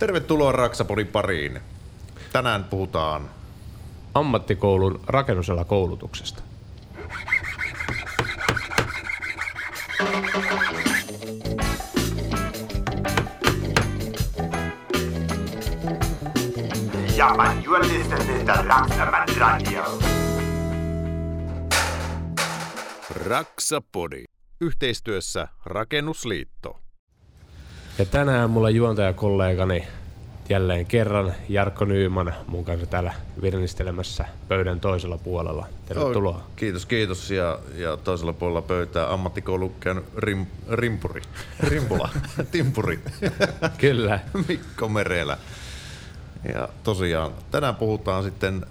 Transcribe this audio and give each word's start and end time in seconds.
Tervetuloa 0.00 0.52
Raksapodin 0.52 1.06
pariin. 1.06 1.60
Tänään 2.32 2.64
puhutaan 2.64 3.30
ammattikoulun 4.14 5.00
rakennusala 5.06 5.64
koulutuksesta. 5.64 6.42
Ja, 17.16 17.34
man, 17.36 17.64
you 17.64 17.74
are 17.74 17.88
listening 17.88 18.46
to 18.46 18.52
Raksaman 18.52 19.28
Radio. 19.38 19.98
Raksapodi. 23.26 24.24
Yhteistyössä 24.60 25.48
Rakennusliitto. 25.64 26.80
Ja 27.98 28.06
tänään 28.06 28.50
mulla 28.50 28.70
juontajakollegani 28.70 29.86
jälleen 30.48 30.86
kerran 30.86 31.34
Jarkko 31.48 31.84
Nyyman 31.84 32.34
mun 32.46 32.64
kanssa 32.64 32.86
täällä 32.86 33.14
virnistelemässä 33.42 34.24
pöydän 34.48 34.80
toisella 34.80 35.18
puolella. 35.18 35.66
Tervetuloa. 35.86 36.36
Oh, 36.36 36.42
kiitos, 36.56 36.86
kiitos. 36.86 37.30
Ja, 37.30 37.58
ja 37.74 37.96
toisella 37.96 38.32
puolella 38.32 38.62
pöytää 38.62 39.12
ammattikoulu 39.12 39.68
käynyt 39.80 40.04
rim, 40.16 40.46
rimpuri. 40.70 41.22
Rimpula. 41.60 42.08
Timpuri. 42.52 43.00
Kyllä. 43.78 44.20
Mikko 44.48 44.88
Merelä. 44.88 45.38
Ja 46.54 46.68
tosiaan 46.84 47.32
tänään 47.50 47.76
puhutaan 47.76 48.24
sitten 48.24 48.66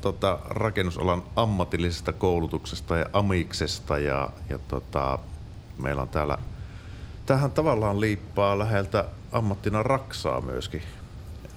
tota, 0.00 0.38
rakennusalan 0.44 1.22
ammatillisesta 1.36 2.12
koulutuksesta 2.12 2.96
ja 2.96 3.06
amiksesta 3.12 3.98
ja, 3.98 4.30
ja 4.48 4.58
tota, 4.58 5.18
meillä 5.78 6.02
on 6.02 6.08
täällä 6.08 6.38
tähän 7.26 7.50
tavallaan 7.50 8.00
liippaa 8.00 8.58
läheltä 8.58 9.04
ammattina 9.32 9.82
raksaa 9.82 10.40
myöskin 10.40 10.82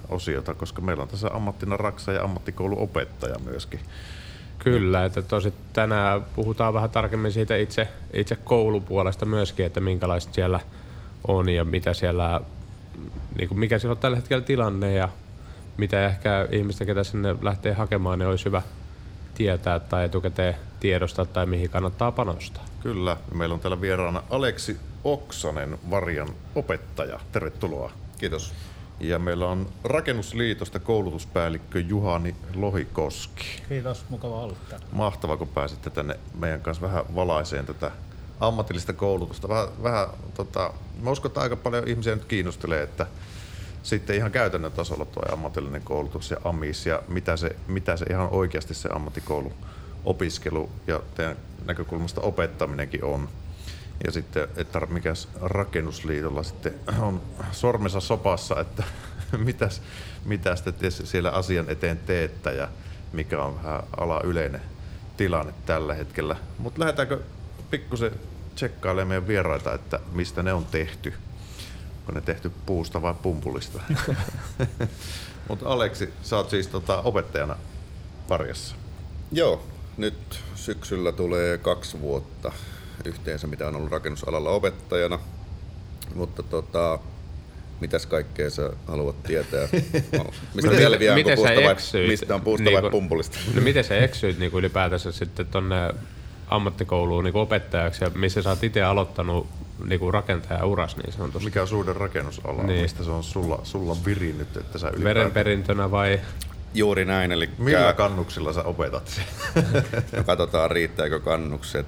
osiota, 0.10 0.54
koska 0.54 0.82
meillä 0.82 1.04
on 1.04 1.10
tässä 1.10 1.30
ammattina 1.34 1.78
raksa 1.78 2.12
ja 2.12 2.24
ammattikouluopettaja 2.24 3.40
myöskin. 3.40 3.80
Kyllä, 4.60 5.06
että 5.06 5.22
tosi 5.22 5.54
tänään 5.74 6.26
puhutaan 6.36 6.74
vähän 6.74 6.90
tarkemmin 6.90 7.32
siitä 7.32 7.56
itse, 7.56 7.88
itse 8.14 8.36
koulupuolesta 8.36 9.26
myöskin, 9.26 9.66
että 9.66 9.80
minkälaista 9.80 10.34
siellä 10.34 10.60
on 11.28 11.50
ja 11.50 11.66
mitä 11.66 11.94
siellä, 11.94 12.42
niin 13.38 13.48
kuin 13.48 13.60
mikä 13.60 13.80
siellä 13.80 13.92
on 13.92 13.98
tällä 13.98 14.18
hetkellä 14.18 14.44
tilanne 14.44 14.94
ja 14.94 15.10
mitä 15.78 16.06
ehkä 16.06 16.48
ihmistä, 16.52 16.86
ketä 16.86 17.04
sinne 17.04 17.36
lähtee 17.42 17.74
hakemaan, 17.74 18.20
niin 18.20 18.30
olisi 18.30 18.46
hyvä 18.46 18.62
tietää 19.36 19.80
tai 19.80 20.06
etukäteen 20.06 20.56
tiedostaa 20.80 21.26
tai 21.26 21.46
mihin 21.46 21.70
kannattaa 21.70 22.12
panostaa. 22.12 22.66
Kyllä, 22.88 23.18
meillä 23.34 23.54
on 23.54 23.60
täällä 23.60 23.82
vieraana 23.82 24.24
Aleksi 24.30 24.78
Oksanen, 25.04 25.80
Varjan 25.90 26.28
opettaja. 26.56 27.20
Tervetuloa. 27.32 27.92
Kiitos. 28.18 28.54
Ja 29.00 29.20
meillä 29.20 29.48
on 29.48 29.68
Rakennusliitosta 29.84 30.80
koulutuspäällikkö 30.80 31.80
Juhani 31.80 32.36
Lohikoski. 32.56 33.62
Kiitos, 33.70 34.06
mukava 34.10 34.42
olla 34.42 34.56
täällä. 34.70 34.86
Mahtavaa, 34.92 35.38
kun 35.38 35.48
pääsitte 35.48 35.90
tänne 35.90 36.20
meidän 36.40 36.62
kanssa 36.62 36.88
vähän 36.88 37.16
valaiseen 37.16 37.66
tätä 37.66 37.92
ammatillista 38.40 38.94
koulutusta. 38.94 39.50
Vähän, 39.50 39.68
vähän 39.84 40.08
tota, 40.34 40.74
mä 41.02 41.12
uskon, 41.12 41.30
että 41.30 41.42
aika 41.42 41.56
paljon 41.56 41.88
ihmisiä 41.88 42.16
nyt 42.16 42.26
kiinnostelee, 42.26 42.84
että 42.84 43.08
sitten 43.84 44.16
ihan 44.16 44.32
käytännön 44.32 44.72
tasolla 44.72 45.06
tuo 45.06 45.24
ammatillinen 45.32 45.82
koulutus 45.82 46.32
ja 46.32 46.38
AMIS 46.44 46.86
ja 46.86 47.02
mitä 47.08 47.38
se, 47.38 47.56
mitä 47.68 47.98
se 47.98 48.06
ihan 48.10 48.30
oikeasti 48.30 48.74
se 48.74 48.90
ammattikoulu 48.94 49.54
opiskelu 50.06 50.70
ja 50.88 51.02
teidän 51.16 51.38
näkökulmasta 51.68 52.22
opettaminenkin 52.22 53.04
on. 53.04 53.30
Ja 54.06 54.12
sitten, 54.12 54.48
että 54.56 54.80
mikä 54.80 55.14
rakennusliitolla 55.42 56.44
sitten 56.44 56.74
on 57.00 57.22
sormensa 57.52 58.00
sopassa, 58.00 58.60
että 58.60 58.84
mitäs, 59.38 59.82
mitäs 60.26 60.62
te 60.62 60.90
siellä 60.90 61.32
asian 61.32 61.70
eteen 61.70 61.98
teettä 61.98 62.52
ja 62.52 62.68
mikä 63.14 63.44
on 63.44 63.56
vähän 63.56 63.84
ala 63.98 64.22
yleinen 64.24 64.62
tilanne 65.18 65.54
tällä 65.66 65.94
hetkellä. 65.94 66.36
Mutta 66.58 66.80
lähdetäänkö 66.80 67.20
pikkusen 67.70 68.12
tsekkailemaan 68.56 69.08
meidän 69.08 69.28
vieraita, 69.28 69.74
että 69.74 70.00
mistä 70.12 70.44
ne 70.44 70.54
on 70.54 70.66
tehty. 70.66 71.14
Onko 72.00 72.12
ne 72.12 72.22
tehty 72.22 72.52
puusta 72.66 73.02
vai 73.02 73.14
pumpulista? 73.22 73.82
Mutta 75.50 75.70
Aleksi, 75.70 76.14
sä 76.24 76.38
oot 76.38 76.50
siis 76.50 76.68
tota 76.68 77.02
opettajana 77.02 77.56
Varjassa. 78.30 78.76
Joo, 79.32 79.64
nyt 79.98 80.40
syksyllä 80.56 81.12
tulee 81.12 81.58
kaksi 81.58 82.02
vuotta 82.02 82.52
yhteensä, 83.06 83.48
mitä 83.48 83.68
on 83.68 83.76
ollut 83.76 83.92
rakennusalalla 83.92 84.50
opettajana. 84.50 85.20
Mutta 86.16 86.44
tota, 86.44 87.00
mitäs 87.82 88.06
kaikkea 88.06 88.50
sä 88.50 88.70
haluat 88.88 89.24
tietää? 89.24 89.68
Mistä 90.54 90.76
selviää, 90.76 91.16
miten 91.16 91.36
puusta 91.36 91.56
vai, 91.56 92.08
mistä 92.08 92.36
on 92.36 92.42
puusta 92.42 92.64
niin 92.64 92.82
vai 92.82 92.92
pumpulista? 92.92 93.38
No 93.56 93.62
miten 93.62 93.84
sä 93.84 93.98
eksyit 93.98 94.40
niin 94.40 94.52
kuin 94.52 94.60
ylipäätänsä 94.60 95.12
sitten 95.12 95.48
tonne 95.48 95.76
ammattikouluun 96.48 97.24
niin 97.24 97.32
kuin 97.32 97.42
opettajaksi 97.42 98.04
ja 98.04 98.12
missä 98.16 98.42
sä 98.42 98.50
oot 98.50 98.64
itse 98.64 98.84
aloittanut 98.84 99.48
niin 99.86 100.00
kuin 100.00 100.14
rakentaja 100.14 100.66
uras 100.66 100.98
niin 100.98 101.14
sanotusti? 101.14 101.46
Mikä 101.46 101.62
on 101.62 101.68
suuden 101.68 101.96
rakennusala? 101.96 102.64
Niin. 102.64 102.82
Mistä 102.82 103.04
se 103.04 103.12
on 103.12 103.24
sulla, 103.24 103.60
sulla 103.64 103.98
virinnyt, 104.06 104.58
että 104.58 104.78
sä 104.78 104.88
ylipäätään... 104.88 105.16
Verenperintönä 105.16 105.92
vai? 105.92 106.20
Juuri 106.74 107.06
näin. 107.06 107.32
Eli 107.32 107.50
Millä 107.58 107.94
kannuksilla 107.94 108.54
sä 108.54 108.64
opetat? 108.64 109.22
no 110.18 110.24
katsotaan 110.24 110.72
riittääkö 110.72 111.20
kannukset. 111.20 111.86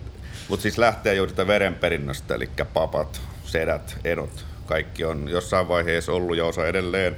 Mutta 0.50 0.62
siis 0.64 0.78
lähtee 0.78 1.16
juuri 1.16 1.32
tätä 1.32 1.48
verenperinnöstä, 1.48 2.36
eli 2.36 2.50
papat, 2.74 3.22
sedät, 3.46 3.98
edot, 4.04 4.46
kaikki 4.66 5.06
on 5.06 5.30
jossain 5.30 5.68
vaiheessa 5.68 6.12
ollut 6.12 6.38
ja 6.38 6.46
osa 6.46 6.68
edelleen 6.68 7.18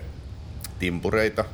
timpureita. 0.80 1.46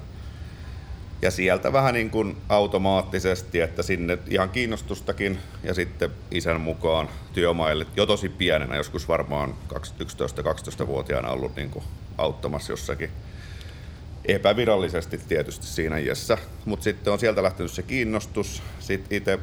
Ja 1.22 1.32
sieltä 1.32 1.74
vähän 1.74 1.94
niin 1.94 2.10
kuin 2.10 2.38
automaattisesti, 2.50 3.60
että 3.60 3.84
sinne 3.84 4.18
ihan 4.30 4.50
kiinnostustakin 4.50 5.40
ja 5.64 5.74
sitten 5.74 6.12
isän 6.32 6.62
mukaan 6.62 7.10
työmaille 7.34 7.86
jo 7.96 8.06
tosi 8.06 8.30
pienenä, 8.30 8.76
joskus 8.76 9.08
varmaan 9.08 9.56
11-12-vuotiaana 9.74 11.30
ollut 11.30 11.56
niin 11.56 11.70
kuin 11.70 11.86
auttamassa 12.18 12.74
jossakin 12.74 13.10
epävirallisesti 14.28 15.18
tietysti 15.18 15.66
siinä 15.66 15.98
iässä. 15.98 16.38
Mutta 16.66 16.84
sitten 16.84 17.14
on 17.14 17.20
sieltä 17.20 17.44
lähtenyt 17.44 17.72
se 17.72 17.84
kiinnostus. 17.84 18.62
Sitten 18.80 19.18
itse 19.18 19.40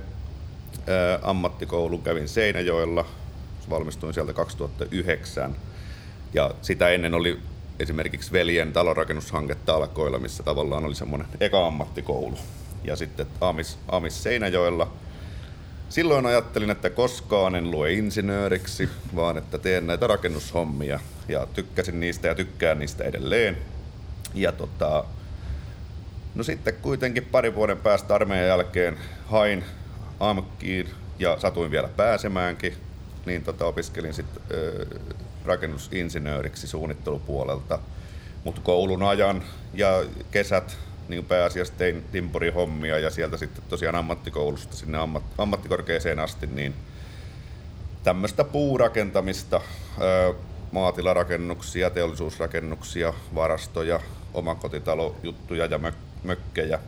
ammattikoulun 1.23 2.03
kävin 2.03 2.29
Seinäjoella, 2.29 3.07
valmistuin 3.71 4.15
sieltä 4.15 4.33
2009. 4.33 5.57
Ja 6.35 6.55
sitä 6.63 6.89
ennen 6.89 7.15
oli 7.15 7.39
esimerkiksi 7.79 8.33
veljen 8.33 8.73
talonrakennushanke 8.73 9.55
talkoilla, 9.55 10.19
missä 10.19 10.43
tavallaan 10.43 10.85
oli 10.85 10.95
semmoinen 10.95 11.29
eka 11.41 11.67
ammattikoulu. 11.67 12.39
Ja 12.85 12.97
sitten 12.97 13.27
Amis, 13.41 13.79
Amis 13.89 14.23
Seinäjoella. 14.23 14.93
Silloin 15.89 16.27
ajattelin, 16.27 16.71
että 16.71 16.91
koskaan 16.91 17.55
en 17.55 17.71
lue 17.71 17.93
insinööriksi, 17.93 18.89
vaan 19.17 19.39
että 19.39 19.59
teen 19.59 19.87
näitä 19.87 20.07
rakennushommia. 20.07 21.01
Ja 21.29 21.47
tykkäsin 21.55 22.01
niistä 22.01 22.29
ja 22.29 22.35
tykkään 22.35 22.79
niistä 22.79 23.05
edelleen. 23.05 23.59
Ja 24.35 24.53
tota, 24.53 25.05
no 26.35 26.43
sitten 26.43 26.75
kuitenkin 26.75 27.25
pari 27.25 27.55
vuoden 27.55 27.79
päästä 27.79 28.15
armeijan 28.15 28.49
jälkeen 28.49 28.99
hain 29.27 29.65
AMKiin 30.21 30.91
ja 31.19 31.41
satuin 31.41 31.71
vielä 31.71 31.89
pääsemäänkin, 31.89 32.75
niin 33.27 33.45
tota, 33.45 33.67
opiskelin 33.67 34.15
sitten 34.15 34.43
rakennusinsinööriksi 35.45 36.67
suunnittelupuolelta. 36.67 37.79
Mutta 38.45 38.61
koulun 38.61 39.03
ajan 39.03 39.43
ja 39.75 40.05
kesät 40.31 40.77
niin 41.09 41.25
pääasiassa 41.25 41.75
tein 41.79 42.05
timpurihommia 42.13 42.99
ja 42.99 43.11
sieltä 43.11 43.37
sitten 43.37 43.65
tosiaan 43.69 43.95
ammattikoulusta 43.95 44.77
sinne 44.77 44.99
ammat, 44.99 45.23
ammattikorkeeseen 45.39 46.19
asti, 46.19 46.47
niin 46.47 46.75
tämmöistä 48.05 48.45
puurakentamista, 48.45 49.61
maatilarakennuksia, 50.73 51.91
teollisuusrakennuksia, 51.91 53.15
varastoja, 53.35 54.01
omakotitalojuttuja 54.35 55.67
ja 55.67 55.81
mökkejä. 56.23 56.81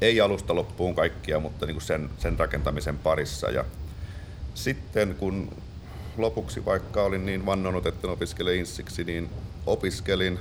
Ei 0.00 0.20
alusta 0.20 0.54
loppuun 0.54 0.94
kaikkia, 0.94 1.40
mutta 1.40 1.66
niin 1.66 1.74
kuin 1.74 1.82
sen, 1.82 2.10
sen 2.18 2.38
rakentamisen 2.38 2.98
parissa. 2.98 3.50
Ja 3.50 3.64
sitten 4.54 5.14
kun 5.14 5.56
lopuksi 6.16 6.64
vaikka 6.64 7.02
olin 7.02 7.26
niin 7.26 7.46
vannonut, 7.46 7.86
että 7.86 8.08
opiskelen 8.08 8.56
insiksi, 8.56 9.04
niin 9.04 9.30
opiskelin. 9.66 10.38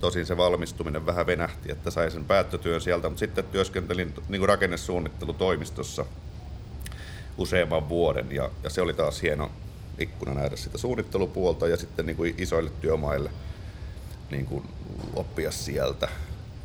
Tosin 0.00 0.26
se 0.26 0.36
valmistuminen 0.36 1.06
vähän 1.06 1.26
venähti, 1.26 1.72
että 1.72 1.90
sain 1.90 2.10
sen 2.10 2.24
päättötyön 2.24 2.80
sieltä, 2.80 3.08
mutta 3.08 3.20
sitten 3.20 3.44
työskentelin 3.44 4.14
niin 4.28 4.40
kuin 4.40 4.48
rakennesuunnittelutoimistossa 4.48 6.06
useamman 7.38 7.88
vuoden 7.88 8.32
ja, 8.32 8.50
ja 8.64 8.70
se 8.70 8.80
oli 8.80 8.94
taas 8.94 9.22
hieno 9.22 9.50
ikkuna 9.98 10.34
nähdä 10.34 10.56
sitä 10.56 10.78
suunnittelupuolta 10.78 11.68
ja 11.68 11.76
sitten 11.76 12.06
niin 12.06 12.16
kuin 12.16 12.34
isoille 12.38 12.70
työmaille 12.80 13.30
niin 14.30 14.46
kuin 14.46 14.64
oppia 15.14 15.50
sieltä. 15.50 16.08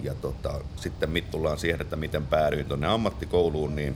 Ja 0.04 0.13
tota, 0.13 0.62
sitten 0.75 1.24
tullaan 1.31 1.60
siihen, 1.60 1.81
että 1.81 1.96
miten 1.96 2.28
päädyin 2.28 2.66
tuonne 2.66 2.88
ammattikouluun, 2.88 3.75
niin 3.75 3.96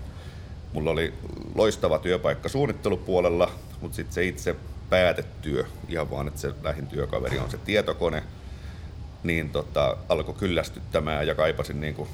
mulla 0.74 0.92
oli 0.92 1.14
loistava 1.56 2.00
työpaikka 2.00 2.50
suunnittelupuolella, 2.50 3.52
mutta 3.82 3.96
sitten 3.96 4.14
se 4.14 4.26
itse 4.26 4.56
päätetyö, 4.90 5.64
ihan 5.90 6.12
vaan, 6.12 6.28
että 6.28 6.40
se 6.40 6.54
lähin 6.64 6.88
työkaveri 6.88 7.40
on 7.40 7.52
se 7.52 7.58
tietokone. 7.58 8.24
niin 9.24 9.50
tota, 9.50 9.98
alkoi 10.10 10.34
kyllästyttämään 10.34 11.28
ja 11.28 11.36
kaipasin 11.36 11.82
niin 11.82 11.96
kuin 11.96 12.10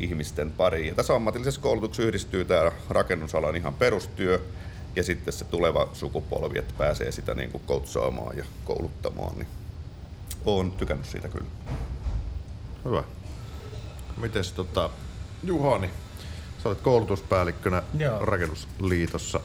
ihmisten 0.00 0.52
pariin. 0.52 0.86
Ja 0.86 0.94
tässä 0.94 1.14
ammatillisessa 1.14 1.60
koulutuksessa 1.60 2.08
yhdistyy 2.08 2.44
tämä 2.44 2.72
rakennusalan 2.90 3.56
ihan 3.56 3.74
perustyö 3.74 4.40
ja 4.96 5.02
sitten 5.02 5.32
se 5.32 5.44
tuleva 5.44 5.88
sukupolvi, 5.92 6.58
että 6.58 6.74
pääsee 6.78 7.12
sitä 7.12 7.34
niin 7.34 7.50
kuin 7.50 7.62
koutsaamaan 7.66 8.36
ja 8.36 8.44
kouluttamaan. 8.64 9.38
Niin 9.38 9.48
olen 10.56 10.72
tykännyt 10.72 11.06
siitä 11.06 11.28
kyllä. 11.28 11.46
Hyvä. 12.84 13.02
Mites 14.16 14.52
tota, 14.52 14.90
Juhani, 15.42 15.90
sä 16.62 16.68
olet 16.68 16.80
koulutuspäällikkönä 16.80 17.82
Joo. 17.98 18.18
Rakennusliitossa. 18.24 19.40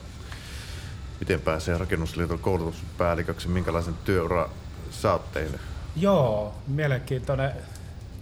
Miten 1.20 1.42
pääsee 1.42 1.78
Rakennusliiton 1.78 2.40
koulutuspäälliköksi? 2.40 3.48
Minkälaisen 3.48 3.94
työura 4.06 4.50
sä 4.92 5.12
oot 5.12 5.32
tehnyt? 5.32 5.62
Joo, 5.96 6.54
mielenkiintoinen 6.68 7.52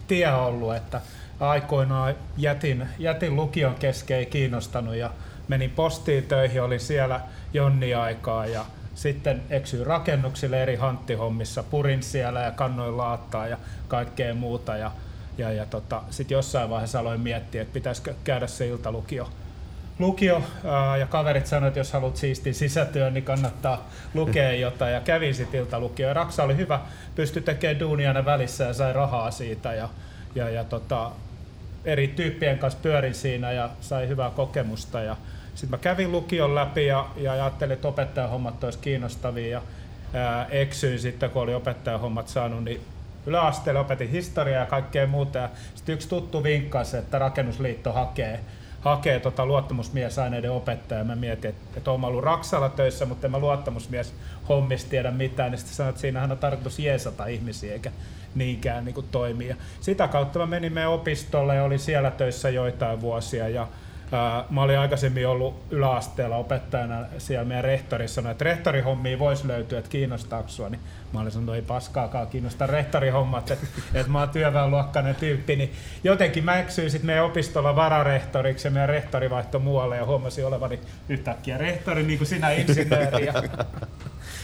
tie 0.08 0.34
ollut, 0.34 0.76
että 0.76 1.02
aikoinaan 1.40 2.16
jätin, 2.38 2.88
jätin 3.00 3.36
lukion 3.36 3.76
kesken, 3.76 4.18
ei 4.18 4.26
kiinnostanut 4.26 4.96
ja 4.96 5.12
menin 5.48 5.70
postiin 5.70 6.24
töihin, 6.24 6.62
olin 6.62 6.80
siellä 6.80 7.22
jonni 7.54 7.94
aikaa 7.94 8.46
ja 8.46 8.66
sitten 9.02 9.42
eksyin 9.50 9.86
rakennuksille 9.86 10.64
eri 10.64 10.76
hanttihommissa, 10.76 11.64
purin 11.64 12.04
siellä 12.04 12.42
ja 12.42 12.52
kannoin 12.52 12.98
laattaa 12.98 13.48
ja 13.48 13.58
kaikkea 13.88 14.34
muuta 14.34 14.78
ja, 14.78 14.92
ja, 15.38 15.52
ja 15.52 15.66
tota, 15.66 16.02
sitten 16.10 16.36
jossain 16.36 16.70
vaiheessa 16.70 17.00
aloin 17.00 17.22
miettiä, 17.22 17.62
että 17.62 17.74
pitäisikö 17.74 18.14
käydä 18.24 18.48
se 18.48 18.68
iltalukio 18.68 19.30
lukio 20.00 20.44
ää, 20.66 20.98
ja 20.98 21.08
kaverit 21.08 21.48
sanoivat, 21.48 21.68
että 21.68 21.80
jos 21.80 21.94
haluat 21.94 22.18
siistin 22.18 22.56
sisätyön, 22.56 23.14
niin 23.14 23.24
kannattaa 23.24 23.90
lukea 24.14 24.52
jotain 24.52 24.94
ja 24.94 25.02
kävin 25.02 25.36
sitten 25.36 25.60
iltalukio. 25.60 26.08
Ja 26.08 26.14
Raksa 26.14 26.44
oli 26.44 26.58
hyvä, 26.58 26.80
pystyi 27.16 27.42
tekemään 27.42 27.80
duunia 27.80 28.26
välissä 28.26 28.64
ja 28.64 28.74
sai 28.74 28.94
rahaa 28.94 29.32
siitä 29.32 29.74
ja, 29.74 29.90
ja, 30.36 30.50
ja 30.50 30.64
tota, 30.64 31.12
eri 31.86 32.08
tyyppien 32.08 32.60
kanssa 32.60 32.80
pyörin 32.82 33.16
siinä 33.16 33.52
ja 33.52 33.70
sai 33.82 34.08
hyvää 34.08 34.30
kokemusta. 34.30 35.02
Ja 35.02 35.18
sitten 35.56 35.70
mä 35.70 35.78
kävin 35.78 36.12
lukion 36.12 36.56
läpi 36.56 36.86
ja, 36.86 37.08
ja 37.18 37.32
ajattelin, 37.32 37.74
että 37.74 37.88
opettajan 37.88 38.30
hommat 38.30 38.64
olisi 38.64 38.80
kiinnostavia 38.80 39.48
ja 39.48 39.62
ää, 40.14 40.46
eksyin 40.50 41.00
sitten, 41.00 41.30
kun 41.30 41.42
oli 41.42 41.54
opettajan 41.54 42.00
hommat 42.00 42.28
saanut, 42.28 42.64
niin 42.64 42.82
yläasteella 43.26 43.82
opetin 43.82 44.10
historiaa 44.10 44.60
ja 44.60 44.66
kaikkea 44.66 45.08
muuta. 45.08 45.50
Sitten 45.76 45.94
yksi 45.94 46.10
tuttu 46.10 46.44
vinkkasi, 46.44 46.98
että 46.98 47.20
rakennusliitto 47.20 47.92
hakee 47.92 48.40
hakee 48.82 49.20
tota 49.20 49.46
luottamusmiesaineiden 49.46 50.52
opettajaa. 50.52 51.04
Mä 51.04 51.16
mietin, 51.16 51.50
että, 51.50 51.78
että 51.78 51.92
olen 51.92 52.06
ollut 52.06 52.24
Raksalla 52.24 52.70
töissä, 52.70 53.06
mutta 53.06 53.28
en 53.28 53.32
mä 53.32 53.40
luottamusmies 53.40 54.14
hommista 54.50 54.90
tiedä 54.90 55.12
mitään. 55.12 55.52
Ja 55.52 55.58
sitten 55.58 55.76
sanoin, 55.76 55.90
että 55.90 56.02
siinähän 56.02 56.32
on 56.32 56.38
tarkoitus 56.38 56.80
jeesata 56.80 57.26
ihmisiä 57.26 57.74
eikä 57.74 57.92
niinkään 58.36 58.86
niin 58.86 58.96
toimia. 59.12 59.56
Sitä 59.82 60.08
kautta 60.08 60.40
mä 60.40 60.46
menin 60.46 60.74
meidän 60.74 60.92
opistolle 60.92 61.56
ja 61.56 61.64
olin 61.64 61.80
siellä 61.80 62.12
töissä 62.12 62.50
joitain 62.50 63.02
vuosia. 63.02 63.50
Ja, 63.50 63.68
mä 64.50 64.62
olin 64.62 64.80
aikaisemmin 64.80 65.28
ollut 65.28 65.64
yläasteella 65.70 66.36
opettajana 66.36 67.06
siellä 67.18 67.46
meidän 67.46 67.64
rehtori 67.64 68.08
sanoi, 68.08 68.32
että 68.32 68.44
rehtorihommia 68.44 69.20
voisi 69.20 69.48
löytyä, 69.48 69.80
että 69.80 69.92
kiinnostaako 69.92 70.50
sua, 70.50 70.70
niin 70.70 70.82
mä 71.14 71.20
olin 71.20 71.32
sanonut, 71.32 71.56
ei 71.56 71.62
paskaakaan 71.62 72.28
kiinnosta 72.28 72.68
rehtorihommat, 72.68 73.52
että, 73.52 73.68
että 73.94 74.12
mä 74.12 74.20
oon 74.20 74.30
työväenluokkainen 74.30 75.16
tyyppi, 75.16 75.56
niin 75.56 75.74
jotenkin 76.04 76.46
mä 76.46 76.60
eksyin 76.60 76.92
sitten 76.92 77.06
meidän 77.06 77.26
opistolla 77.26 77.76
vararehtoriksi 77.76 78.68
ja 78.68 78.72
meidän 78.72 78.90
rehtori 78.90 79.30
vaihtoi 79.30 79.62
muualle 79.62 79.98
ja 79.98 80.06
huomasin 80.06 80.46
olevani 80.46 80.80
yhtäkkiä 81.10 81.58
rehtori, 81.58 82.04
niin 82.04 82.18
kuin 82.18 82.28
sinä 82.28 82.52
insinööri. 82.52 83.28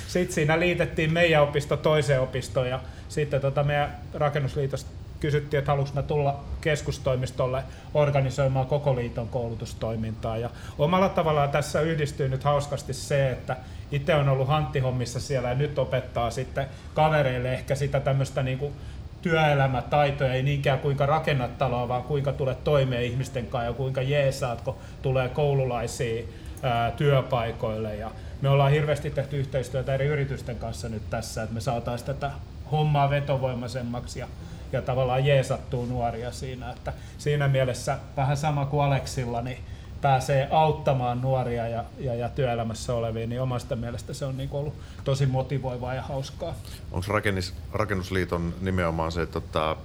Sitten 0.08 0.36
siinä 0.36 0.60
liitettiin 0.60 1.14
meidän 1.14 1.44
opisto 1.44 1.78
toiseen 1.78 2.22
opistoon 2.22 2.70
ja 2.70 2.80
sitten 3.10 3.42
tota 3.42 3.64
meidän 3.64 3.96
rakennusliitosta 4.14 4.97
kysyttiin, 5.20 5.60
että 5.60 5.72
haluanko 5.72 6.02
tulla 6.02 6.40
keskustoimistolle 6.62 7.64
organisoimaan 7.94 8.68
koko 8.68 8.96
liiton 8.96 9.28
koulutustoimintaa. 9.28 10.38
Ja 10.38 10.50
omalla 10.78 11.10
tavallaan 11.10 11.50
tässä 11.50 11.82
yhdistyy 11.82 12.30
nyt 12.30 12.44
hauskasti 12.44 12.94
se, 12.94 13.32
että 13.32 13.58
itse 13.92 14.16
on 14.16 14.30
ollut 14.30 14.48
hanttihommissa 14.48 15.20
siellä 15.20 15.50
ja 15.50 15.56
nyt 15.56 15.80
opettaa 15.80 16.32
sitten 16.32 16.68
kavereille 16.94 17.54
ehkä 17.54 17.76
sitä 17.76 18.00
tämmöistä 18.00 18.44
niin 18.44 18.58
kuin 18.58 18.74
työelämätaitoja, 19.22 20.34
ei 20.34 20.44
niinkään 20.44 20.80
kuinka 20.80 21.06
rakennat 21.06 21.58
taloa, 21.58 21.88
vaan 21.88 22.04
kuinka 22.04 22.34
tulet 22.34 22.64
toimeen 22.64 23.04
ihmisten 23.04 23.48
kanssa 23.48 23.68
ja 23.70 23.74
kuinka 23.74 24.02
jeesaat, 24.02 24.62
kun 24.62 24.76
tulee 25.02 25.30
koululaisia 25.30 26.24
ää, 26.64 26.92
työpaikoille. 26.92 27.96
Ja 27.96 28.12
me 28.42 28.50
ollaan 28.50 28.72
hirveästi 28.72 29.10
tehty 29.12 29.38
yhteistyötä 29.38 29.94
eri 29.94 30.06
yritysten 30.06 30.56
kanssa 30.56 30.90
nyt 30.90 31.10
tässä, 31.10 31.44
että 31.44 31.54
me 31.54 31.62
saataisiin 31.62 32.06
tätä 32.06 32.32
hommaa 32.72 33.10
vetovoimaisemmaksi 33.10 34.20
ja, 34.20 34.28
ja 34.72 34.82
tavallaan 34.82 35.26
jeesattuu 35.26 35.86
nuoria 35.86 36.32
siinä. 36.32 36.72
Että 36.72 36.94
siinä 37.18 37.48
mielessä 37.48 37.98
vähän 38.18 38.38
sama 38.38 38.66
kuin 38.66 38.84
Aleksilla, 38.84 39.42
niin 39.42 39.58
pääsee 40.02 40.48
auttamaan 40.52 41.22
nuoria 41.22 41.68
ja, 41.68 41.84
ja, 42.00 42.16
ja 42.16 42.30
työelämässä 42.30 42.94
olevia, 42.94 43.28
niin 43.28 43.42
omasta 43.42 43.76
mielestä 43.76 44.14
se 44.14 44.26
on 44.26 44.38
niin 44.38 44.50
ollut 44.52 44.74
tosi 45.04 45.26
motivoivaa 45.26 45.94
ja 45.94 46.02
hauskaa. 46.02 46.56
Onko 46.92 47.06
rakennus, 47.08 47.54
Rakennusliiton 47.74 48.54
nimenomaan 48.62 49.12
se, 49.12 49.22
että 49.22 49.42
tota, 49.42 49.78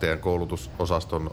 teidän 0.00 0.18
koulutusosaston 0.18 1.30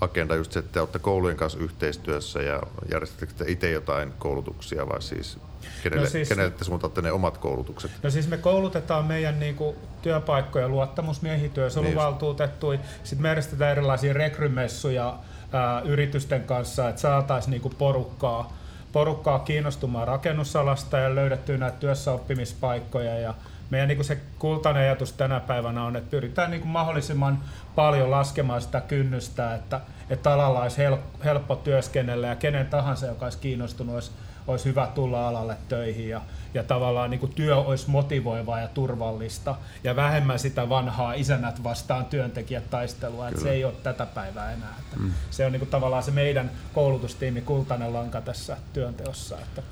agenda 0.00 0.34
just 0.36 0.52
se, 0.52 0.58
että 0.58 0.72
te 0.72 0.80
olette 0.80 0.98
koulujen 0.98 1.36
kanssa 1.36 1.58
yhteistyössä 1.58 2.42
ja 2.42 2.62
järjestättekö 2.92 3.32
te 3.32 3.44
itse 3.48 3.70
jotain 3.70 4.12
koulutuksia 4.18 4.88
vai 4.88 5.02
siis 5.02 5.38
kenelle, 5.82 6.04
No 6.04 6.10
siis- 6.10 6.28
kenelle 6.28 6.50
te 6.50 6.64
suuntaatte 6.64 7.02
ne 7.02 7.12
omat 7.12 7.38
koulutukset? 7.38 7.90
No 8.02 8.10
siis 8.10 8.28
me 8.28 8.36
koulutetaan 8.36 9.04
meidän 9.04 9.40
niin 9.40 9.54
kuin, 9.54 9.76
työpaikkoja 10.02 10.68
luottamusmiehiä, 10.68 11.48
työsuojeluvaltuutettuja. 11.48 12.78
Sitten 13.04 13.22
me 13.22 13.28
järjestetään 13.28 13.72
erilaisia 13.72 14.12
rekrymessuja 14.12 15.14
ää, 15.52 15.80
yritysten 15.80 16.42
kanssa, 16.44 16.88
että 16.88 17.00
saataisiin 17.00 17.50
niin 17.50 17.62
kuin, 17.62 17.74
porukkaa, 17.78 18.52
porukkaa 18.92 19.38
kiinnostumaan 19.38 20.08
rakennusalasta 20.08 20.98
ja 20.98 21.14
löydettyä 21.14 21.56
näitä 21.58 21.76
työssäoppimispaikkoja. 21.78 23.18
Ja 23.18 23.34
meidän 23.70 23.88
niin 23.88 23.96
kuin 23.98 24.06
se 24.06 24.18
kultainen 24.38 24.82
ajatus 24.82 25.12
tänä 25.12 25.40
päivänä 25.40 25.84
on, 25.84 25.96
että 25.96 26.10
pyritään 26.10 26.50
niin 26.50 26.60
kuin 26.60 26.70
mahdollisimman 26.70 27.38
paljon 27.74 28.10
laskemaan 28.10 28.60
sitä 28.62 28.80
kynnystä, 28.80 29.54
että, 29.54 29.80
että 30.10 30.32
alalla 30.32 30.60
olisi 30.62 30.78
hel, 30.78 30.96
helppo 31.24 31.56
työskennellä 31.56 32.26
ja 32.26 32.36
kenen 32.36 32.66
tahansa, 32.66 33.06
joka 33.06 33.26
olisi 33.26 33.38
kiinnostunut, 33.38 33.94
olisi 33.94 34.10
olisi 34.48 34.64
hyvä 34.64 34.88
tulla 34.94 35.28
alalle 35.28 35.56
töihin 35.68 36.08
ja, 36.08 36.20
ja 36.54 36.64
tavallaan 36.64 37.10
niin 37.10 37.20
kuin 37.20 37.34
työ 37.34 37.56
olisi 37.56 37.90
motivoivaa 37.90 38.60
ja 38.60 38.68
turvallista 38.68 39.54
ja 39.84 39.96
vähemmän 39.96 40.38
sitä 40.38 40.68
vanhaa 40.68 41.12
isänät 41.12 41.64
vastaan 41.64 42.04
työntekijät 42.04 42.70
taistelua, 42.70 43.28
että 43.28 43.40
se 43.40 43.50
ei 43.50 43.64
ole 43.64 43.74
tätä 43.82 44.06
päivää 44.06 44.52
enää. 44.52 44.74
Että 44.78 44.96
mm. 44.96 45.12
Se 45.30 45.46
on 45.46 45.52
niin 45.52 45.60
kuin 45.60 45.70
tavallaan 45.70 46.02
se 46.02 46.10
meidän 46.10 46.50
koulutustiimi 46.72 47.40
kultainen 47.40 47.92
lanka 47.92 48.20
tässä 48.20 48.56
työnteossa. 48.72 49.38
Että 49.38 49.62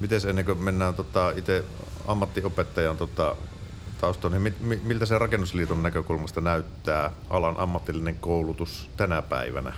Miten 0.00 0.20
ennen 0.28 0.44
kuin 0.44 0.58
mennään 0.58 0.94
tota, 0.94 1.32
itse 1.36 1.64
ammattiopettajan 2.06 2.96
tota, 2.96 3.36
taustoon, 4.00 4.32
niin 4.32 4.54
miltä 4.84 5.06
se 5.06 5.18
Rakennusliiton 5.18 5.82
näkökulmasta 5.82 6.40
näyttää 6.40 7.10
alan 7.30 7.56
ammatillinen 7.58 8.16
koulutus 8.16 8.90
tänä 8.96 9.22
päivänä? 9.22 9.72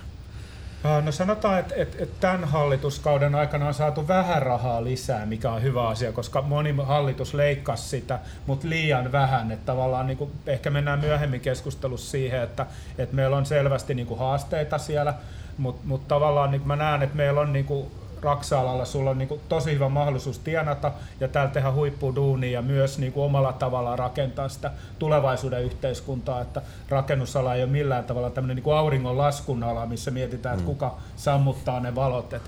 No 0.83 1.11
sanotaan, 1.11 1.59
että, 1.59 1.75
että, 1.77 1.97
että 2.03 2.15
tämän 2.19 2.43
hallituskauden 2.43 3.35
aikana 3.35 3.67
on 3.67 3.73
saatu 3.73 4.07
vähän 4.07 4.41
rahaa 4.41 4.83
lisää, 4.83 5.25
mikä 5.25 5.51
on 5.51 5.63
hyvä 5.63 5.87
asia, 5.87 6.11
koska 6.11 6.41
moni 6.41 6.75
hallitus 6.83 7.33
leikkasi 7.33 7.89
sitä, 7.89 8.19
mutta 8.47 8.69
liian 8.69 9.11
vähän. 9.11 9.51
Että 9.51 9.65
tavallaan 9.65 10.07
niin 10.07 10.17
kuin, 10.17 10.31
ehkä 10.47 10.69
mennään 10.69 10.99
myöhemmin 10.99 11.41
keskustelussa 11.41 12.11
siihen, 12.11 12.41
että, 12.41 12.65
että 12.97 13.15
meillä 13.15 13.37
on 13.37 13.45
selvästi 13.45 13.93
niin 13.93 14.07
kuin 14.07 14.19
haasteita 14.19 14.77
siellä, 14.77 15.13
mutta, 15.57 15.81
mutta 15.85 16.07
tavallaan 16.07 16.51
niin 16.51 16.61
kuin 16.61 16.67
mä 16.67 16.75
näen, 16.75 17.01
että 17.01 17.15
meillä 17.15 17.41
on 17.41 17.53
niin 17.53 17.65
kuin 17.65 17.91
Raksa-alalla 18.21 18.85
sulla 18.85 19.09
on 19.09 19.17
niin 19.17 19.27
kuin 19.27 19.41
tosi 19.49 19.73
hyvä 19.73 19.89
mahdollisuus 19.89 20.39
tienata 20.39 20.91
ja 21.19 21.27
täällä 21.27 21.51
tehdä 21.51 21.71
huippuduunia 21.71 22.51
ja 22.51 22.61
myös 22.61 22.99
niin 22.99 23.13
kuin 23.13 23.25
omalla 23.25 23.53
tavallaan 23.53 23.99
rakentaa 23.99 24.49
sitä 24.49 24.71
tulevaisuuden 24.99 25.63
yhteiskuntaa, 25.63 26.41
että 26.41 26.61
rakennusala 26.89 27.55
ei 27.55 27.63
ole 27.63 27.71
millään 27.71 28.03
tavalla 28.03 28.29
tämmöinen 28.29 28.55
niin 28.55 28.63
kuin 28.63 28.75
auringon 28.75 29.17
laskun 29.17 29.63
ala, 29.63 29.85
missä 29.85 30.11
mietitään, 30.11 30.55
että 30.55 30.65
kuka 30.65 30.97
sammuttaa 31.15 31.79
ne 31.79 31.95
valot. 31.95 32.33
Et, 32.33 32.41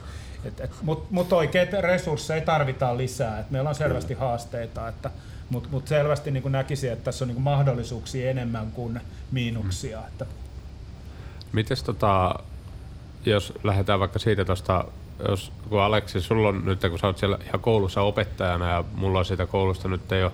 et, 0.45 0.59
et, 0.59 0.71
Mutta 0.81 1.07
mut 1.09 1.33
oikeita 1.33 1.81
resursseja 1.81 2.41
tarvitaan 2.41 2.97
lisää, 2.97 3.39
et 3.39 3.51
meillä 3.51 3.69
on 3.69 3.75
selvästi 3.75 4.13
haasteita, 4.13 4.87
että, 4.87 5.11
mutta 5.49 5.69
mut 5.71 5.87
selvästi 5.87 6.31
niin 6.31 6.43
kuin 6.43 6.51
näkisin, 6.51 6.91
että 6.91 7.03
tässä 7.05 7.25
on 7.25 7.27
niin 7.27 7.35
kuin 7.35 7.43
mahdollisuuksia 7.43 8.29
enemmän 8.29 8.71
kuin 8.71 9.01
miinuksia. 9.31 9.99
Että 10.07 10.25
Mites 11.51 11.83
tota, 11.83 12.35
jos 13.25 13.53
lähdetään 13.63 13.99
vaikka 13.99 14.19
siitä 14.19 14.45
tuosta, 14.45 14.85
jos 15.29 15.51
kun 15.69 15.81
Aleksi, 15.81 16.21
sulla 16.21 16.47
on 16.47 16.65
nyt, 16.65 16.81
kun 16.89 16.99
sä 16.99 17.07
oot 17.07 17.17
siellä 17.17 17.37
ihan 17.45 17.59
koulussa 17.59 18.01
opettajana 18.01 18.69
ja 18.69 18.83
mulla 18.93 19.19
on 19.19 19.25
siitä 19.25 19.45
koulusta 19.45 19.87
nyt 19.87 20.11
ei 20.11 20.23
ole 20.23 20.31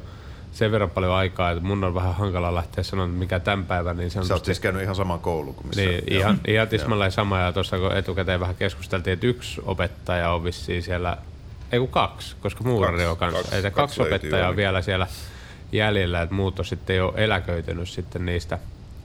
sen 0.51 0.71
verran 0.71 0.89
paljon 0.89 1.13
aikaa, 1.13 1.51
että 1.51 1.63
mun 1.63 1.83
on 1.83 1.95
vähän 1.95 2.15
hankala 2.15 2.55
lähteä 2.55 2.83
sanomaan, 2.83 3.09
mikä 3.09 3.39
tämän 3.39 3.65
päivän 3.65 3.97
niin 3.97 4.11
Sä 4.11 4.33
oot 4.33 4.45
siis 4.45 4.59
käynyt 4.59 4.81
ihan 4.81 4.95
saman 4.95 5.19
koulun 5.19 5.55
kuin 5.55 5.67
missä... 5.67 5.81
niin, 5.81 6.03
Joo. 6.07 6.19
ihan, 6.19 6.39
ihan 6.47 6.67
tismalleen 6.67 7.11
sama 7.11 7.39
ja 7.39 7.53
tuossa 7.53 7.77
kun 7.79 7.93
etukäteen 7.93 8.39
vähän 8.39 8.55
keskusteltiin, 8.55 9.13
että 9.13 9.27
yksi 9.27 9.61
opettaja 9.65 10.31
on 10.31 10.43
vissiin 10.43 10.83
siellä, 10.83 11.17
ei 11.71 11.79
kun 11.79 11.87
kaksi, 11.87 12.35
koska 12.41 12.63
muurari 12.63 13.05
on 13.05 13.17
kanssa, 13.17 13.41
kaksi, 13.41 13.61
kaksi 13.61 13.71
kaksi 13.71 14.01
opettajaa 14.01 14.49
on 14.49 14.55
vielä 14.55 14.81
siellä, 14.81 15.07
jäljellä, 15.71 16.21
että 16.21 16.35
muut 16.35 16.59
on 16.59 16.65
sitten 16.65 16.95
jo 16.95 17.13
eläköitynyt 17.17 17.89
sitten 17.89 18.25
niistä 18.25 18.59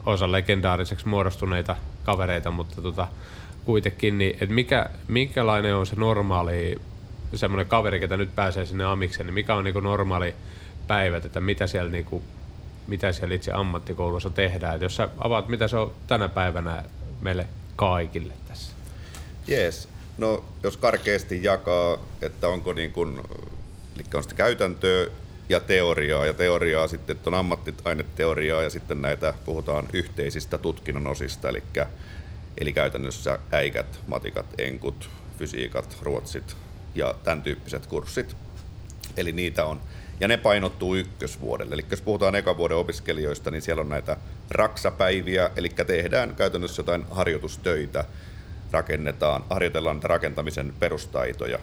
osa 0.06 0.32
legendaariseksi 0.32 1.08
muodostuneita 1.08 1.76
kavereita, 2.04 2.50
mutta 2.50 2.82
tota, 2.82 3.08
kuitenkin, 3.64 4.18
niin, 4.18 4.32
että 4.40 4.54
mikä, 4.54 4.86
minkälainen 5.08 5.76
on 5.76 5.86
se 5.86 5.96
normaali 5.96 6.80
semmoinen 7.34 7.66
kaveri, 7.66 8.00
ketä 8.00 8.16
nyt 8.16 8.34
pääsee 8.34 8.66
sinne 8.66 8.84
amikseen, 8.84 9.26
niin 9.26 9.34
mikä 9.34 9.54
on 9.54 9.64
niin 9.64 9.82
normaali 9.82 10.34
päivät, 10.86 11.24
että 11.24 11.40
mitä 11.40 11.66
siellä, 11.66 11.90
niin 11.90 12.04
kuin, 12.04 12.22
mitä 12.86 13.12
siellä 13.12 13.34
itse 13.34 13.52
ammattikoulussa 13.52 14.30
tehdään. 14.30 14.76
Et 14.76 14.82
jos 14.82 14.96
sä 14.96 15.08
avaat, 15.18 15.48
mitä 15.48 15.68
se 15.68 15.76
on 15.76 15.92
tänä 16.06 16.28
päivänä 16.28 16.84
meille 17.20 17.46
kaikille 17.76 18.32
tässä. 18.48 18.72
Jees. 19.46 19.88
No 20.18 20.44
jos 20.62 20.76
karkeasti 20.76 21.44
jakaa, 21.44 21.98
että 22.22 22.48
onko 22.48 22.72
niin 22.72 22.92
kuin, 22.92 23.20
eli 23.96 24.04
on 24.14 24.22
sitä 24.22 24.34
käytäntöä 24.34 25.06
ja 25.48 25.60
teoriaa, 25.60 26.26
ja 26.26 26.32
teoriaa 26.32 26.88
sitten 26.88 27.16
että 27.16 27.30
on 27.30 27.34
ammattiaineteoriaa 27.34 28.62
ja 28.62 28.70
sitten 28.70 29.02
näitä 29.02 29.34
puhutaan 29.44 29.88
yhteisistä 29.92 30.58
tutkinnon 30.58 31.06
osista, 31.06 31.48
eli, 31.48 31.62
eli 32.58 32.72
käytännössä 32.72 33.38
äikät, 33.52 34.00
matikat, 34.06 34.46
enkut, 34.58 35.10
fysiikat, 35.38 35.96
ruotsit 36.02 36.56
ja 36.94 37.14
tämän 37.24 37.42
tyyppiset 37.42 37.86
kurssit. 37.86 38.36
Eli 39.16 39.32
niitä 39.32 39.64
on. 39.64 39.80
Ja 40.20 40.28
ne 40.28 40.36
painottuu 40.36 40.94
ykkösvuodelle. 40.94 41.74
Eli 41.74 41.84
jos 41.90 42.00
puhutaan 42.00 42.34
eka 42.34 42.56
vuoden 42.56 42.76
opiskelijoista, 42.76 43.50
niin 43.50 43.62
siellä 43.62 43.80
on 43.80 43.88
näitä 43.88 44.16
raksapäiviä, 44.50 45.50
eli 45.56 45.68
tehdään 45.68 46.34
käytännössä 46.36 46.80
jotain 46.80 47.04
harjoitustöitä, 47.10 48.04
rakennetaan, 48.70 49.44
harjoitellaan 49.50 50.02
rakentamisen 50.02 50.74
perustaitoja. 50.78 51.58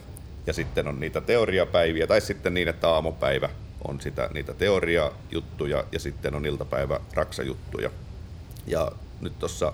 Ja 0.47 0.53
sitten 0.53 0.87
on 0.87 0.99
niitä 0.99 1.21
teoriapäiviä, 1.21 2.07
tai 2.07 2.21
sitten 2.21 2.53
niin, 2.53 2.67
että 2.67 2.89
aamupäivä 2.89 3.49
on 3.87 4.01
sitä, 4.01 4.29
niitä 4.33 4.53
teoriajuttuja 4.53 5.83
ja 5.91 5.99
sitten 5.99 6.35
on 6.35 6.45
iltapäivä 6.45 6.99
raksajuttuja. 7.13 7.89
Ja 8.67 8.91
nyt 9.21 9.39
tuossa 9.39 9.73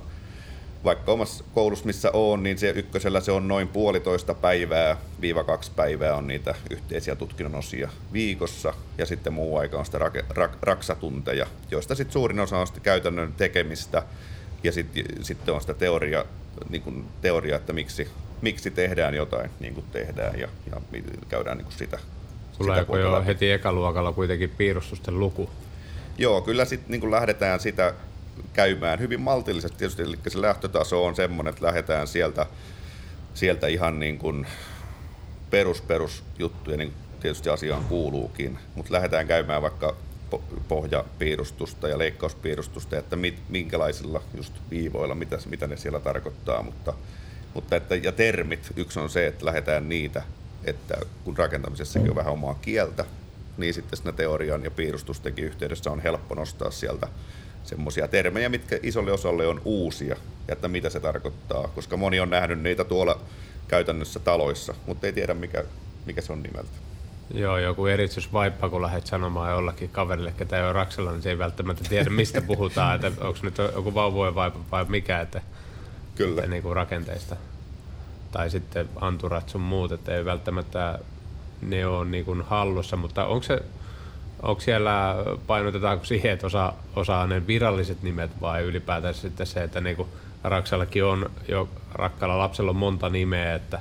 vaikka 0.85 1.11
omassa 1.11 1.43
koulussa, 1.53 1.85
missä 1.85 2.11
on, 2.13 2.43
niin 2.43 2.57
se 2.57 2.69
ykkösellä 2.69 3.19
se 3.19 3.31
on 3.31 3.47
noin 3.47 3.67
puolitoista 3.67 4.33
päivää, 4.33 4.97
viiva 5.21 5.43
kaksi 5.43 5.71
päivää 5.75 6.15
on 6.15 6.27
niitä 6.27 6.55
yhteisiä 6.69 7.15
tutkinnon 7.15 7.55
osia 7.55 7.89
viikossa, 8.13 8.73
ja 8.97 9.05
sitten 9.05 9.33
muu 9.33 9.57
aika 9.57 9.77
on 9.79 9.85
sitä 9.85 9.97
rak- 9.97 10.33
rak- 10.33 10.57
raksatunteja, 10.61 11.47
joista 11.71 11.95
sitten 11.95 12.13
suurin 12.13 12.39
osa 12.39 12.57
on 12.57 12.67
sitä 12.67 12.79
käytännön 12.79 13.33
tekemistä, 13.33 14.03
ja 14.63 14.71
sitten 14.71 15.03
sit 15.21 15.49
on 15.49 15.61
sitä 15.61 15.73
teoria, 15.73 16.25
niin 16.69 16.81
kuin 16.81 17.05
teoria, 17.21 17.55
että 17.55 17.73
miksi, 17.73 18.07
miksi 18.41 18.71
tehdään 18.71 19.15
jotain 19.15 19.51
niin 19.59 19.73
kuin 19.73 19.85
tehdään, 19.91 20.39
ja, 20.39 20.47
ja 20.71 20.81
käydään 21.29 21.57
niin 21.57 21.65
kuin 21.65 21.77
sitä. 21.77 21.99
Tuleeko 22.57 22.97
jo 22.97 23.11
läpi. 23.11 23.25
heti 23.25 23.51
ekaluokalla 23.51 24.11
kuitenkin 24.11 24.49
piirustusten 24.49 25.19
luku? 25.19 25.49
Joo, 26.17 26.41
kyllä 26.41 26.65
sitten 26.65 26.91
niin 26.91 27.11
lähdetään 27.11 27.59
sitä 27.59 27.93
käymään 28.53 28.99
hyvin 28.99 29.21
maltillisesti. 29.21 29.77
Tietysti, 29.77 30.01
eli 30.01 30.17
se 30.27 30.41
lähtötaso 30.41 31.05
on 31.05 31.15
semmoinen, 31.15 31.49
että 31.53 31.65
lähdetään 31.65 32.07
sieltä, 32.07 32.45
sieltä 33.33 33.67
ihan 33.67 33.99
niin 33.99 34.17
kuin 34.17 34.47
perus, 35.49 35.81
perusjuttuja, 35.81 36.77
niin 36.77 36.93
tietysti 37.19 37.49
asiaan 37.49 37.83
kuuluukin, 37.83 38.59
mutta 38.75 38.93
lähdetään 38.93 39.27
käymään 39.27 39.61
vaikka 39.61 39.95
pohjapiirustusta 40.67 41.87
ja 41.87 41.97
leikkauspiirustusta, 41.97 42.97
että 42.97 43.15
mit, 43.15 43.39
minkälaisilla 43.49 44.21
just 44.37 44.53
viivoilla, 44.69 45.15
mitä, 45.15 45.37
mitä 45.45 45.67
ne 45.67 45.77
siellä 45.77 45.99
tarkoittaa, 45.99 46.63
mutta, 46.63 46.93
mutta 47.53 47.75
että, 47.75 47.95
ja 47.95 48.11
termit, 48.11 48.71
yksi 48.75 48.99
on 48.99 49.09
se, 49.09 49.27
että 49.27 49.45
lähdetään 49.45 49.89
niitä, 49.89 50.21
että 50.65 50.97
kun 51.23 51.37
rakentamisessakin 51.37 52.09
on 52.09 52.15
vähän 52.15 52.33
omaa 52.33 52.59
kieltä, 52.61 53.05
niin 53.57 53.73
sitten 53.73 53.97
siinä 53.97 54.11
teorian 54.11 54.63
ja 54.63 54.71
piirustustenkin 54.71 55.45
yhteydessä 55.45 55.91
on 55.91 55.99
helppo 55.99 56.35
nostaa 56.35 56.71
sieltä 56.71 57.07
semmoisia 57.65 58.07
termejä, 58.07 58.49
mitkä 58.49 58.79
isolle 58.83 59.11
osalle 59.11 59.47
on 59.47 59.61
uusia 59.65 60.15
ja 60.47 60.53
että 60.53 60.67
mitä 60.67 60.89
se 60.89 60.99
tarkoittaa, 60.99 61.67
koska 61.67 61.97
moni 61.97 62.19
on 62.19 62.29
nähnyt 62.29 62.59
niitä 62.59 62.83
tuolla 62.83 63.19
käytännössä 63.67 64.19
taloissa, 64.19 64.73
mutta 64.85 65.07
ei 65.07 65.13
tiedä 65.13 65.33
mikä, 65.33 65.63
mikä 66.05 66.21
se 66.21 66.33
on 66.33 66.43
nimeltä. 66.43 66.69
Joo, 67.33 67.57
joku 67.57 67.85
erityisvaippa, 67.85 68.69
kun 68.69 68.81
lähdet 68.81 69.07
sanomaan 69.07 69.51
jollakin 69.51 69.89
kaverille, 69.89 70.33
ketä 70.37 70.57
ei 70.57 70.63
ole 70.63 70.73
Raksella, 70.73 71.11
niin 71.11 71.21
se 71.21 71.29
ei 71.29 71.37
välttämättä 71.37 71.83
tiedä, 71.89 72.09
mistä 72.09 72.41
puhutaan, 72.41 73.05
että 73.05 73.25
onko 73.25 73.39
nyt 73.41 73.57
joku 73.57 73.93
vauvojen 73.93 74.35
vaippa 74.35 74.59
vai 74.71 74.85
mikä, 74.89 75.21
että, 75.21 75.41
Kyllä. 76.15 76.39
Että 76.39 76.49
niin 76.49 76.63
kuin 76.63 76.75
rakenteista. 76.75 77.35
Tai 78.31 78.49
sitten 78.49 78.89
anturat 78.95 79.49
sun 79.49 79.61
muut, 79.61 79.91
että 79.91 80.15
ei 80.15 80.25
välttämättä 80.25 80.99
ne 81.61 81.85
ole 81.85 82.05
niin 82.05 82.25
kuin 82.25 82.41
hallussa, 82.41 82.97
mutta 82.97 83.25
onko 83.25 83.43
se 83.43 83.61
Onko 84.45 84.61
siellä, 84.61 85.15
painotetaanko 85.47 86.05
siihen, 86.05 86.31
että 86.31 86.47
osa, 86.47 86.73
osaa 86.95 87.27
ne 87.27 87.47
viralliset 87.47 88.03
nimet 88.03 88.31
vai 88.41 88.63
ylipäätään 88.63 89.13
sitten 89.13 89.47
se, 89.47 89.63
että 89.63 89.81
niinku 89.81 90.09
Raksallakin 90.43 91.03
on 91.03 91.29
jo 91.47 91.69
rakkaalla 91.93 92.37
lapsella 92.37 92.71
on 92.71 92.75
monta 92.75 93.09
nimeä, 93.09 93.55
että, 93.55 93.79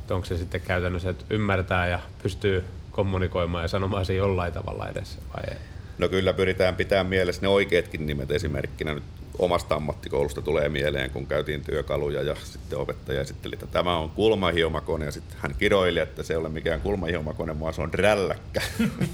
että 0.00 0.14
onko 0.14 0.24
se 0.26 0.36
sitten 0.36 0.60
käytännössä, 0.60 1.10
että 1.10 1.24
ymmärtää 1.30 1.88
ja 1.88 2.00
pystyy 2.22 2.64
kommunikoimaan 2.90 3.64
ja 3.64 3.68
sanomaan 3.68 4.06
se 4.06 4.14
jollain 4.14 4.52
tavalla 4.52 4.88
edessä 4.88 5.18
vai 5.36 5.44
ei? 5.50 5.56
No 5.98 6.08
kyllä 6.08 6.32
pyritään 6.32 6.76
pitämään 6.76 7.06
mielessä 7.06 7.42
ne 7.42 7.48
oikeatkin 7.48 8.06
nimet 8.06 8.30
esimerkkinä 8.30 8.94
nyt 8.94 9.02
omasta 9.38 9.74
ammattikoulusta 9.74 10.42
tulee 10.42 10.68
mieleen, 10.68 11.10
kun 11.10 11.26
käytiin 11.26 11.64
työkaluja 11.64 12.22
ja 12.22 12.36
sitten 12.44 12.78
opettaja 12.78 13.20
esitteli, 13.20 13.54
että 13.54 13.66
tämä 13.66 13.96
on 13.96 14.10
kulmahiomakone 14.10 15.04
ja 15.04 15.12
sitten 15.12 15.38
hän 15.40 15.54
kiroili, 15.58 15.98
että 15.98 16.22
se 16.22 16.32
ei 16.32 16.36
ole 16.36 16.48
mikään 16.48 16.80
kulmahiomakone, 16.80 17.60
vaan 17.60 17.74
se 17.74 17.82
on 17.82 17.92
drälläkkä. 17.92 18.62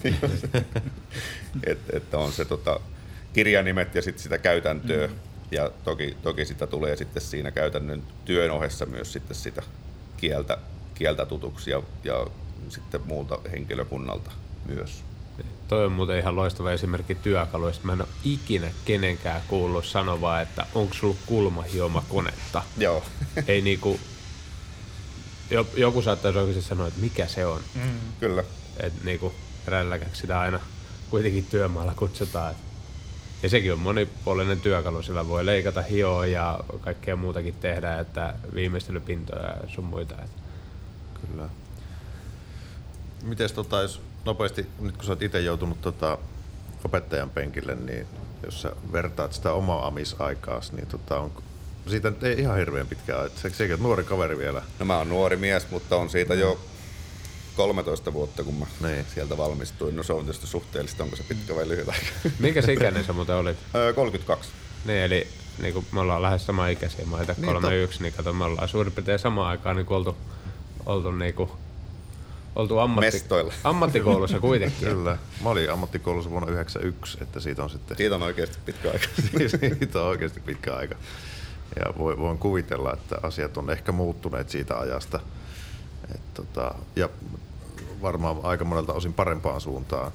Et, 1.66 1.78
että 1.93 2.19
on 2.19 2.33
se 2.33 2.45
tota, 2.45 2.81
kirjanimet 3.33 3.95
ja 3.95 4.02
sitten 4.02 4.23
sitä 4.23 4.38
käytäntöä. 4.38 5.07
Mm. 5.07 5.14
Ja 5.50 5.71
toki, 5.85 6.16
toki 6.23 6.45
sitä 6.45 6.66
tulee 6.66 6.97
sitten 6.97 7.23
siinä 7.23 7.50
käytännön 7.50 8.02
työn 8.25 8.50
ohessa 8.50 8.87
myös 8.87 9.12
sitten 9.12 9.37
sitä 9.37 9.62
kieltä, 10.16 10.59
kieltä 10.95 11.26
tutuksi 11.26 11.71
ja, 11.71 11.83
ja 12.04 12.26
sitten 12.69 13.00
muulta 13.04 13.38
henkilökunnalta 13.52 14.31
myös. 14.66 15.04
Toi 15.68 15.85
on 15.85 15.92
muuten 15.92 16.18
ihan 16.18 16.37
loistava 16.37 16.73
esimerkki 16.73 17.14
työkaluista. 17.14 17.87
Mä 17.87 17.92
en 17.92 18.00
ole 18.00 18.09
ikinä 18.25 18.71
kenenkään 18.85 19.42
kuullut 19.49 19.85
sanoa, 19.85 20.40
että 20.40 20.66
onko 20.75 20.94
sulla 20.94 21.16
kulmahiomakonetta. 21.26 22.62
Joo. 22.78 23.02
Ei 23.49 23.61
niinku, 23.61 24.00
joku 25.76 26.02
saattaisi 26.02 26.38
oikeasti 26.38 26.68
sanoa, 26.68 26.88
että 26.88 27.00
mikä 27.00 27.26
se 27.26 27.47
on. 27.47 27.61
Mm. 27.75 27.99
Kyllä. 28.21 28.44
Että 28.80 29.04
niinku 29.04 29.35
rälläkäksi 29.66 30.21
sitä 30.21 30.40
aina 30.40 30.61
kuitenkin 31.11 31.47
työmaalla 31.47 31.94
kutsutaan. 31.97 32.54
Ja 33.42 33.49
sekin 33.49 33.73
on 33.73 33.78
monipuolinen 33.78 34.61
työkalu, 34.61 35.02
sillä 35.02 35.28
voi 35.28 35.47
leikata 35.47 35.83
hioa 35.83 36.26
ja 36.26 36.61
kaikkea 36.80 37.16
muutakin 37.16 37.54
tehdä, 37.54 37.99
että 37.99 38.35
viimeistelypintoja 38.54 39.42
ja 39.42 39.68
sun 39.68 39.85
muita. 39.85 40.14
Kyllä. 41.21 41.49
Mites 43.23 43.52
tota, 43.52 43.83
jos 43.83 44.00
nopeasti, 44.25 44.66
nyt 44.81 44.97
kun 44.97 45.04
sä 45.04 45.12
oot 45.12 45.23
itse 45.23 45.40
joutunut 45.40 45.81
tota, 45.81 46.19
opettajan 46.85 47.31
penkille, 47.31 47.75
niin 47.75 48.07
jos 48.45 48.62
sä 48.62 48.73
vertaat 48.93 49.33
sitä 49.33 49.52
omaa 49.52 49.87
amisaikaa, 49.87 50.61
niin 50.73 50.87
tota, 50.87 51.21
on, 51.21 51.33
siitä 51.87 52.12
ei 52.23 52.40
ihan 52.40 52.57
hirveän 52.57 52.87
pitkään 52.87 53.23
aikaa. 53.23 53.38
Se, 53.38 53.50
sekin 53.50 53.83
nuori 53.83 54.04
kaveri 54.04 54.38
vielä. 54.38 54.62
No 54.78 54.87
mä 54.87 54.99
oon 54.99 55.09
nuori 55.09 55.37
mies, 55.37 55.71
mutta 55.71 55.97
on 55.97 56.11
siitä 56.11 56.35
jo 56.35 56.59
13 57.57 58.12
vuotta, 58.12 58.45
kun 58.45 58.54
mä 58.54 58.66
niin. 58.81 59.07
sieltä 59.14 59.37
valmistuin. 59.37 59.97
No 59.97 60.02
se 60.02 60.12
on 60.12 60.25
tietysti 60.25 60.47
suhteellista, 60.47 61.04
onko 61.04 61.16
se 61.16 61.23
pitkä 61.23 61.54
vai 61.54 61.69
lyhyt 61.69 61.88
aika. 61.88 62.07
Minkä 62.38 62.62
se 62.62 62.73
ikäinen 62.73 63.04
sä 63.04 63.12
muuten 63.12 63.37
olit? 63.37 63.57
32. 63.95 64.50
Niin, 64.85 64.99
eli 64.99 65.26
niin 65.62 65.75
kuin 65.75 65.87
me 65.93 66.00
ollaan 66.00 66.23
lähes 66.23 66.47
sama 66.47 66.69
ikäisiä, 66.69 67.07
mä 67.07 67.16
niin, 67.16 67.47
31, 67.47 68.02
niin 68.02 68.12
kato, 68.12 68.33
me 68.33 68.45
ollaan 68.45 68.69
suurin 68.69 68.93
piirtein 68.93 69.19
samaan 69.19 69.49
aikaan 69.49 69.76
niin 69.76 69.87
oltu, 69.88 70.16
oltu 70.87 71.11
niin 71.11 71.35
kuin 71.35 71.50
oltu 72.56 72.78
ammatti, 72.78 73.12
Mestoilla. 73.12 73.52
ammattikoulussa 73.64 74.40
kuitenkin. 74.40 74.88
Kyllä. 74.88 75.18
Mä 75.42 75.49
olin 75.49 75.70
ammattikoulussa 75.70 76.30
vuonna 76.30 76.46
1991, 76.46 77.18
että 77.23 77.40
siitä 77.40 77.62
on 77.62 77.70
sitten... 77.70 77.96
Siitä 77.96 78.14
on 78.14 78.23
oikeasti 78.23 78.58
pitkä 78.64 78.90
aika. 78.90 79.06
siitä 79.78 80.00
on 80.00 80.08
oikeasti 80.08 80.40
pitkä 80.40 80.75
aika. 80.75 80.94
Ja 81.76 81.94
voin 81.99 82.38
kuvitella, 82.38 82.92
että 82.92 83.16
asiat 83.23 83.56
on 83.56 83.70
ehkä 83.70 83.92
muuttuneet 83.92 84.50
siitä 84.50 84.78
ajasta. 84.78 85.20
Et 86.14 86.34
tota, 86.34 86.75
ja 86.96 87.08
varmaan 88.02 88.37
aika 88.42 88.64
monelta 88.64 88.92
osin 88.92 89.14
parempaan 89.14 89.61
suuntaan, 89.61 90.12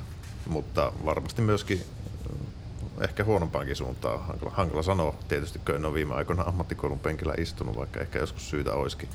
mutta 0.47 0.91
varmasti 1.05 1.41
myöskin 1.41 1.83
äh, 2.31 3.03
ehkä 3.03 3.23
huonompaankin 3.23 3.75
suuntaan. 3.75 4.19
Hankala, 4.19 4.51
hankala 4.51 4.83
sanoa 4.83 5.15
tietysti, 5.27 5.59
kun 5.59 5.75
en 5.75 5.85
ole 5.85 5.93
viime 5.93 6.13
aikoina 6.13 6.43
ammattikoulun 6.43 6.99
penkillä 6.99 7.33
istunut, 7.37 7.77
vaikka 7.77 7.99
ehkä 7.99 8.19
joskus 8.19 8.49
syytä 8.49 8.73
olisikin. 8.73 9.09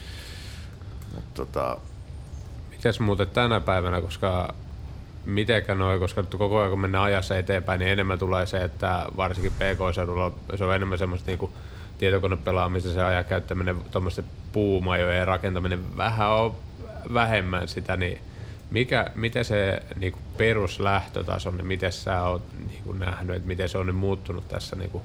Mutta 1.15 1.35
tota, 1.35 1.79
Mites 2.85 3.01
muuten 3.01 3.29
tänä 3.29 3.61
päivänä, 3.61 4.01
koska 4.01 4.55
mitenkä 5.25 5.75
noin, 5.75 6.01
koska 6.01 6.23
koko 6.23 6.59
ajan 6.59 6.71
kun 6.71 6.81
mennään 6.81 7.05
ajassa 7.05 7.39
eteenpäin, 7.39 7.79
niin 7.79 7.93
enemmän 7.93 8.19
tulee 8.19 8.47
se, 8.47 8.65
että 8.65 9.07
varsinkin 9.17 9.53
PK-seudulla 9.53 10.33
se 10.55 10.65
on 10.65 10.75
enemmän 10.75 10.99
semmoista 10.99 11.31
niin 11.31 11.51
tietokonepelaamista, 11.99 12.91
se 12.91 13.03
ajan 13.03 13.25
käyttäminen, 13.25 13.77
tuommoisten 13.91 14.25
puumajojen 14.53 15.27
rakentaminen 15.27 15.97
vähän 15.97 16.31
on 16.31 16.55
vähemmän 17.15 17.69
sitä, 17.69 17.97
niin 17.97 18.19
Mikä, 18.71 19.07
miten 19.15 19.45
se 19.45 19.83
niin 19.97 20.13
kuin 20.13 20.23
peruslähtötaso, 20.37 21.51
niin 21.51 21.67
miten 21.67 21.93
sä 21.93 22.23
oot 22.23 22.43
niin 22.69 22.83
kuin 22.85 22.99
nähnyt, 22.99 23.37
että 23.37 23.49
miten 23.49 23.69
se 23.69 23.79
on 23.79 23.87
nyt 23.87 23.97
muuttunut 23.97 24.49
tässä 24.49 24.77
niin 24.77 24.91
kuin, 24.91 25.05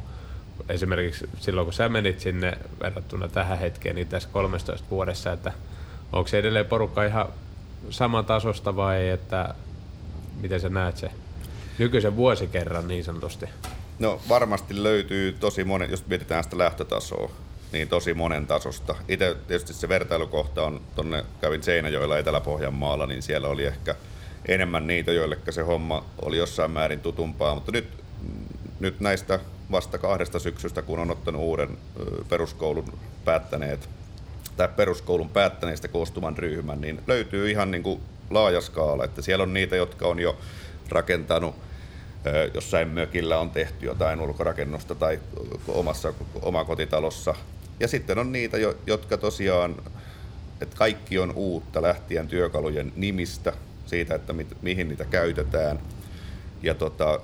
esimerkiksi 0.70 1.30
silloin, 1.40 1.66
kun 1.66 1.74
sä 1.74 1.90
menit 1.90 2.20
sinne 2.20 2.58
verrattuna 2.82 3.28
tähän 3.28 3.60
hetkeen, 3.60 3.96
niin 3.96 4.08
tässä 4.08 4.30
13 4.32 4.90
vuodessa, 4.90 5.32
että 5.32 5.52
onko 6.14 6.28
se 6.28 6.40
edelleen 6.40 6.66
porukka 6.66 7.04
ihan 7.04 7.28
saman 7.90 8.26
tasosta 8.26 8.76
vai 8.76 9.10
että 9.10 9.56
miten 10.42 10.60
sä 10.60 10.70
näet 10.70 10.98
se 10.98 11.12
nykyisen 11.78 12.16
vuosikerran 12.16 12.88
niin 12.88 13.04
sanotusti? 13.04 13.46
No 14.00 14.22
varmasti 14.30 14.84
löytyy 14.84 15.32
tosi 15.32 15.64
monen, 15.64 15.92
jos 15.92 16.08
mietitään 16.08 16.44
sitä 16.44 16.58
lähtötasoa, 16.58 17.32
niin 17.72 17.88
tosi 17.88 18.14
monen 18.14 18.48
tasosta. 18.48 18.96
Itse 19.08 19.36
tietysti 19.48 19.74
se 19.74 19.90
vertailukohta 19.90 20.64
on, 20.64 20.82
tuonne 20.96 21.26
kävin 21.42 21.64
Seinäjoella 21.64 22.18
Etelä-Pohjanmaalla, 22.18 23.08
niin 23.08 23.22
siellä 23.22 23.48
oli 23.48 23.66
ehkä 23.66 23.96
enemmän 24.48 24.88
niitä, 24.88 25.12
joille 25.12 25.38
se 25.50 25.62
homma 25.62 26.06
oli 26.22 26.38
jossain 26.38 26.72
määrin 26.72 27.00
tutumpaa, 27.00 27.56
mutta 27.56 27.72
nyt, 27.72 27.88
nyt 28.80 29.00
näistä 29.00 29.40
vasta 29.72 29.98
kahdesta 29.98 30.40
syksystä, 30.40 30.82
kun 30.82 31.00
on 31.00 31.12
ottanut 31.12 31.42
uuden 31.42 31.78
peruskoulun 32.30 33.00
päättäneet 33.26 33.90
tai 34.60 34.68
peruskoulun 34.76 35.30
päättäneistä 35.30 35.88
koostuvan 35.88 36.38
ryhmän, 36.38 36.82
niin 36.82 37.02
löytyy 37.08 37.52
ihan 37.52 37.72
niin 37.72 37.84
kuin 37.84 38.02
laaja 38.30 38.62
skaala, 38.62 39.04
että 39.06 39.22
siellä 39.22 39.44
on 39.44 39.54
niitä, 39.54 39.76
jotka 39.76 40.08
on 40.08 40.20
jo 40.20 40.38
rakentanut 40.90 41.56
jossain 42.54 42.88
mökillä 42.88 43.40
on 43.40 43.50
tehty 43.50 43.86
jotain 43.86 44.22
ulkorakennusta 44.22 44.96
tai 44.96 45.20
omassa 45.68 46.14
omakotitalossa. 46.42 47.36
Ja 47.80 47.88
sitten 47.88 48.18
on 48.18 48.32
niitä, 48.32 48.58
jotka 48.88 49.18
tosiaan, 49.18 49.76
että 50.62 50.78
kaikki 50.78 51.20
on 51.20 51.34
uutta 51.36 51.82
lähtien 51.82 52.28
työkalujen 52.28 52.94
nimistä, 52.96 53.54
siitä, 53.86 54.16
että 54.16 54.34
mit, 54.34 54.48
mihin 54.62 54.88
niitä 54.88 55.06
käytetään, 55.06 55.80
ja, 56.62 56.74
tota, 56.74 57.20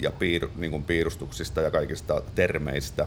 ja 0.00 0.10
piir, 0.10 0.48
niin 0.56 0.70
kuin 0.70 0.84
piirustuksista 0.84 1.60
ja 1.60 1.70
kaikista 1.70 2.22
termeistä. 2.34 3.06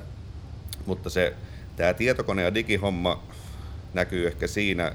Mutta 0.85 1.09
se, 1.09 1.33
tämä 1.75 1.93
tietokone- 1.93 2.43
ja 2.43 2.53
digihomma 2.53 3.23
näkyy 3.93 4.27
ehkä 4.27 4.47
siinä, 4.47 4.91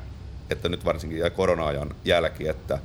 että 0.51 0.69
nyt 0.69 0.85
varsinkin 0.85 1.33
korona-ajan 1.37 1.95
jälki, 2.05 2.49
että 2.49 2.79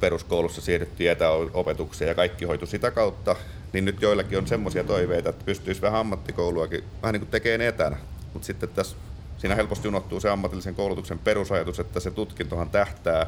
peruskoulussa 0.00 0.60
siirryttiin 0.60 1.10
etäopetukseen 1.10 2.08
ja 2.08 2.14
kaikki 2.14 2.44
hoitu 2.44 2.66
sitä 2.66 2.90
kautta, 2.90 3.36
niin 3.72 3.84
nyt 3.84 4.02
joillakin 4.02 4.38
on 4.38 4.46
semmoisia 4.46 4.84
toiveita, 4.84 5.28
että 5.28 5.44
pystyisi 5.44 5.82
vähän 5.82 6.00
ammattikouluakin 6.00 6.84
vähän 7.02 7.12
niin 7.12 7.20
kuin 7.20 7.30
tekemään 7.30 7.60
etänä. 7.60 7.96
Mutta 8.32 8.46
sitten 8.46 8.68
tässä, 8.68 8.96
siinä 9.38 9.54
helposti 9.54 9.88
unohtuu 9.88 10.20
se 10.20 10.30
ammatillisen 10.30 10.74
koulutuksen 10.74 11.18
perusajatus, 11.18 11.80
että 11.80 12.00
se 12.00 12.10
tutkintohan 12.10 12.70
tähtää 12.70 13.26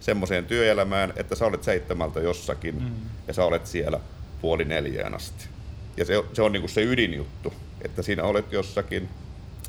semmoiseen 0.00 0.44
työelämään, 0.44 1.12
että 1.16 1.34
sä 1.34 1.46
olet 1.46 1.62
seitsemältä 1.62 2.20
jossakin 2.20 2.82
mm. 2.82 2.90
ja 3.28 3.34
sä 3.34 3.44
olet 3.44 3.66
siellä 3.66 4.00
puoli 4.40 4.64
neljään 4.64 5.14
asti. 5.14 5.46
Ja 5.96 6.04
se, 6.04 6.24
se 6.32 6.42
on 6.42 6.52
niin 6.52 6.60
kuin 6.60 6.70
se 6.70 6.82
ydinjuttu, 6.82 7.52
että 7.82 8.02
siinä 8.02 8.22
olet 8.22 8.52
jossakin 8.52 9.08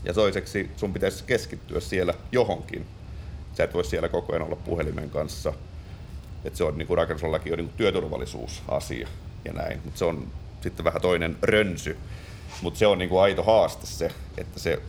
ja 0.03 0.13
toiseksi 0.13 0.69
sun 0.75 0.93
pitäisi 0.93 1.23
keskittyä 1.23 1.79
siellä 1.79 2.13
johonkin. 2.31 2.85
Sä 3.53 3.63
et 3.63 3.73
voi 3.73 3.85
siellä 3.85 4.09
koko 4.09 4.33
ajan 4.33 4.45
olla 4.45 4.55
puhelimen 4.55 5.09
kanssa 5.09 5.53
että 6.47 6.57
se 6.57 6.63
on 6.63 6.77
niin 6.77 6.87
kuin 6.87 6.97
rakennuslallakin 6.97 7.53
on 7.53 7.59
niin 7.59 7.69
työturvallisuusasia 7.77 9.07
ja 9.45 9.53
näin, 9.53 9.81
mutta 9.83 9.99
se 9.99 10.05
on 10.05 10.27
sitten 10.61 10.83
vähän 10.83 11.01
toinen 11.01 11.37
rönsy, 11.41 11.97
mutta 12.61 12.79
se 12.79 12.87
on 12.87 12.97
niin 12.97 13.09
kuin 13.09 13.21
aito 13.21 13.43
haaste 13.43 13.85
se, 13.85 14.11
että 14.37 14.59
se 14.59 14.81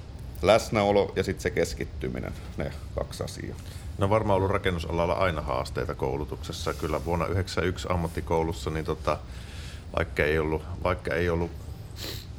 läsnäolo 0.43 1.12
ja 1.17 1.23
sitten 1.23 1.43
se 1.43 1.50
keskittyminen, 1.50 2.33
ne 2.57 2.73
kaksi 2.95 3.25
asiaa. 3.25 3.57
No 3.99 4.11
varmaan 4.11 4.37
ollut 4.37 4.50
rakennusalalla 4.50 5.12
aina 5.12 5.41
haasteita 5.41 5.95
koulutuksessa. 5.95 6.75
Kyllä 6.75 7.05
vuonna 7.05 7.25
1991 7.25 7.88
ammattikoulussa, 7.91 8.71
niin 8.71 8.85
tota, 8.85 9.19
vaikka, 9.97 10.25
ei 10.25 10.38
ollut, 10.38 10.62
vaikka 10.85 11.15
ei 11.15 11.31
ollut 11.31 11.50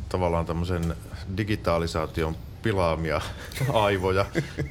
tavallaan 0.09 0.45
tämmöisen 0.45 0.95
digitalisaation 1.37 2.35
pilaamia 2.61 3.21
aivoja 3.73 4.25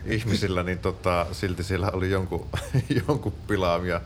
ihmisillä, 0.06 0.62
niin 0.62 0.78
tota, 0.78 1.26
silti 1.32 1.64
siellä 1.64 1.90
oli 1.90 2.10
jonkun, 2.10 2.46
jonkun 3.08 3.32
pilaamia. 3.46 4.00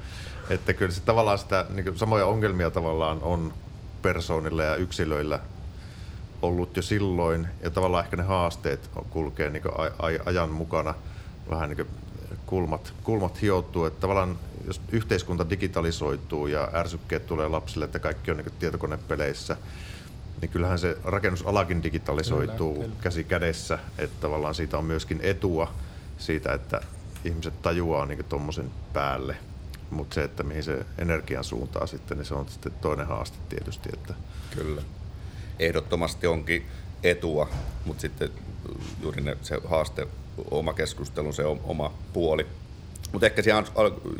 Että 0.50 0.72
kyllä 0.72 0.92
se 0.92 1.00
tavallaan 1.00 1.38
sitä, 1.38 1.66
niin 1.70 1.98
samoja 1.98 2.26
ongelmia 2.26 2.70
tavallaan 2.70 3.22
on 3.22 3.54
persoonilla 4.02 4.62
ja 4.62 4.76
yksilöillä 4.76 5.40
ollut 6.42 6.76
jo 6.76 6.82
silloin, 6.82 7.48
ja 7.62 7.70
tavallaan 7.70 8.04
ehkä 8.04 8.16
ne 8.16 8.22
haasteet 8.22 8.90
kulkee 9.10 9.50
niin 9.50 9.62
ajan 10.24 10.50
mukana. 10.50 10.94
Vähän 11.50 11.70
niin 11.70 11.86
kulmat, 12.46 12.92
kulmat 13.02 13.42
hioutuu, 13.42 13.84
että 13.84 14.00
tavallaan 14.00 14.38
jos 14.66 14.80
yhteiskunta 14.92 15.50
digitalisoituu 15.50 16.46
ja 16.46 16.68
ärsykkeet 16.74 17.26
tulee 17.26 17.48
lapsille, 17.48 17.84
että 17.84 17.98
kaikki 17.98 18.30
on 18.30 18.36
niin 18.36 18.52
tietokonepeleissä, 18.58 19.56
niin 20.42 20.50
kyllähän 20.50 20.78
se 20.78 20.96
rakennusalakin 21.04 21.82
digitalisoituu 21.82 22.74
kyllä, 22.74 22.86
kyllä. 22.86 23.02
käsi 23.02 23.24
kädessä, 23.24 23.78
että 23.98 24.20
tavallaan 24.20 24.54
siitä 24.54 24.78
on 24.78 24.84
myöskin 24.84 25.20
etua 25.22 25.72
siitä, 26.18 26.52
että 26.52 26.80
ihmiset 27.24 27.62
tajuaa 27.62 28.06
niin 28.06 28.24
tuommoisen 28.24 28.70
päälle 28.92 29.36
mutta 29.92 30.14
se, 30.14 30.24
että 30.24 30.42
mihin 30.42 30.64
se 30.64 30.86
energian 30.98 31.44
suuntaa 31.44 31.86
sitten, 31.86 32.18
niin 32.18 32.26
se 32.26 32.34
on 32.34 32.48
sitten 32.48 32.72
toinen 32.72 33.06
haaste 33.06 33.38
tietysti. 33.48 33.88
Että... 33.92 34.14
Kyllä. 34.54 34.82
Ehdottomasti 35.58 36.26
onkin 36.26 36.66
etua, 37.02 37.48
mutta 37.84 38.00
sitten 38.00 38.30
juuri 39.02 39.22
ne, 39.22 39.36
se 39.42 39.60
haaste, 39.64 40.06
oma 40.50 40.72
keskustelu, 40.72 41.32
se 41.32 41.44
oma 41.44 41.92
puoli. 42.12 42.46
Mutta 43.12 43.26
ehkä 43.26 43.42
siellä 43.42 43.64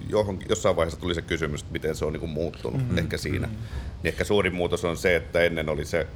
johon, 0.08 0.38
jossain 0.48 0.76
vaiheessa 0.76 1.00
tuli 1.00 1.14
se 1.14 1.22
kysymys, 1.22 1.60
että 1.60 1.72
miten 1.72 1.96
se 1.96 2.04
on 2.04 2.12
niin 2.12 2.30
muuttunut 2.30 2.80
mm-hmm. 2.80 2.98
ehkä 2.98 3.16
siinä. 3.16 3.46
Mm-hmm. 3.46 3.62
Niin 4.02 4.08
ehkä 4.08 4.24
suurin 4.24 4.54
muutos 4.54 4.84
on 4.84 4.96
se, 4.96 5.16
että 5.16 5.40
ennen 5.40 5.68
oli 5.68 5.84
se, 5.84 6.06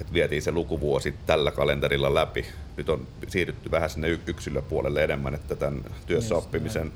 että 0.00 0.12
vietiin 0.12 0.42
se 0.42 0.52
lukuvuosi 0.52 1.14
tällä 1.26 1.50
kalenterilla 1.50 2.14
läpi. 2.14 2.46
Nyt 2.76 2.88
on 2.88 3.06
siirrytty 3.28 3.70
vähän 3.70 3.90
sinne 3.90 4.18
yksilöpuolelle 4.26 5.04
enemmän, 5.04 5.34
että 5.34 5.56
tämän 5.56 5.84
työssä 6.06 6.34
oppimisen 6.34 6.92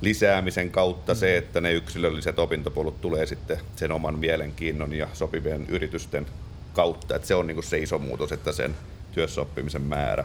lisäämisen 0.00 0.70
kautta 0.70 1.14
se, 1.14 1.36
että 1.36 1.60
ne 1.60 1.72
yksilölliset 1.72 2.38
opintopolut 2.38 3.00
tulee 3.00 3.26
sitten 3.26 3.58
sen 3.76 3.92
oman 3.92 4.18
mielenkiinnon 4.18 4.94
ja 4.94 5.08
sopivien 5.12 5.66
yritysten 5.68 6.26
kautta. 6.72 7.16
Että 7.16 7.28
se 7.28 7.34
on 7.34 7.46
niin 7.46 7.62
se 7.62 7.78
iso 7.78 7.98
muutos, 7.98 8.32
että 8.32 8.52
sen 8.52 8.74
työssäoppimisen 9.12 9.82
määrä 9.82 10.24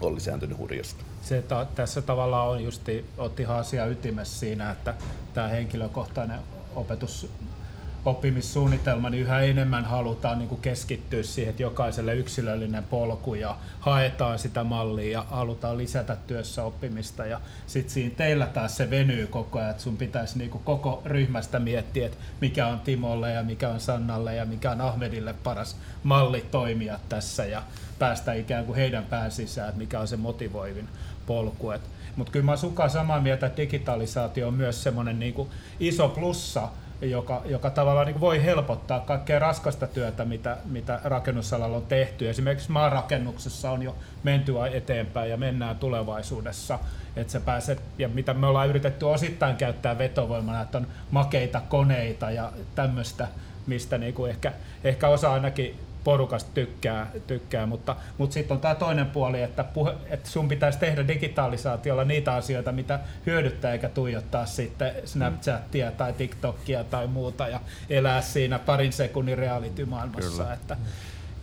on 0.00 0.14
lisääntynyt 0.14 0.58
hurjasti. 0.58 1.04
Se 1.22 1.42
ta- 1.42 1.66
tässä 1.74 2.02
tavallaan 2.02 2.48
on 2.48 2.64
justi, 2.64 3.04
otti 3.18 3.46
asia 3.46 3.86
ytimessä 3.86 4.38
siinä, 4.38 4.70
että 4.70 4.94
tämä 5.34 5.48
henkilökohtainen 5.48 6.40
opetus 6.74 7.28
oppimissuunnitelma, 8.06 9.10
niin 9.10 9.22
yhä 9.22 9.40
enemmän 9.40 9.84
halutaan 9.84 10.38
niin 10.38 10.48
kuin 10.48 10.60
keskittyä 10.60 11.22
siihen, 11.22 11.50
että 11.50 11.62
jokaiselle 11.62 12.14
yksilöllinen 12.14 12.84
polku 12.84 13.34
ja 13.34 13.56
haetaan 13.80 14.38
sitä 14.38 14.64
mallia 14.64 15.12
ja 15.12 15.26
halutaan 15.30 15.78
lisätä 15.78 16.16
työssä 16.26 16.64
oppimista. 16.64 17.26
Ja 17.26 17.40
sitten 17.66 17.94
siinä 17.94 18.14
teillä 18.16 18.46
taas 18.46 18.76
se 18.76 18.90
venyy 18.90 19.26
koko 19.26 19.58
ajan, 19.58 19.70
että 19.70 19.82
sun 19.82 19.96
pitäisi 19.96 20.38
niin 20.38 20.50
kuin 20.50 20.64
koko 20.64 21.02
ryhmästä 21.04 21.58
miettiä, 21.58 22.06
että 22.06 22.18
mikä 22.40 22.66
on 22.66 22.80
Timolle 22.80 23.32
ja 23.32 23.42
mikä 23.42 23.68
on 23.68 23.80
Sannalle 23.80 24.34
ja 24.34 24.44
mikä 24.44 24.70
on 24.70 24.80
Ahmedille 24.80 25.34
paras 25.44 25.76
malli 26.02 26.46
toimia 26.50 26.98
tässä 27.08 27.44
ja 27.44 27.62
päästä 27.98 28.32
ikään 28.32 28.64
kuin 28.64 28.76
heidän 28.76 29.04
pään 29.04 29.30
sisään, 29.30 29.68
että 29.68 29.78
mikä 29.78 30.00
on 30.00 30.08
se 30.08 30.16
motivoivin 30.16 30.88
polku. 31.26 31.72
Mutta 32.16 32.32
kyllä 32.32 32.44
mä 32.44 32.54
olen 32.78 32.90
samaa 32.90 33.20
mieltä, 33.20 33.46
että 33.46 33.62
digitalisaatio 33.62 34.48
on 34.48 34.54
myös 34.54 34.82
semmoinen 34.82 35.18
niin 35.18 35.48
iso 35.80 36.08
plussa, 36.08 36.68
joka, 37.00 37.42
joka 37.44 37.70
tavallaan 37.70 38.06
niin 38.06 38.20
voi 38.20 38.44
helpottaa 38.44 39.00
kaikkea 39.00 39.38
raskasta 39.38 39.86
työtä, 39.86 40.24
mitä, 40.24 40.56
mitä 40.64 41.00
rakennusalalla 41.04 41.76
on 41.76 41.86
tehty. 41.86 42.30
Esimerkiksi 42.30 42.72
maanrakennuksessa 42.72 43.70
on 43.70 43.82
jo 43.82 43.96
menty 44.22 44.52
eteenpäin 44.72 45.30
ja 45.30 45.36
mennään 45.36 45.76
tulevaisuudessa. 45.76 46.78
Että 47.16 47.32
sä 47.32 47.40
pääset, 47.40 47.82
ja 47.98 48.08
mitä 48.08 48.34
me 48.34 48.46
ollaan 48.46 48.68
yritetty 48.68 49.04
osittain 49.04 49.56
käyttää 49.56 49.98
vetovoimana, 49.98 50.62
että 50.62 50.78
on 50.78 50.86
makeita 51.10 51.60
koneita 51.68 52.30
ja 52.30 52.52
tämmöistä, 52.74 53.28
mistä 53.66 53.98
niin 53.98 54.14
kuin 54.14 54.30
ehkä, 54.30 54.52
ehkä 54.84 55.08
osa 55.08 55.32
ainakin 55.32 55.80
porukasta 56.06 56.50
tykkää, 56.54 57.10
tykkää 57.26 57.66
mutta, 57.66 57.96
mutta 58.18 58.34
sitten 58.34 58.54
on 58.54 58.60
tämä 58.60 58.74
toinen 58.74 59.06
puoli, 59.06 59.42
että, 59.42 59.64
puhe, 59.64 59.94
että 60.10 60.30
sun 60.30 60.48
pitäisi 60.48 60.78
tehdä 60.78 61.08
digitalisaatiolla 61.08 62.04
niitä 62.04 62.34
asioita, 62.34 62.72
mitä 62.72 63.00
hyödyttää, 63.26 63.72
eikä 63.72 63.88
tuijottaa 63.88 64.46
sitten 64.46 64.92
Snapchatia 65.04 65.90
tai 65.90 66.12
TikTokia 66.12 66.84
tai 66.84 67.06
muuta 67.06 67.48
ja 67.48 67.60
elää 67.90 68.22
siinä 68.22 68.58
parin 68.58 68.92
sekunnin 68.92 69.38
realitymaailmassa. 69.38 70.52
Että, 70.52 70.76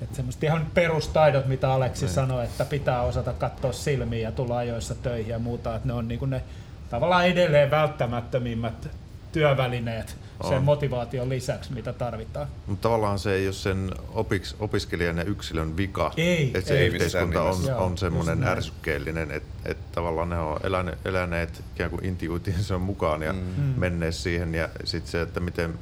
että 0.02 0.16
semmoista 0.16 0.46
ihan 0.46 0.68
perustaidot, 0.74 1.46
mitä 1.46 1.74
Aleksi 1.74 2.06
Näin. 2.06 2.16
sanoi, 2.16 2.44
että 2.44 2.66
pitää 2.66 3.02
osata 3.02 3.34
katsoa 3.34 3.72
silmiä 3.72 4.20
ja 4.20 4.32
tulla 4.32 4.58
ajoissa 4.58 4.96
töihin 4.96 5.32
ja 5.32 5.40
muuta, 5.40 5.76
että 5.76 5.88
ne 5.88 5.94
on 5.94 6.08
niin 6.08 6.30
ne 6.30 6.42
tavallaan 6.90 7.28
edelleen 7.28 7.72
välttämättömimmät 7.72 8.90
työvälineet 9.34 10.18
sen 10.48 10.58
On. 10.58 10.64
motivaation 10.64 11.30
lisäksi, 11.30 11.74
mitä 11.74 11.94
tarvitaan. 11.94 12.48
Mutta 12.68 12.82
tavallaan 12.82 13.20
se 13.20 13.34
ei 13.34 13.48
ole 13.48 13.54
sen 13.54 13.92
opiks, 14.10 14.56
opiskelijan 14.60 15.18
ja 15.18 15.24
yksilön 15.24 15.78
vika. 15.78 16.12
Ei, 16.18 16.52
että 16.54 16.68
se 16.68 16.80
ei 16.80 16.88
yhteiskunta 16.88 17.42
on, 17.42 17.56
on 17.78 17.98
semmoinen 17.98 18.44
ärsykkeellinen, 18.44 19.32
että 19.32 19.50
et 19.66 19.92
tavallaan 19.92 20.30
ne 20.30 20.40
on 20.40 20.60
eläneet, 20.64 21.06
eläneet 21.06 21.64
ikään 21.76 21.90
kuin 21.90 22.06
intuitiinsa 22.06 22.80
mukaan 22.80 23.22
ja 23.22 23.34
mm. 23.34 23.40
menneet 23.78 24.16
siihen. 24.16 24.56
Ja 24.56 24.70
sitten 24.84 25.12
se, 25.12 25.22
että 25.22 25.40
miten 25.40 25.80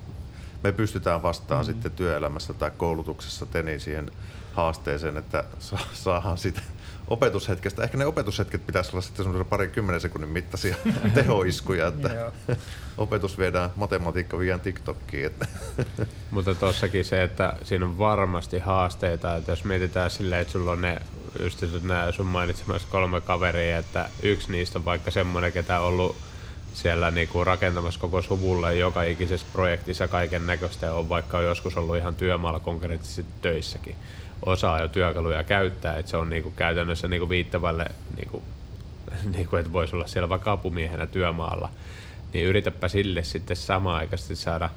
me 0.63 0.71
pystytään 0.71 1.23
vastaan 1.23 1.65
mm. 1.65 1.65
sitten 1.65 1.91
työelämässä 1.91 2.53
tai 2.53 2.71
koulutuksessa 2.77 3.45
teni 3.45 3.79
siihen 3.79 4.11
haasteeseen, 4.53 5.17
että 5.17 5.43
sa- 5.59 5.77
saadaan 5.93 6.37
sitä 6.37 6.61
opetushetkestä. 7.11 7.83
Ehkä 7.83 7.97
ne 7.97 8.05
opetushetket 8.05 8.65
pitäisi 8.65 8.91
olla 8.91 9.01
sitten 9.01 9.25
semmoisia 9.25 9.49
pari 9.49 9.67
kymmenen 9.67 10.01
sekunnin 10.01 10.29
mittaisia 10.29 10.75
tehoiskuja, 11.13 11.87
että 11.87 12.31
opetus 12.97 13.37
viedään, 13.37 13.69
matematiikka 13.75 14.39
viedään 14.39 14.59
TikTokkiin. 14.59 15.25
Että 15.25 15.47
Mutta 16.31 16.55
tossakin 16.55 17.05
se, 17.05 17.23
että 17.23 17.53
siinä 17.63 17.85
on 17.85 17.97
varmasti 17.97 18.59
haasteita, 18.59 19.35
että 19.35 19.51
jos 19.51 19.63
mietitään 19.63 20.11
silleen, 20.11 20.41
että 20.41 20.51
sulla 20.51 20.71
on 20.71 20.81
ne, 20.81 20.97
just 21.39 21.63
nämä 21.83 22.11
sun 22.11 22.25
mainitsemassa 22.25 22.87
kolme 22.91 23.21
kaveria, 23.21 23.77
että 23.77 24.09
yksi 24.23 24.51
niistä 24.51 24.79
on 24.79 24.85
vaikka 24.85 25.11
semmoinen, 25.11 25.51
ketä 25.51 25.79
on 25.79 25.87
ollut 25.87 26.15
siellä 26.73 27.11
niinku 27.11 27.43
rakentamassa 27.43 27.99
koko 27.99 28.21
suvulle 28.21 28.75
joka 28.75 29.03
ikisessä 29.03 29.47
projektissa 29.53 30.07
kaiken 30.07 30.47
näköistä 30.47 30.85
ja 30.85 30.93
on 30.93 31.09
vaikka 31.09 31.41
joskus 31.41 31.77
ollut 31.77 31.97
ihan 31.97 32.15
työmaalla 32.15 32.59
konkreettisesti 32.59 33.25
töissäkin. 33.41 33.95
Osaa 34.45 34.81
jo 34.81 34.87
työkaluja 34.87 35.43
käyttää, 35.43 35.97
että 35.97 36.11
se 36.11 36.17
on 36.17 36.29
niinku 36.29 36.51
käytännössä 36.51 37.07
niinku 37.07 37.29
viittävälle, 37.29 37.85
niinku, 38.15 38.43
niinku, 39.35 39.55
että 39.55 39.73
voisi 39.73 39.95
olla 39.95 40.07
siellä 40.07 40.29
vaikka 40.29 40.51
apumiehenä 40.51 41.07
työmaalla. 41.07 41.69
Niin 42.33 42.45
yritäpä 42.45 42.87
sille 42.87 43.23
sitten 43.23 43.57
samaan 43.57 43.97
aikaisesti 43.97 44.35
saada 44.35 44.69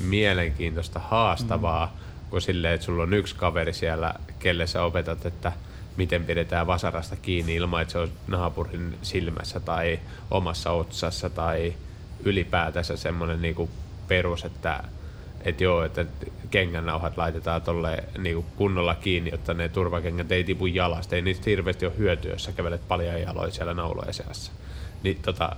mielenkiintoista, 0.00 1.00
haastavaa, 1.00 1.86
mm. 1.86 2.30
kuin 2.30 2.42
silleen, 2.42 2.74
että 2.74 2.84
sulla 2.84 3.02
on 3.02 3.14
yksi 3.14 3.34
kaveri 3.34 3.72
siellä, 3.72 4.14
kelle 4.38 4.66
sä 4.66 4.82
opetat, 4.82 5.26
että 5.26 5.52
miten 5.96 6.24
pidetään 6.24 6.66
vasarasta 6.66 7.16
kiinni 7.16 7.54
ilman, 7.54 7.82
että 7.82 7.92
se 7.92 7.98
on 7.98 8.12
naapurin 8.26 8.98
silmässä 9.02 9.60
tai 9.60 10.00
omassa 10.30 10.70
otsassa 10.70 11.30
tai 11.30 11.74
ylipäätänsä 12.24 12.96
semmoinen 12.96 13.42
niinku 13.42 13.70
perus, 14.08 14.44
että 14.44 14.84
et 15.44 15.60
joo, 15.60 15.84
että 15.84 16.04
kengännauhat 16.54 17.16
laitetaan 17.16 17.62
tolle 17.62 18.04
niinku 18.18 18.44
kunnolla 18.56 18.94
kiinni, 18.94 19.30
jotta 19.30 19.54
ne 19.54 19.68
turvakengät 19.68 20.32
ei 20.32 20.44
tipu 20.44 20.66
jalasta. 20.66 21.16
Ei 21.16 21.22
niistä 21.22 21.50
hirveästi 21.50 21.86
ole 21.86 21.98
hyötyä, 21.98 22.32
jos 22.32 22.44
sä 22.44 22.52
kävelet 22.52 22.88
paljon 22.88 23.20
jaloin 23.20 23.52
siellä 23.52 23.74
naulojen 23.74 24.14
seassa. 24.14 24.52
Niin 25.02 25.18
tota, 25.22 25.56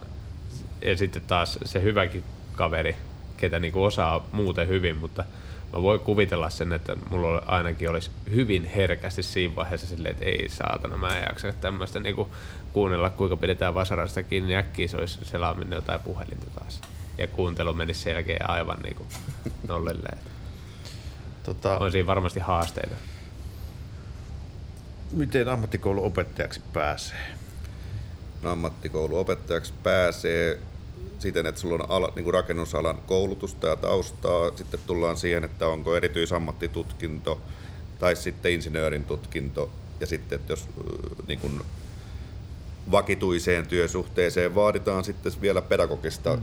ja 0.83 0.97
sitten 0.97 1.23
taas 1.23 1.59
se 1.65 1.83
hyväkin 1.83 2.25
kaveri, 2.55 2.97
ketä 3.37 3.59
niinku 3.59 3.85
osaa 3.85 4.27
muuten 4.33 4.69
hyvin, 4.69 4.97
mutta 4.97 5.25
mä 5.73 5.83
voin 5.83 6.01
kuvitella 6.01 6.51
sen, 6.51 6.73
että 6.73 6.97
mulla 7.11 7.43
ainakin 7.47 7.91
olisi 7.91 8.11
hyvin 8.31 8.65
herkästi 8.65 9.23
siinä 9.23 9.57
vaiheessa 9.57 9.87
silleen, 9.87 10.13
että 10.13 10.25
ei 10.25 10.49
saatana, 10.49 10.97
mä 10.97 11.19
en 11.19 11.27
jaksa 11.29 11.53
tämmöistä 11.53 12.01
niinku 12.01 12.29
kuunnella, 12.73 13.11
kuinka 13.11 13.37
pidetään 13.37 13.75
vasarasta 13.75 14.23
kiinni, 14.23 14.49
niin 14.49 14.59
äkkiä 14.59 14.89
se 14.89 14.97
olisi 14.97 15.19
selaaminen 15.23 15.77
jotain 15.77 16.01
puhelinta 16.01 16.47
taas. 16.59 16.81
Ja 17.19 17.27
kuuntelu 17.27 17.73
menisi 17.73 18.01
sen 18.01 18.13
jälkeen 18.13 18.51
aivan 18.51 18.79
niinku 18.83 19.07
nollille. 19.69 20.36
Tota, 21.47 21.79
On 21.79 21.93
siinä 21.93 22.07
varmasti 22.07 22.41
haasteita. 22.41 22.97
miten 25.13 25.49
ammattikoulun 25.49 26.05
opettajaksi 26.05 26.61
pääsee? 26.73 27.27
No, 28.43 28.51
ammattikouluopettajaksi 28.51 29.73
pääsee 29.83 30.59
siten, 31.19 31.47
että 31.47 31.61
sulla 31.61 31.85
on 31.85 31.91
ala, 31.91 32.13
niin 32.17 32.25
kuin 32.25 32.35
rakennusalan 32.35 32.99
koulutusta 33.07 33.67
ja 33.67 33.77
taustaa. 33.77 34.57
Sitten 34.57 34.81
tullaan 34.87 35.17
siihen, 35.17 35.45
että 35.45 35.67
onko 35.67 35.97
erityisammattitutkinto 35.97 37.41
tai 37.99 38.17
sitten 38.17 38.53
insinöörin 38.53 39.05
tutkinto. 39.05 39.71
Ja 40.01 40.07
sitten, 40.07 40.41
että 40.41 40.53
jos 40.53 40.69
niin 41.27 41.39
kuin 41.39 41.61
vakituiseen 42.91 43.67
työsuhteeseen 43.67 44.55
vaaditaan 44.55 45.05
sitten 45.05 45.33
vielä 45.41 45.63
pedagogista 45.63 46.37
mm. 46.37 46.43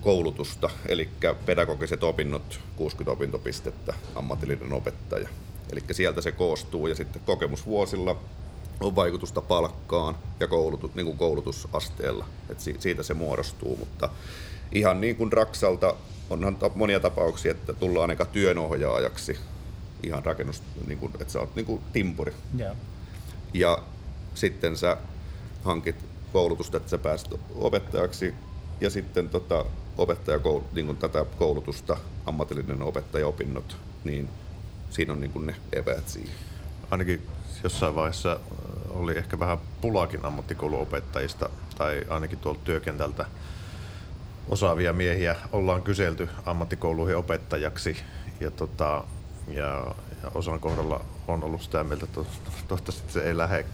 Koulutusta, 0.00 0.70
eli 0.88 1.08
pedagogiset 1.46 2.04
opinnot, 2.04 2.60
60 2.76 3.12
opintopistettä, 3.12 3.94
ammatillinen 4.14 4.72
opettaja. 4.72 5.28
Eli 5.72 5.80
sieltä 5.92 6.20
se 6.20 6.32
koostuu 6.32 6.86
ja 6.86 6.94
sitten 6.94 7.22
kokemusvuosilla 7.26 8.16
on 8.80 8.96
vaikutusta 8.96 9.40
palkkaan 9.40 10.16
ja 10.40 10.46
koulutu, 10.46 10.90
niin 10.94 11.06
kuin 11.06 11.18
koulutusasteella, 11.18 12.24
että 12.50 12.62
si, 12.62 12.76
siitä 12.78 13.02
se 13.02 13.14
muodostuu, 13.14 13.76
mutta 13.76 14.08
ihan 14.72 15.00
niin 15.00 15.16
kuin 15.16 15.32
Raksalta 15.32 15.94
onhan 16.30 16.56
monia 16.74 17.00
tapauksia, 17.00 17.50
että 17.50 17.72
tullaan 17.72 18.10
aika 18.10 18.24
työnohjaajaksi 18.24 19.38
ihan 20.02 20.24
rakennus, 20.24 20.62
niin 20.86 20.98
kuin, 20.98 21.12
että 21.20 21.32
sä 21.32 21.40
oot 21.40 21.54
niin 21.54 21.66
kuin 21.66 21.82
timpuri 21.92 22.32
Joo. 22.56 22.76
ja 23.54 23.78
sitten 24.34 24.76
sä 24.76 24.96
hankit 25.64 25.96
koulutusta, 26.32 26.76
että 26.76 26.90
sä 26.90 26.98
pääset 26.98 27.28
opettajaksi 27.54 28.34
ja 28.80 28.90
sitten 28.90 29.28
tota, 29.28 29.64
opettajakoul, 29.98 30.60
niin 30.72 30.86
kuin 30.86 30.98
tätä 30.98 31.24
koulutusta, 31.38 31.96
ammatillinen 32.26 32.82
opettajaopinnot, 32.82 33.76
niin 34.04 34.28
siinä 34.90 35.12
on 35.12 35.20
niin 35.20 35.32
kuin 35.32 35.46
ne 35.46 35.56
eväät 35.72 36.08
siihen. 36.08 36.34
Ainakin 36.90 37.26
jossain 37.62 37.94
vaiheessa 37.94 38.32
äh, 38.32 38.38
oli 38.96 39.18
ehkä 39.18 39.38
vähän 39.38 39.58
pulakin 39.80 40.24
ammattikouluopettajista 40.24 41.50
tai 41.78 42.02
ainakin 42.08 42.38
tuolta 42.38 42.60
työkentältä 42.64 43.26
osaavia 44.48 44.92
miehiä 44.92 45.36
ollaan 45.52 45.82
kyselty 45.82 46.28
ammattikouluihin 46.46 47.16
opettajaksi 47.16 47.96
ja, 48.40 48.50
tota, 48.50 49.04
ja, 49.48 49.94
ja 50.22 50.30
osan 50.34 50.60
kohdalla 50.60 51.04
on 51.28 51.44
ollut 51.44 51.62
sitä 51.62 51.84
mieltä, 51.84 52.04
että 52.04 52.14
to- 52.14 52.26
toivottavasti 52.68 53.12
se 53.12 53.20
ei 53.20 53.36
lähde. 53.36 53.64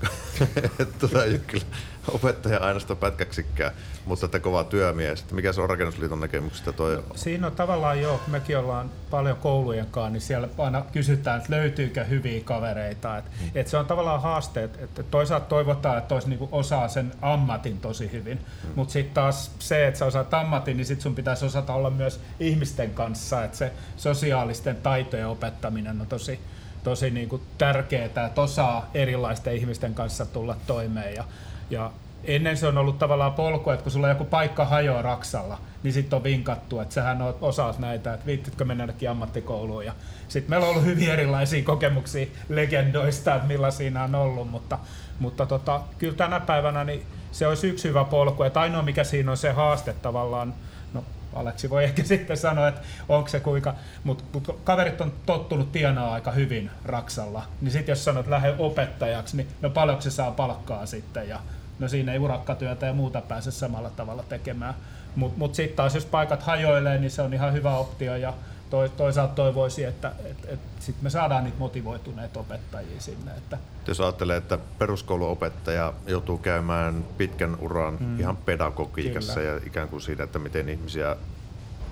Tota 0.99 1.19
kyllä 1.47 1.65
opettaja 2.09 2.59
ainoastaan 2.59 2.97
pätkäksikään, 2.97 3.73
mutta 4.05 4.27
että 4.27 4.41
kova 4.41 4.65
työmies. 4.65 5.21
Että 5.21 5.35
Mikä 5.35 5.53
se 5.53 5.61
on 5.61 5.69
rakennusliiton 5.71 6.21
näkemyksestä 6.21 6.73
toi 6.73 7.05
Siinä 7.15 7.47
on 7.47 7.53
tavallaan 7.57 7.99
kun 8.01 8.19
mekin 8.27 8.59
ollaan 8.59 8.91
paljon 9.11 9.37
koulujen 9.37 9.87
kanssa, 9.91 10.11
niin 10.11 10.21
siellä 10.21 10.49
aina 10.59 10.85
kysytään, 10.93 11.39
että 11.39 11.53
löytyykö 11.53 12.05
hyviä 12.05 12.41
kavereita. 12.45 13.19
Et, 13.19 13.25
Mm. 13.25 13.51
et 13.55 13.69
se 13.69 13.77
on 13.77 13.87
tavallaan 13.87 14.23
haaste, 14.23 14.65
että 14.65 14.79
et 15.01 15.11
toisaalta 15.11 15.47
toivotaan, 15.47 15.99
että 15.99 16.09
tois 16.09 16.27
niinku 16.27 16.49
osaa 16.53 16.89
sen 16.89 17.13
ammatin 17.23 17.79
tosi 17.81 18.13
hyvin, 18.13 18.39
Mm. 18.39 18.71
mutta 18.75 18.93
sitten 18.93 19.15
taas 19.15 19.51
se, 19.59 19.87
että 19.87 19.99
sä 19.99 20.07
osaat 20.07 20.35
ammatin, 20.35 20.77
niin 20.77 20.87
sitten 20.87 21.03
sun 21.03 21.15
pitäisi 21.15 21.45
osata 21.47 21.75
olla 21.75 21.91
myös 21.91 22.21
ihmisten 22.41 22.91
kanssa, 22.91 23.45
että 23.45 23.57
se 23.59 23.73
sosiaalisten 23.97 24.77
taitojen 24.77 25.27
opettaminen 25.29 26.01
on 26.01 26.07
tosi, 26.07 26.41
tosi 26.85 27.11
niinku 27.11 27.41
tärkeää, 27.59 28.05
että 28.05 28.31
osaa 28.37 28.91
erilaisten 28.95 29.57
ihmisten 29.57 29.95
kanssa 29.95 30.27
tulla 30.27 30.57
toimeen. 30.67 31.15
Ja, 31.15 31.25
ja 31.73 31.91
ennen 32.25 32.57
se 32.57 32.67
on 32.67 32.79
ollut 32.79 32.99
tavallaan 32.99 33.33
polku, 33.33 33.71
että 33.71 33.83
kun 33.83 33.93
sulla 33.93 34.09
joku 34.09 34.25
paikka 34.25 34.65
hajoaa 34.65 35.03
Raksalla, 35.03 35.59
niin 35.83 35.93
sitten 35.93 36.17
on 36.17 36.25
vinkattu, 36.25 36.81
että 36.81 36.95
sähän 36.95 37.21
oot- 37.21 37.37
osaat 37.41 37.79
näitä, 37.79 38.15
että 38.15 38.27
viittitkö 38.27 38.65
mennä 38.65 38.83
jonnekin 38.83 39.11
ammattikouluun. 39.11 39.87
Ja 39.87 39.93
sitten 40.29 40.51
meillä 40.51 40.67
on 40.67 40.71
ollut 40.71 40.85
hyvin 40.85 41.11
erilaisia 41.11 41.65
kokemuksia 41.65 42.27
legendoista, 42.49 43.35
että 43.35 43.49
millä 43.49 43.71
siinä 43.71 44.05
on 44.05 44.15
ollut, 44.15 44.51
mutta, 44.51 44.79
mutta 45.19 45.47
tota, 45.47 45.81
kyllä 45.99 46.15
tänä 46.15 46.41
päivänä 46.41 46.85
niin 46.85 47.03
se 47.33 47.47
olisi 47.47 47.69
yksi 47.69 47.89
hyvä 47.89 48.05
polku, 48.05 48.43
että 48.43 48.61
ainoa 48.61 48.83
mikä 48.83 49.05
siinä 49.05 49.31
on 49.31 49.37
se 49.37 49.53
haaste 49.53 49.93
tavallaan, 49.93 50.55
no 50.95 51.05
Aleksi 51.35 51.71
voi 51.71 51.85
ehkä 51.85 52.05
sitten 52.13 52.37
sanoa, 52.37 52.69
että 52.69 52.81
onko 53.09 53.29
se 53.29 53.41
kuinka, 53.41 53.75
mutta 54.05 54.25
mut 54.33 54.61
kaverit 54.65 55.01
on 55.01 55.13
tottunut 55.27 55.73
tienaa 55.73 56.13
aika 56.13 56.31
hyvin 56.31 56.71
Raksalla, 56.85 57.43
niin 57.61 57.73
sitten 57.73 57.93
jos 57.93 58.05
sanot, 58.05 58.27
lähde 58.27 58.55
opettajaksi, 58.59 59.37
niin 59.37 59.49
no 59.63 59.71
paljonko 59.71 60.03
se 60.03 60.11
saa 60.11 60.31
palkkaa 60.31 60.87
sitten? 60.87 61.29
Ja 61.29 61.41
no 61.79 61.89
siinä 61.89 62.13
ei 62.13 62.19
urakkatyötä 62.19 62.87
ja 62.87 62.93
muuta 62.93 63.21
pääse 63.21 63.51
samalla 63.51 63.91
tavalla 63.91 64.23
tekemään. 64.23 64.75
Mutta 65.17 65.39
mut 65.39 65.55
sitten 65.55 65.77
taas 65.77 65.95
jos 65.95 66.07
paikat 66.07 66.43
hajoilee, 66.43 66.99
niin 66.99 67.11
se 67.11 67.23
on 67.23 67.35
ihan 67.35 67.53
hyvä 67.53 67.77
optio 67.77 68.17
ja 68.17 68.35
toi, 68.71 68.89
toisaalta 68.89 69.35
toivoisin, 69.35 69.89
että 69.89 70.13
et, 70.25 70.37
et 70.49 70.61
sitten 70.81 71.05
me 71.05 71.11
saadaan 71.11 71.45
niitä 71.45 71.59
motivoituneita 71.59 72.41
opettajia 72.41 73.01
sinne. 73.01 73.31
Että, 73.37 73.59
Jos 73.87 74.01
ajattelee, 74.01 74.37
että 74.37 74.59
peruskouluopettaja 74.79 75.93
joutuu 76.07 76.39
käymään 76.39 77.05
pitkän 77.19 77.57
uran 77.61 77.97
mm. 78.01 78.21
ihan 78.21 78.37
pedagogiikassa 78.37 79.35
Kyllä. 79.35 79.49
ja 79.49 79.61
ikään 79.67 79.89
kuin 79.89 80.01
siinä, 80.01 80.25
että 80.25 80.39
miten 80.39 80.69
ihmisiä 80.69 81.17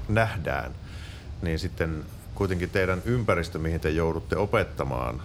nähdään, 0.09 0.73
niin 1.43 1.59
sitten 1.59 2.05
kuitenkin 2.35 2.71
teidän 2.71 3.03
ympäristö, 3.05 3.59
mihin 3.59 3.81
te 3.81 3.91
joudutte 3.91 4.37
opettamaan, 4.37 5.23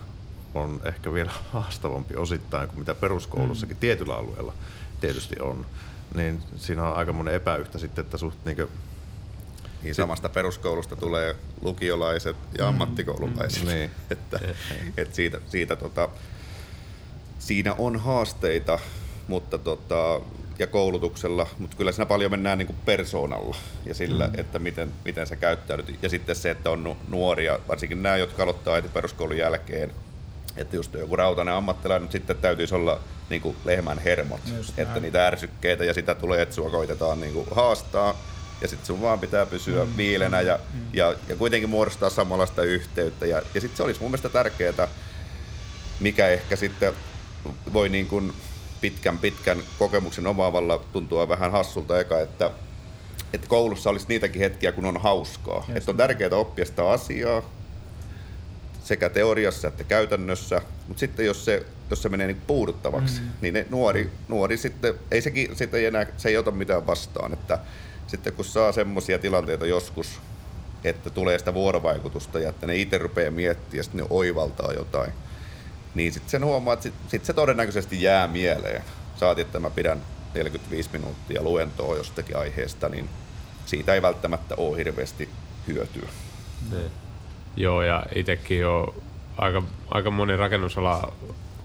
on 0.56 0.82
ehkä 0.86 1.14
vielä 1.14 1.32
haastavampi 1.54 2.16
osittain 2.16 2.68
kuin 2.68 2.80
mitä 2.80 2.96
peruskoulussakin 2.96 3.78
mm. 3.78 3.80
tietyllä 3.80 4.16
alueella 4.16 4.54
tietysti 5.02 5.36
on. 5.40 5.66
Niin 6.16 6.40
siinä 6.56 6.84
on 6.84 6.96
aika 6.96 7.14
monen 7.14 7.34
epäyhtä 7.34 7.78
sitten, 7.78 8.06
että 8.06 8.18
suht 8.18 8.46
niin 8.46 8.68
Niin 9.84 9.96
samasta 9.96 10.30
peruskoulusta 10.30 10.96
tulee 10.96 11.36
lukiolaiset 11.62 12.36
ja 12.58 12.68
ammattikoululaiset. 12.68 13.64
Mm, 13.64 13.70
niin. 13.70 13.92
että, 14.10 14.40
et 14.98 15.16
siitä, 15.16 15.40
siitä 15.48 15.76
tota, 15.76 16.10
siinä 17.40 17.76
on 17.78 18.00
haasteita, 18.00 18.80
mutta 19.28 19.58
tota, 19.58 20.22
ja 20.60 20.68
koulutuksella, 20.68 21.48
mutta 21.60 21.78
kyllä 21.78 21.92
siinä 21.92 22.06
paljon 22.06 22.32
mennään 22.32 22.58
niin 22.58 22.68
kuin 22.68 22.78
persoonalla 22.86 23.56
ja 23.86 23.94
sillä, 23.94 24.28
mm. 24.28 24.40
että 24.40 24.60
miten, 24.60 24.92
miten 25.06 25.28
sä 25.28 25.36
käyttäydyt. 25.36 26.04
Ja 26.04 26.10
sitten 26.10 26.36
se, 26.36 26.52
että 26.52 26.70
on 26.70 26.98
nuoria, 27.08 27.60
varsinkin 27.68 28.04
nämä, 28.04 28.18
jotka 28.18 28.44
aloittaa 28.44 28.76
heti 28.76 28.90
peruskoulun 28.90 29.38
jälkeen, 29.38 29.92
että 30.58 30.76
just 30.76 30.94
joku 30.94 31.16
rautainen 31.16 31.54
ammattilainen, 31.54 32.12
sitten 32.12 32.38
täytyisi 32.38 32.76
olla 32.76 33.00
niin 33.30 33.42
kuin 33.42 33.58
lehmän 33.66 34.00
hermot, 34.00 34.42
just 34.58 34.70
että 34.70 34.92
näin. 34.92 35.02
niitä 35.02 35.28
ärsykkeitä 35.28 35.86
ja 35.86 35.94
sitä 35.94 36.16
tulee, 36.16 36.42
että 36.42 36.56
sua 36.56 36.70
koitetaan 36.70 37.22
niin 37.22 37.34
kuin 37.34 37.48
haastaa 37.52 38.16
ja 38.62 38.68
sitten 38.68 38.86
sun 38.86 39.02
vaan 39.02 39.20
pitää 39.20 39.46
pysyä 39.46 39.86
mm. 39.86 39.98
viilenä 39.98 40.42
ja, 40.42 40.60
mm. 40.74 40.80
ja, 40.94 41.16
ja 41.30 41.36
kuitenkin 41.36 41.70
muodostaa 41.70 42.10
samanlaista 42.10 42.64
yhteyttä. 42.64 43.26
Ja, 43.26 43.42
ja 43.54 43.62
sitten 43.62 43.78
se 43.78 43.84
olisi 43.84 44.02
mun 44.02 44.12
mielestä 44.12 44.30
tärkeää, 44.30 44.88
mikä 46.00 46.28
ehkä 46.28 46.56
sitten 46.56 46.94
voi 47.74 47.90
niin 47.90 48.08
kuin 48.08 48.34
pitkän 48.82 49.18
pitkän 49.18 49.64
kokemuksen 49.80 50.28
omaavalla 50.28 50.84
tuntua 50.94 51.30
vähän 51.30 51.52
hassulta 51.52 52.00
eka, 52.00 52.20
että, 52.20 52.52
että 53.34 53.48
koulussa 53.48 53.90
olisi 53.90 54.06
niitäkin 54.10 54.42
hetkiä, 54.42 54.72
kun 54.72 54.86
on 54.86 55.02
hauskaa. 55.02 55.66
Yes. 55.70 55.78
Että 55.78 55.92
on 55.92 55.98
tärkeää 55.98 56.36
oppia 56.36 56.66
sitä 56.66 56.90
asiaa 56.90 57.42
sekä 58.86 59.10
teoriassa 59.10 59.68
että 59.68 59.84
käytännössä, 59.84 60.62
mutta 60.88 61.00
sitten 61.00 61.26
jos 61.26 61.46
se, 61.46 61.66
jos 61.90 62.02
se 62.02 62.10
menee 62.10 62.28
niin 62.28 62.42
puuduttavaksi, 62.48 63.22
mm. 63.22 63.28
niin 63.42 63.54
ne 63.54 63.66
nuori, 63.70 64.12
nuori 64.28 64.58
sitten, 64.58 64.94
ei 65.12 65.22
sekin 65.22 65.56
sitten 65.56 65.80
ei 65.80 65.86
enää, 65.86 66.06
se 66.18 66.30
ei 66.30 66.38
ota 66.38 66.52
mitään 66.52 66.88
vastaan. 66.88 67.34
Että 67.34 67.60
sitten 68.08 68.34
kun 68.34 68.46
saa 68.46 68.72
semmoisia 68.72 69.20
tilanteita 69.20 69.66
joskus, 69.66 70.20
että 70.84 71.10
tulee 71.10 71.40
sitä 71.40 71.54
vuorovaikutusta 71.54 72.40
ja 72.40 72.50
että 72.50 72.68
ne 72.68 72.76
itse 72.76 72.98
rupeaa 72.98 73.32
miettimään 73.32 73.78
ja 73.78 73.84
sitten 73.84 74.02
ne 74.02 74.08
oivaltaa 74.10 74.74
jotain, 74.74 75.12
niin 75.96 76.14
sitten 76.14 76.30
sen 76.30 76.46
huomaa, 76.46 76.74
että 76.74 76.84
sitten 76.84 77.10
sit 77.10 77.26
se 77.26 77.34
todennäköisesti 77.34 78.02
jää 78.02 78.28
mieleen. 78.28 78.84
Saati, 79.16 79.42
että 79.42 79.60
mä 79.60 79.70
pidän 79.70 80.02
45 80.34 80.90
minuuttia 80.94 81.44
luentoa 81.44 81.98
jostakin 81.98 82.38
aiheesta, 82.38 82.90
niin 82.90 83.10
siitä 83.66 83.94
ei 83.94 84.02
välttämättä 84.02 84.56
ole 84.58 84.78
hirveästi 84.78 85.30
hyötyä. 85.68 86.10
Ne. 86.72 87.05
Joo, 87.58 87.82
ja 87.82 88.04
itsekin 88.16 88.60
jo 88.60 88.96
aika, 89.38 89.64
aika 89.92 90.12
moni 90.12 90.38
rakennusala 90.38 91.14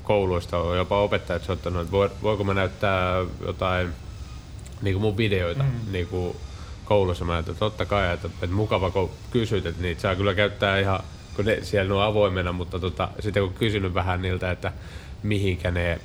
kouluista 0.02 0.58
on 0.58 0.76
jopa 0.76 1.02
opettajat 1.02 1.44
soittanut, 1.44 1.82
että 1.82 2.22
voiko 2.22 2.44
mä 2.44 2.54
näyttää 2.54 3.24
jotain 3.46 3.88
niin 4.82 4.94
kuin 4.94 5.02
mun 5.02 5.16
videoita 5.16 5.62
mm. 5.62 5.92
niin 5.92 6.06
kuin 6.06 6.36
koulussa. 6.84 7.24
Mä 7.24 7.38
että 7.38 7.54
totta 7.54 7.84
kai, 7.84 8.14
että, 8.14 8.28
että 8.42 8.56
mukava 8.56 8.90
kun 8.90 9.10
kysyt, 9.30 9.66
että 9.66 9.82
niitä 9.82 10.00
saa 10.00 10.16
kyllä 10.16 10.34
käyttää 10.34 10.78
ihan, 10.78 11.00
kun 11.36 11.44
ne 11.44 11.58
siellä 11.62 11.94
on 11.94 12.02
avoimena, 12.02 12.52
mutta 12.52 12.78
tota, 12.78 13.08
sitten 13.20 13.42
kun 13.42 13.54
kysynyt 13.54 13.94
vähän 13.94 14.22
niiltä, 14.22 14.50
että 14.50 14.72
mihinkä 15.22 15.70
ne 15.70 16.00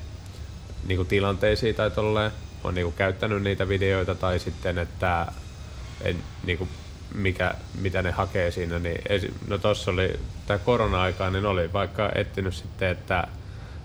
niin 0.86 0.96
kuin 0.96 1.08
tilanteisiin 1.08 1.74
tai 1.74 1.90
tolleen, 1.90 2.30
on 2.64 2.74
niin 2.74 2.84
kuin 2.84 2.94
käyttänyt 2.94 3.42
niitä 3.42 3.68
videoita 3.68 4.14
tai 4.14 4.38
sitten, 4.38 4.78
että 4.78 5.26
en, 6.02 6.16
niin 6.44 6.58
kuin 6.58 6.70
mikä, 7.14 7.54
mitä 7.80 8.02
ne 8.02 8.10
hakee 8.10 8.50
siinä, 8.50 8.78
niin 8.78 9.00
no 9.48 9.58
tossa 9.58 9.90
oli 9.90 10.20
tämä 10.46 10.58
korona-aikaa, 10.58 11.30
niin 11.30 11.46
oli 11.46 11.72
vaikka 11.72 12.12
etsinyt 12.14 12.54
sitten, 12.54 12.88
että 12.88 13.28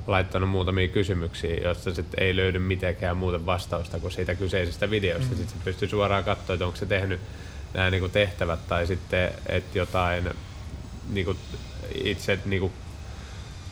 laittanut 0.07 0.49
muutamia 0.49 0.87
kysymyksiä, 0.87 1.55
joista 1.55 1.93
sitten 1.93 2.23
ei 2.23 2.35
löydy 2.35 2.59
mitenkään 2.59 3.17
muuta 3.17 3.45
vastausta 3.45 3.99
kuin 3.99 4.11
siitä 4.11 4.35
kyseisestä 4.35 4.89
videosta. 4.89 5.31
Mm. 5.31 5.37
Sitten 5.37 5.57
se 5.57 5.63
pystyy 5.63 5.87
suoraan 5.87 6.23
katsoa, 6.23 6.53
että 6.53 6.65
onko 6.65 6.77
se 6.77 6.85
tehnyt 6.85 7.19
nämä 7.73 7.89
niin 7.89 8.01
kuin 8.01 8.11
tehtävät 8.11 8.67
tai 8.67 8.87
sitten, 8.87 9.31
että 9.45 9.77
jotain 9.77 10.29
niin 11.09 11.25
kuin 11.25 11.37
itse 12.03 12.39
niin 12.45 12.59
kuin 12.59 12.73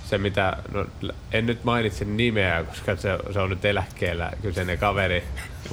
se 0.10 0.18
mitä, 0.18 0.58
no, 0.72 0.86
en 1.32 1.46
nyt 1.46 1.64
mainitse 1.64 2.06
nimeä, 2.06 2.64
koska 2.64 2.96
se, 2.96 3.18
se 3.34 3.40
on 3.40 3.50
nyt 3.50 3.66
eläkkeellä 3.66 4.32
kyseinen 4.42 4.78
kaveri 4.78 5.24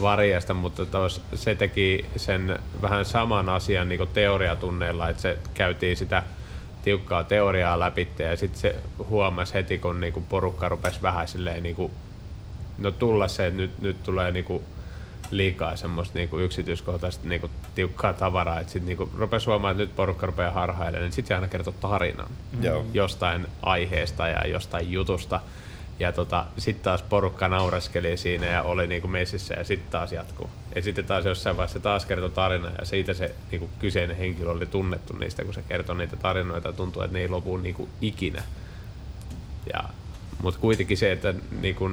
varjasta, 0.01 0.55
mutta 0.55 0.87
tos, 0.87 1.23
se 1.35 1.55
teki 1.55 2.07
sen 2.17 2.59
vähän 2.83 3.05
saman 3.05 3.49
asian 3.49 3.89
niin 3.89 4.09
teoriatunneilla, 4.15 5.09
että 5.09 5.23
se 5.23 5.39
käytiin 5.55 5.97
sitä 5.97 6.23
tiukkaa 6.83 7.25
teoriaa 7.25 7.81
läpi 7.81 8.09
ja 8.19 8.37
sitten 8.37 8.61
se 8.61 8.77
huomasi 9.09 9.55
heti, 9.55 9.79
kun 9.79 10.01
niinku 10.01 10.21
porukka 10.21 10.69
rupesi 10.69 11.03
vähän 11.03 11.29
silleen 11.29 11.63
niinku, 11.63 11.91
no 12.79 12.91
tulla 12.91 13.29
se, 13.29 13.47
että 13.47 13.57
nyt, 13.57 13.83
nyt 13.83 14.03
tulee 14.03 14.33
niinku 14.33 14.63
liikaa 15.31 15.77
semmoista 15.77 16.19
niinku 16.19 16.39
yksityiskohtaista 16.39 17.29
niinku 17.29 17.51
tiukkaa 17.75 18.13
tavaraa, 18.13 18.61
että 18.61 18.73
sitten 18.73 18.87
niinku 18.87 19.11
rupesi 19.19 19.47
huomaamaan, 19.47 19.73
että 19.73 19.83
nyt 19.83 19.97
porukka 19.97 20.27
rupeaa 20.27 20.53
harhailemaan, 20.53 21.03
niin 21.03 21.13
sitten 21.13 21.29
se 21.29 21.35
aina 21.35 21.49
kertoo 21.49 21.75
tarinan 21.81 22.29
mm. 22.53 22.61
jostain 22.95 23.47
aiheesta 23.63 24.29
ja 24.29 24.47
jostain 24.47 24.93
jutusta. 24.93 25.41
Ja 25.99 26.13
tota, 26.13 26.47
sitten 26.59 26.85
taas 26.85 27.03
porukka 27.03 27.49
naureskeli 27.49 28.17
siinä 28.17 28.47
ja 28.47 28.63
oli 28.63 28.87
niinku 28.87 29.09
messissä 29.09 29.55
ja 29.55 29.65
sitten 29.65 29.91
taas 29.91 30.13
jatkuu. 30.13 30.51
Ja 30.75 30.83
sitten 30.83 31.05
taas 31.05 31.25
jossain 31.25 31.57
vaiheessa 31.57 31.81
taas 31.81 32.07
kertoi 32.07 32.31
tarina 32.31 32.71
ja 32.79 32.85
siitä 32.85 33.15
se 33.15 33.35
niinku 33.51 33.71
kyseinen 33.79 34.17
henkilö 34.17 34.51
oli 34.51 34.67
tunnettu 34.67 35.13
niistä, 35.13 35.45
kun 35.45 35.55
se 35.55 35.63
kertoi 35.69 35.97
niitä 35.97 36.17
tarinoita. 36.17 36.73
Tuntuu, 36.73 37.03
että 37.03 37.13
ne 37.17 37.21
ei 37.21 37.29
lopu 37.29 37.57
niinku 37.57 37.89
ikinä. 38.01 38.43
Ja, 39.73 39.85
mutta 40.43 40.61
kuitenkin 40.61 40.97
se, 40.97 41.13
että 41.13 41.35
niinku, 41.61 41.91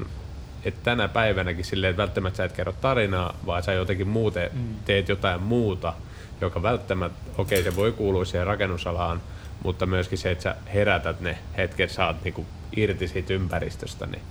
että 0.66 0.80
tänä 0.84 1.08
päivänäkin 1.08 1.66
silleen, 1.66 1.92
että 1.92 2.02
välttämättä 2.02 2.38
sä 2.38 2.44
et 2.44 2.52
kerro 2.52 2.74
tarinaa, 2.74 3.36
vaan 3.46 3.64
sä 3.64 3.74
jotenkin 3.74 4.08
muuten 4.08 4.50
mm. 4.54 4.76
teet 4.86 5.10
jotain 5.10 5.42
muuta, 5.42 5.94
joka 6.42 6.64
välttämättä, 6.64 7.18
okei 7.38 7.60
okay, 7.60 7.72
se 7.72 7.78
voi 7.78 7.92
kuulua 7.92 8.26
siihen 8.26 8.48
rakennusalaan, 8.48 9.22
mutta 9.64 9.86
myöskin 9.86 10.18
se, 10.18 10.32
että 10.32 10.44
sä 10.44 10.56
herätät 10.74 11.22
ne 11.22 11.38
hetket, 11.58 11.92
saat 11.92 12.24
niinku 12.24 12.46
irti 12.76 13.08
siitä 13.08 13.34
ympäristöstä. 13.34 14.06
Niin. 14.06 14.22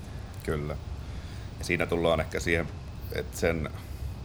Kyllä. 0.43 0.77
Ja 1.59 1.65
siinä 1.65 1.87
tullaan 1.87 2.21
ehkä 2.21 2.41
siihen, 2.41 2.69
että 3.13 3.39
sen 3.39 3.71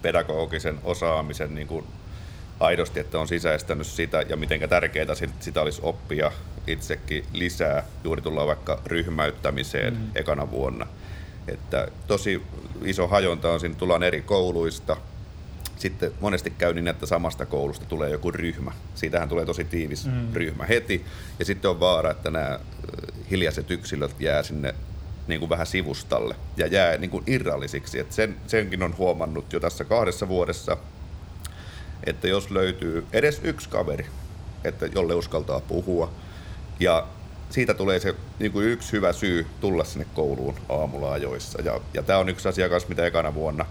pedagogisen 0.02 0.80
osaamisen 0.84 1.56
niin 1.56 1.68
kuin 1.68 1.86
aidosti, 2.60 3.00
että 3.00 3.20
on 3.20 3.28
sisäistänyt 3.28 3.88
sitä 3.88 4.22
ja 4.22 4.38
miten 4.38 4.70
tärkeää 4.70 5.16
sitä 5.40 5.62
olisi 5.62 5.82
oppia 5.84 6.32
itsekin 6.68 7.26
lisää. 7.34 7.84
Juuri 8.04 8.22
tullaan 8.22 8.48
vaikka 8.48 8.82
ryhmäyttämiseen 8.86 9.94
mm. 9.94 10.10
ekana 10.16 10.52
vuonna. 10.52 10.88
Että 11.48 11.88
tosi 12.08 12.42
iso 12.84 13.08
hajonta 13.08 13.52
on 13.52 13.60
siinä, 13.60 13.76
tullaan 13.76 14.04
eri 14.04 14.22
kouluista. 14.22 14.98
Sitten 15.78 16.12
monesti 16.20 16.50
käy 16.50 16.74
niin, 16.74 16.88
että 16.88 17.06
samasta 17.06 17.46
koulusta 17.46 17.86
tulee 17.86 18.10
joku 18.10 18.32
ryhmä. 18.32 18.72
Siitähän 18.96 19.30
tulee 19.30 19.46
tosi 19.46 19.64
tiivis 19.64 20.06
mm. 20.06 20.34
ryhmä 20.34 20.66
heti. 20.66 21.06
Ja 21.40 21.46
sitten 21.46 21.72
on 21.72 21.80
vaara, 21.80 22.12
että 22.12 22.32
nämä 22.32 22.60
hiljaiset 23.32 23.72
yksilöt 23.72 24.16
jää 24.20 24.44
sinne 24.44 24.76
niin 25.28 25.40
kuin 25.40 25.50
vähän 25.50 25.68
sivustalle 25.68 26.36
ja 26.58 26.68
jää 26.68 26.98
niin 26.98 27.10
kuin 27.10 27.24
irrallisiksi. 27.28 28.00
Et 28.00 28.12
sen, 28.12 28.36
senkin 28.48 28.84
on 28.84 28.98
huomannut 28.98 29.54
jo 29.54 29.60
tässä 29.60 29.86
kahdessa 29.86 30.28
vuodessa, 30.28 30.78
että 32.04 32.28
jos 32.28 32.52
löytyy 32.52 33.06
edes 33.14 33.42
yksi 33.44 33.70
kaveri, 33.70 34.06
että 34.64 34.86
jolle 34.86 35.16
uskaltaa 35.16 35.60
puhua, 35.60 36.12
ja 36.80 37.08
siitä 37.50 37.74
tulee 37.74 38.00
se 38.00 38.16
niin 38.40 38.52
kuin 38.52 38.68
yksi 38.68 38.92
hyvä 38.92 39.14
syy 39.14 39.46
tulla 39.62 39.84
sinne 39.84 40.06
kouluun 40.14 40.56
aamulla 40.70 41.12
ajoissa. 41.12 41.62
Ja, 41.62 41.80
ja 41.94 42.04
tämä 42.04 42.20
on 42.20 42.30
yksi 42.30 42.48
asia 42.48 42.68
mitä 42.90 43.06
ekana 43.06 43.34
vuonna 43.34 43.66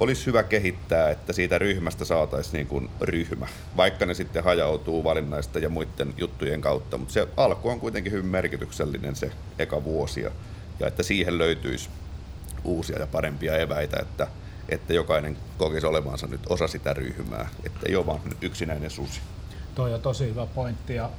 olisi 0.00 0.26
hyvä 0.26 0.42
kehittää, 0.42 1.10
että 1.10 1.32
siitä 1.32 1.58
ryhmästä 1.58 2.04
saataisiin 2.04 2.52
niin 2.52 2.66
kuin 2.66 2.90
ryhmä, 3.00 3.46
vaikka 3.76 4.06
ne 4.06 4.14
sitten 4.14 4.44
hajautuu 4.44 5.04
valinnaista 5.04 5.58
ja 5.58 5.68
muiden 5.68 6.14
juttujen 6.16 6.60
kautta. 6.60 6.98
Mutta 6.98 7.14
se 7.14 7.28
alku 7.36 7.68
on 7.68 7.80
kuitenkin 7.80 8.12
hyvin 8.12 8.30
merkityksellinen 8.30 9.16
se 9.16 9.32
eka 9.58 9.84
vuosi 9.84 10.20
ja, 10.20 10.30
ja 10.80 10.86
että 10.86 11.02
siihen 11.02 11.38
löytyisi 11.38 11.88
uusia 12.64 12.98
ja 12.98 13.06
parempia 13.06 13.58
eväitä, 13.58 13.96
että, 14.00 14.26
että 14.68 14.92
jokainen 14.92 15.36
kokisi 15.58 15.86
olevansa 15.86 16.26
nyt 16.26 16.40
osa 16.48 16.68
sitä 16.68 16.92
ryhmää, 16.92 17.48
että 17.66 17.80
ei 17.86 17.96
ole 17.96 18.06
vaan 18.06 18.20
yksinäinen 18.42 18.90
susi. 18.90 19.20
Toi 19.74 19.94
on 19.94 20.00
tosi 20.00 20.26
hyvä 20.26 20.46
pointti 20.46 20.94
ja 20.94 21.10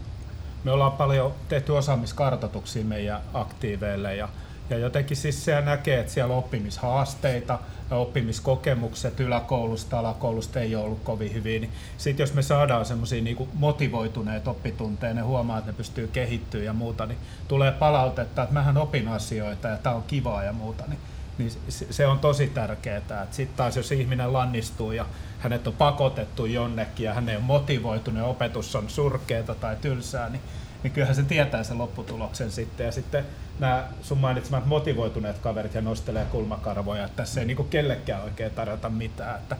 me 0.63 0.72
ollaan 0.72 0.91
paljon 0.91 1.34
tehty 1.50 1.72
osaamiskartoituksia 1.72 2.84
meidän 2.84 3.22
aktiiveille 3.34 4.15
ja 4.15 4.30
ja 4.69 4.78
jotenkin 4.78 5.17
siis 5.17 5.45
se 5.45 5.62
näkee, 5.62 6.00
että 6.00 6.13
siellä 6.13 6.34
on 6.34 6.39
oppimishaasteita 6.39 7.60
ja 7.91 7.98
oppimiskokemukset 7.98 9.19
yläkoulusta, 9.19 10.00
alakoulusta 10.00 10.60
ei 10.60 10.76
ole 10.76 10.84
ollut 10.84 11.04
kovin 11.04 11.34
hyvin. 11.34 11.62
Niin 11.62 11.72
Sitten 11.98 12.24
jos 12.24 12.34
me 12.34 12.41
saadaan 12.41 12.86
semmoisia 12.86 13.22
niin 13.22 13.50
motivoituneet 13.54 14.48
oppitunteja, 14.48 15.13
ne 15.13 15.22
huomaa, 15.22 15.58
että 15.58 15.72
ne 15.72 15.78
pystyy 15.78 16.08
kehittyä 16.08 16.63
ja 16.63 16.74
muuta, 16.74 17.06
niin 17.06 17.17
tulee 17.48 17.72
palautetta, 17.72 18.43
että 18.43 18.54
mähän 18.54 18.78
opin 18.78 19.08
asioita 19.08 19.67
ja 19.67 19.78
tämä 19.78 19.95
on 19.95 20.04
kivaa 20.08 20.43
ja 20.43 20.54
muuta. 20.54 20.84
Niin, 20.88 21.00
niin 21.39 21.52
se 21.89 22.08
on 22.08 22.19
tosi 22.19 22.47
tärkeää. 22.47 23.28
Sitten 23.32 23.58
taas 23.58 23.78
jos 23.78 23.91
ihminen 23.91 24.34
lannistuu 24.34 24.91
ja 24.91 25.06
hänet 25.39 25.67
on 25.67 25.73
pakotettu 25.73 26.45
jonnekin 26.45 27.06
ja 27.06 27.13
hän 27.13 27.30
ei 27.30 27.36
ole 27.36 27.43
motivoitunut 27.43 28.19
ja 28.19 28.25
opetus 28.25 28.75
on 28.75 28.89
surkeata 28.89 29.56
tai 29.56 29.75
tylsää, 29.82 30.30
niin 30.30 30.41
niin 30.84 30.91
kyllähän 30.91 31.15
se 31.15 31.23
tietää 31.23 31.63
sen 31.63 31.78
lopputuloksen 31.78 32.52
sitten. 32.52 32.86
Ja 32.86 32.91
sitten 32.91 33.25
nämä 33.60 33.88
sun 34.02 34.17
mainitsemat 34.17 34.65
motivoituneet 34.65 35.38
kaverit 35.39 35.73
ja 35.73 35.82
nostelee 35.82 36.25
kulmakarvoja, 36.25 37.06
että 37.06 37.17
tässä 37.17 37.39
ei 37.39 37.47
niinku 37.47 37.63
kellekään 37.63 38.23
oikein 38.23 38.52
tarjota 38.52 38.89
mitään. 38.89 39.36
Että, 39.36 39.58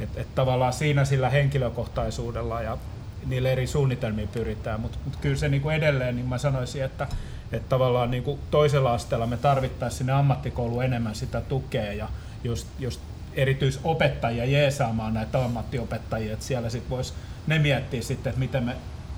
et, 0.00 0.08
et 0.16 0.34
tavallaan 0.34 0.72
siinä 0.72 1.04
sillä 1.04 1.30
henkilökohtaisuudella 1.30 2.62
ja 2.62 2.78
niille 3.26 3.52
eri 3.52 3.66
suunnitelmiin 3.66 4.28
pyritään, 4.28 4.80
mutta 4.80 4.98
mut 5.04 5.16
kyllä 5.16 5.36
se 5.36 5.48
niinku 5.48 5.70
edelleen, 5.70 6.16
niin 6.16 6.28
mä 6.28 6.38
sanoisin, 6.38 6.84
että 6.84 7.06
et 7.52 7.68
tavallaan 7.68 8.10
niinku 8.10 8.38
toisella 8.50 8.94
asteella 8.94 9.26
me 9.26 9.36
tarvittaisiin 9.36 9.98
sinne 9.98 10.12
ammattikouluun 10.12 10.84
enemmän 10.84 11.14
sitä 11.14 11.40
tukea 11.40 11.92
ja, 11.92 12.08
just, 12.44 12.66
just 12.78 13.00
erityisopettajia 13.34 14.44
jeesaamaan 14.44 15.14
näitä 15.14 15.44
ammattiopettajia, 15.44 16.32
että 16.32 16.44
siellä 16.44 16.70
sitten 16.70 16.90
voisi 16.90 17.12
ne 17.46 17.58
miettiä 17.58 18.02
sitten, 18.02 18.30
että 18.30 18.40
miten 18.40 18.64
me 18.64 18.76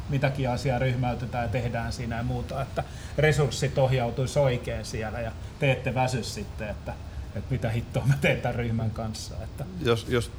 mitäkin 0.09 0.51
asiaa 0.51 0.79
ryhmäytetään 0.79 1.45
ja 1.45 1.49
tehdään 1.49 1.93
siinä 1.93 2.17
ja 2.17 2.23
muuta, 2.23 2.63
että 2.63 2.85
resurssit 3.19 3.79
ohjautuisi 3.79 4.39
oikein 4.39 4.85
siellä 4.85 5.21
ja 5.21 5.33
te 5.59 5.73
ette 5.73 5.95
väsy 5.95 6.23
sitten, 6.23 6.69
että, 6.69 6.95
että 7.35 7.51
mitä 7.51 7.71
hittoa 7.71 8.07
mä 8.07 8.15
teen 8.21 8.41
tämän 8.41 8.55
ryhmän 8.55 8.91
kanssa. 8.91 9.35
Että. 9.43 9.65
Jos, 9.81 10.07
jos 10.09 10.31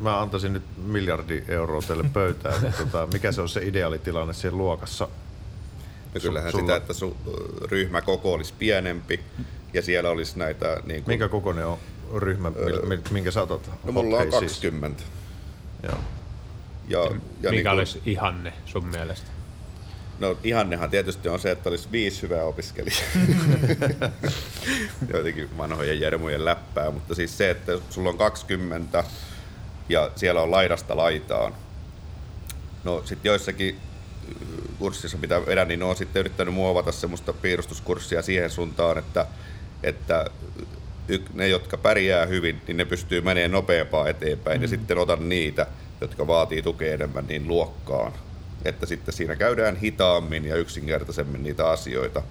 mä 0.00 0.20
antaisin 0.20 0.52
nyt 0.52 0.62
miljardi 0.76 1.44
euroa 1.48 1.82
teille 1.82 2.04
pöytään, 2.12 2.62
niin 2.62 2.74
tota, 2.78 3.08
mikä 3.12 3.32
se 3.32 3.40
on 3.40 3.48
se 3.48 3.60
ideaalitilanne 3.64 4.34
siellä 4.34 4.58
luokassa? 4.58 5.08
No 6.14 6.20
kyllähän 6.20 6.50
Sulla- 6.52 6.62
sitä, 6.62 6.76
että 6.76 6.92
su, 6.92 7.16
ryhmäkoko 7.70 8.32
olisi 8.32 8.54
pienempi 8.58 9.20
ja 9.72 9.82
siellä 9.82 10.10
olisi 10.10 10.38
näitä... 10.38 10.76
Niin 10.84 11.04
kuin, 11.04 11.12
Minkä 11.12 11.28
kokoinen 11.28 11.66
on 11.66 11.78
ryhmä, 12.16 12.48
mil- 12.48 13.12
minkä 13.12 13.30
sä 13.30 13.42
otat? 13.42 13.70
no 13.84 13.92
mulla 13.92 14.16
on 14.16 14.22
Okei, 14.28 14.30
siis. 14.40 14.52
20. 14.52 15.02
Joo. 15.82 15.98
Ja, 16.88 16.98
ja 16.98 17.10
Mikä 17.10 17.50
niin 17.50 17.62
kuin, 17.62 17.72
olisi 17.72 18.02
ihanne 18.06 18.52
sun 18.66 18.86
mielestä? 18.86 19.26
No 20.18 20.36
ihannehan 20.44 20.90
tietysti 20.90 21.28
on 21.28 21.40
se, 21.40 21.50
että 21.50 21.68
olisi 21.68 21.88
viisi 21.92 22.22
hyvää 22.22 22.44
opiskelijaa. 22.44 22.98
Jotenkin 25.14 25.58
vanhojen 25.58 26.00
jermujen 26.00 26.44
läppää, 26.44 26.90
mutta 26.90 27.14
siis 27.14 27.38
se, 27.38 27.50
että 27.50 27.72
sulla 27.90 28.08
on 28.10 28.18
20 28.18 29.04
ja 29.88 30.10
siellä 30.16 30.42
on 30.42 30.50
laidasta 30.50 30.96
laitaan. 30.96 31.54
No 32.84 33.02
sitten 33.04 33.30
joissakin 33.30 33.80
kurssissa, 34.78 35.18
mitä 35.18 35.46
vedän, 35.46 35.68
niin 35.68 35.82
on 35.82 35.96
sitten 35.96 36.20
yrittänyt 36.20 36.54
muovata 36.54 36.92
semmoista 36.92 37.32
piirustuskurssia 37.32 38.22
siihen 38.22 38.50
suuntaan, 38.50 38.98
että, 38.98 39.26
että 39.82 40.26
ne, 41.34 41.48
jotka 41.48 41.76
pärjää 41.76 42.26
hyvin, 42.26 42.62
niin 42.66 42.76
ne 42.76 42.84
pystyy 42.84 43.20
menemään 43.20 43.50
nopeampaa 43.50 44.08
eteenpäin. 44.08 44.58
Mm. 44.58 44.62
Ja 44.62 44.68
sitten 44.68 44.98
otan 44.98 45.28
niitä, 45.28 45.66
jotka 46.00 46.26
vaatii 46.26 46.62
tukea 46.62 46.94
enemmän, 46.94 47.26
niin 47.26 47.48
luokkaan. 47.48 48.12
Että 48.64 48.86
sitten 48.86 49.14
siinä 49.14 49.36
käydään 49.36 49.76
hitaammin 49.76 50.44
ja 50.44 50.56
yksinkertaisemmin 50.56 51.42
niitä 51.42 51.70
asioita. 51.70 52.22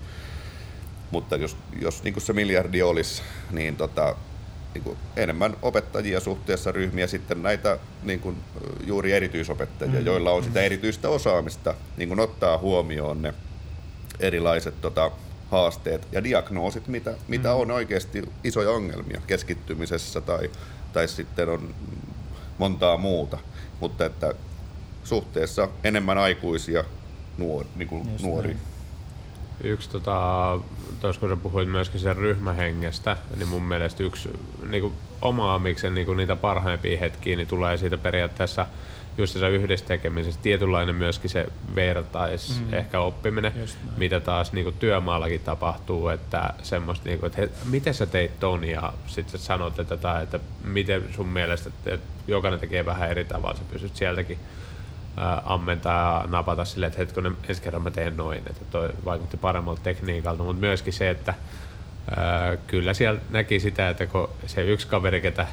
Mutta 1.11 1.35
jos, 1.35 1.57
jos 1.81 2.03
niin 2.03 2.21
se 2.21 2.33
miljardi 2.33 2.81
olisi, 2.81 3.21
niin 3.51 3.75
tota, 3.75 4.15
niin 4.77 4.83
kuin 4.83 4.97
enemmän 5.15 5.57
opettajia 5.61 6.19
suhteessa 6.19 6.71
ryhmiä, 6.71 7.07
sitten 7.07 7.43
näitä 7.43 7.79
niin 8.03 8.19
kuin, 8.19 8.37
juuri 8.85 9.11
erityisopettajia, 9.11 9.99
mm. 9.99 10.05
joilla 10.05 10.31
on 10.31 10.43
sitä 10.43 10.61
erityistä 10.61 11.09
osaamista, 11.09 11.73
niin 11.97 12.09
kuin 12.09 12.19
ottaa 12.19 12.57
huomioon 12.57 13.21
ne 13.21 13.33
erilaiset 14.19 14.81
tota, 14.81 15.11
haasteet 15.51 16.07
ja 16.11 16.23
diagnoosit, 16.23 16.87
mitä, 16.87 17.13
mitä 17.27 17.53
on 17.53 17.71
oikeasti 17.71 18.23
isoja 18.43 18.71
ongelmia 18.71 19.21
keskittymisessä 19.27 20.21
tai, 20.21 20.51
tai 20.93 21.07
sitten 21.07 21.49
on 21.49 21.75
montaa 22.57 22.97
muuta. 22.97 23.37
Mutta 23.79 24.05
että 24.05 24.33
suhteessa 25.03 25.69
enemmän 25.83 26.17
aikuisia 26.17 26.83
nuor, 27.37 27.65
niin 27.75 27.87
kuin 27.87 28.11
Just 28.11 28.23
nuori. 28.23 28.47
näin. 28.47 28.59
Yksi, 29.63 29.89
tota, 29.89 30.59
tuossa 31.01 31.19
kun 31.19 31.29
sä 31.29 31.35
puhuit 31.35 31.69
myöskin 31.69 31.99
sen 31.99 32.17
ryhmähengestä, 32.17 33.17
niin 33.35 33.47
mun 33.47 33.63
mielestä 33.63 34.03
yksi 34.03 34.29
niin 34.69 34.81
kuin 34.81 34.93
oma 35.21 35.59
miksen 35.59 35.95
niin 35.95 36.05
kuin 36.05 36.17
niitä 36.17 36.35
parhaimpia 36.35 36.99
hetkiä, 36.99 37.35
niin 37.35 37.47
tulee 37.47 37.77
siitä 37.77 37.97
periaatteessa 37.97 38.67
just 39.17 39.33
se 39.33 39.49
yhdessä 39.49 39.85
tekemisestä, 39.85 40.41
tietynlainen 40.41 40.95
myöskin 40.95 41.29
se 41.29 41.45
vertais 41.75 42.61
mm. 42.61 42.73
ehkä 42.73 42.99
oppiminen, 42.99 43.53
mitä 43.97 44.19
taas 44.19 44.53
niin 44.53 44.63
kuin 44.63 44.75
työmaallakin 44.79 45.39
tapahtuu, 45.39 46.07
että 46.07 46.53
semmoista, 46.63 47.09
niin 47.09 47.19
kuin, 47.19 47.27
että 47.27 47.41
he, 47.41 47.49
miten 47.69 47.93
sä 47.93 48.05
teit 48.05 48.39
ton 48.39 48.63
ja 48.63 48.93
sitten 49.07 49.39
sä 49.39 49.45
sanot, 49.45 49.79
että, 49.79 49.97
tai, 49.97 50.23
että 50.23 50.39
miten 50.63 51.03
sun 51.15 51.27
mielestä, 51.27 51.69
että 51.85 52.07
jokainen 52.27 52.59
tekee 52.59 52.85
vähän 52.85 53.09
eri 53.09 53.25
tavalla, 53.25 53.57
sä 53.57 53.63
pystyt 53.71 53.95
sieltäkin 53.95 54.37
ää, 55.17 55.41
ammentaa 55.45 56.21
ja 56.21 56.27
napata 56.27 56.65
silleen, 56.65 56.87
että 56.87 56.99
hetkonen, 56.99 57.37
ensi 57.49 57.61
kerran 57.61 57.81
mä 57.81 57.91
teen 57.91 58.17
noin, 58.17 58.37
että 58.37 58.65
toi 58.71 58.89
vaikutti 59.05 59.37
paremmalta 59.37 59.81
tekniikalta, 59.83 60.43
mutta 60.43 60.59
myöskin 60.59 60.93
se, 60.93 61.09
että 61.09 61.33
ää, 62.17 62.57
kyllä 62.67 62.93
siellä 62.93 63.19
näki 63.29 63.59
sitä, 63.59 63.89
että 63.89 64.05
kun 64.05 64.29
se 64.45 64.61
yksi 64.61 64.87
kaveri, 64.87 65.21
ketä 65.21 65.47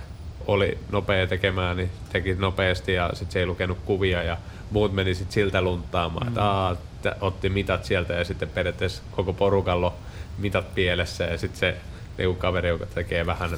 oli 0.46 0.78
nopea 0.92 1.26
tekemään, 1.26 1.76
niin 1.76 1.90
teki 2.12 2.34
nopeasti 2.34 2.92
ja 2.92 3.10
sitten 3.12 3.32
se 3.32 3.38
ei 3.38 3.46
lukenut 3.46 3.78
kuvia 3.84 4.22
ja 4.22 4.36
muut 4.70 4.92
meni 4.92 5.14
sitten 5.14 5.32
siltä 5.32 5.62
lunttaamaan, 5.62 6.26
mm. 6.26 6.28
että 6.28 6.44
aa, 6.44 6.76
otti 7.20 7.48
mitat 7.48 7.84
sieltä 7.84 8.14
ja 8.14 8.24
sitten 8.24 8.48
periaatteessa 8.48 9.02
koko 9.10 9.32
porukalla 9.32 9.94
mitat 10.38 10.74
pielessä 10.74 11.24
ja 11.24 11.38
sitten 11.38 11.60
se 11.60 11.76
joku 12.18 12.38
kaveri, 12.38 12.68
joka 12.68 12.86
tekee 12.86 13.26
vähän 13.26 13.50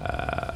ää, 0.00 0.54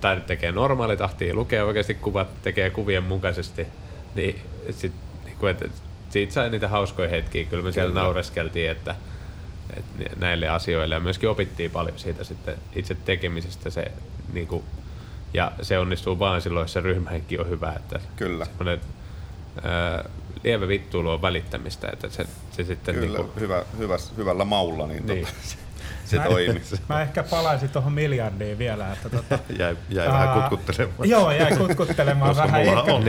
tai 0.00 0.20
tekee 0.26 0.52
normaali 0.52 0.96
tahtia, 0.96 1.34
lukee 1.34 1.62
oikeasti 1.62 1.94
kuvat, 1.94 2.42
tekee 2.42 2.70
kuvien 2.70 3.02
mukaisesti, 3.02 3.66
niin, 4.14 4.40
sit, 4.70 4.92
niin 5.24 5.36
kuin, 5.36 5.50
että 5.50 5.68
siitä 6.10 6.32
sai 6.32 6.50
niitä 6.50 6.68
hauskoja 6.68 7.08
hetkiä. 7.08 7.44
Kyllä 7.44 7.62
me 7.62 7.72
siellä 7.72 7.90
Kyllä. 7.90 8.02
naureskeltiin, 8.02 8.70
että, 8.70 8.94
että 9.76 10.16
näille 10.16 10.48
asioille 10.48 10.94
ja 10.94 11.00
myöskin 11.00 11.28
opittiin 11.28 11.70
paljon 11.70 11.98
siitä 11.98 12.24
sitten 12.24 12.54
itse 12.74 12.94
tekemisestä 12.94 13.70
se, 13.70 13.92
niin 14.32 14.46
kuin, 14.46 14.64
ja 15.34 15.52
se 15.62 15.78
onnistuu 15.78 16.18
vaan 16.18 16.42
silloin, 16.42 16.64
jos 16.64 16.72
se 16.72 16.80
ryhmähenki 16.80 17.38
on 17.38 17.48
hyvä, 17.48 17.72
että 17.76 18.00
Kyllä. 18.16 18.44
semmoinen 18.44 18.80
ää, 19.62 20.04
lievä 20.44 20.68
vittuilu 20.68 21.10
on 21.10 21.22
välittämistä, 21.22 21.88
että 21.92 22.08
se, 22.08 22.26
se 22.50 22.64
sitten 22.64 22.94
Kyllä, 22.94 23.06
niin 23.06 23.26
kuin, 23.26 23.40
hyvä, 23.40 23.64
hyvä, 23.78 23.96
hyvällä 24.16 24.44
maulla, 24.44 24.86
niin, 24.86 25.06
Niin. 25.06 25.26
Tota, 25.26 25.56
se, 26.16 26.18
mä, 26.18 26.24
toimii. 26.24 26.62
Mä 26.88 27.02
ehkä 27.02 27.22
palaisin 27.22 27.68
tuohon 27.68 27.92
miljardiin 27.92 28.58
vielä. 28.58 28.92
Että 28.92 29.10
tota, 29.10 29.38
Jäi, 29.58 29.76
jäi 29.88 30.06
Aa, 30.06 30.12
vähän 30.12 30.50
kutkuttelemaan. 30.50 31.08
Joo, 31.08 31.30
jäi 31.30 31.56
kutkuttelemaan 31.56 32.36
vähän. 32.36 32.60
Ehkä, 32.62 32.92
on. 32.92 33.04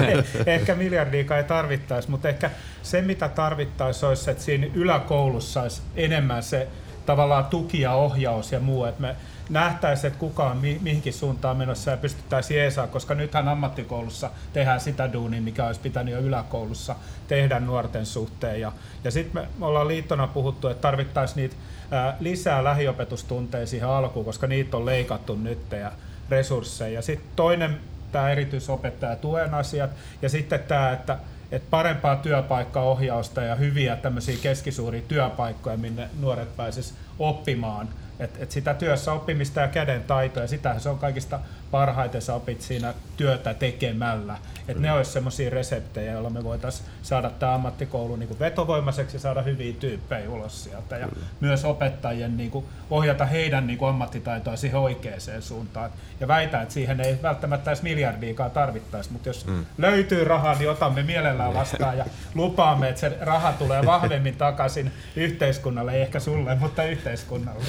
ehkä 0.46 0.74
miljardia 0.74 1.36
ei 1.36 1.44
tarvittaisi, 1.44 2.10
mutta 2.10 2.28
ehkä 2.28 2.50
se 2.82 3.02
mitä 3.02 3.28
tarvittaisi 3.28 4.06
olisi, 4.06 4.30
että 4.30 4.42
siinä 4.42 4.66
yläkoulussa 4.74 5.62
olisi 5.62 5.82
enemmän 5.96 6.42
se 6.42 6.68
tavallaan 7.06 7.44
tuki 7.44 7.80
ja 7.80 7.92
ohjaus 7.92 8.52
ja 8.52 8.60
muu, 8.60 8.84
että 8.84 9.02
me 9.02 9.16
nähtäisiin, 9.48 10.08
että 10.08 10.20
kuka 10.20 10.50
on 10.50 10.56
mi- 10.56 10.78
mihinkin 10.82 11.12
suuntaan 11.12 11.56
menossa 11.56 11.90
ja 11.90 11.96
pystyttäisiin 11.96 12.60
jeesaa, 12.60 12.86
koska 12.86 13.14
nythän 13.14 13.48
ammattikoulussa 13.48 14.30
tehdään 14.52 14.80
sitä 14.80 15.12
duunia, 15.12 15.42
mikä 15.42 15.66
olisi 15.66 15.80
pitänyt 15.80 16.14
jo 16.14 16.20
yläkoulussa 16.20 16.96
tehdä 17.28 17.60
nuorten 17.60 18.06
suhteen. 18.06 18.60
Ja, 18.60 18.72
ja 19.04 19.10
sitten 19.10 19.42
me, 19.42 19.66
ollaan 19.66 19.88
liittona 19.88 20.26
puhuttu, 20.26 20.68
että 20.68 20.82
tarvittaisiin 20.82 21.36
niitä 21.36 21.56
ää, 21.90 22.16
lisää 22.20 22.64
lähiopetustunteja 22.64 23.66
siihen 23.66 23.88
alkuun, 23.88 24.24
koska 24.24 24.46
niitä 24.46 24.76
on 24.76 24.86
leikattu 24.86 25.34
nyt 25.34 25.72
ja 25.72 25.92
resursseja. 26.30 26.94
Ja 26.94 27.02
sitten 27.02 27.30
toinen 27.36 27.80
tämä 28.12 28.30
erityisopettaja 28.30 29.16
tuen 29.16 29.54
asiat 29.54 29.90
ja 30.22 30.28
sitten 30.28 30.60
tämä, 30.60 30.92
että 30.92 31.18
että 31.52 31.70
parempaa 31.70 32.16
työpaikkaohjausta 32.16 33.42
ja 33.42 33.54
hyviä 33.54 33.96
tämmöisiä 33.96 34.36
keskisuuria 34.42 35.02
työpaikkoja, 35.08 35.76
minne 35.76 36.08
nuoret 36.20 36.56
pääsis 36.56 36.94
oppimaan. 37.18 37.88
Et, 38.20 38.30
et 38.38 38.50
sitä 38.50 38.74
työssä 38.74 39.12
oppimista 39.12 39.60
ja 39.60 39.68
käden 39.68 40.02
taitoja, 40.02 40.46
sitähän 40.46 40.80
se 40.80 40.88
on 40.88 40.98
kaikista 40.98 41.40
parhaiten 41.70 42.22
sä 42.22 42.34
opit 42.34 42.62
siinä 42.62 42.94
työtä 43.16 43.54
tekemällä. 43.54 44.38
Et 44.68 44.78
ne 44.78 44.92
olisi 44.92 45.10
semmoisia 45.10 45.50
reseptejä, 45.50 46.12
joilla 46.12 46.30
me 46.30 46.44
voitaisiin 46.44 46.88
saada 47.02 47.30
tämä 47.30 47.54
ammattikoulu 47.54 48.16
niin 48.16 48.38
vetovoimaiseksi 48.38 49.16
ja 49.16 49.20
saada 49.20 49.42
hyviä 49.42 49.72
tyyppejä 49.72 50.30
ulos 50.30 50.64
sieltä. 50.64 50.96
Ja 50.96 51.08
myös 51.40 51.64
opettajien 51.64 52.36
niin 52.36 52.50
kuin, 52.50 52.64
ohjata 52.90 53.26
heidän 53.26 53.66
niin 53.66 53.78
kuin, 53.78 53.88
ammattitaitoa 53.88 54.56
siihen 54.56 54.78
oikeaan 54.78 55.20
suuntaan. 55.40 55.90
Ja 56.20 56.28
väitän, 56.28 56.62
että 56.62 56.74
siihen 56.74 57.00
ei 57.00 57.18
välttämättä 57.22 57.70
edes 57.70 57.82
miljardiikaan 57.82 58.50
tarvittaisi, 58.50 59.12
mutta 59.12 59.28
jos 59.28 59.46
mm. 59.46 59.66
löytyy 59.78 60.24
rahaa, 60.24 60.54
niin 60.54 60.70
otamme 60.70 61.02
mielellään 61.02 61.54
vastaan 61.54 61.98
ja 61.98 62.04
lupaamme, 62.34 62.88
että 62.88 63.00
se 63.00 63.18
raha 63.20 63.52
tulee 63.52 63.86
vahvemmin 63.86 64.36
takaisin 64.36 64.92
yhteiskunnalle, 65.16 65.92
ei 65.92 66.02
ehkä 66.02 66.20
sulle, 66.20 66.54
mutta 66.54 66.84
yhteiskunnalle. 66.84 67.64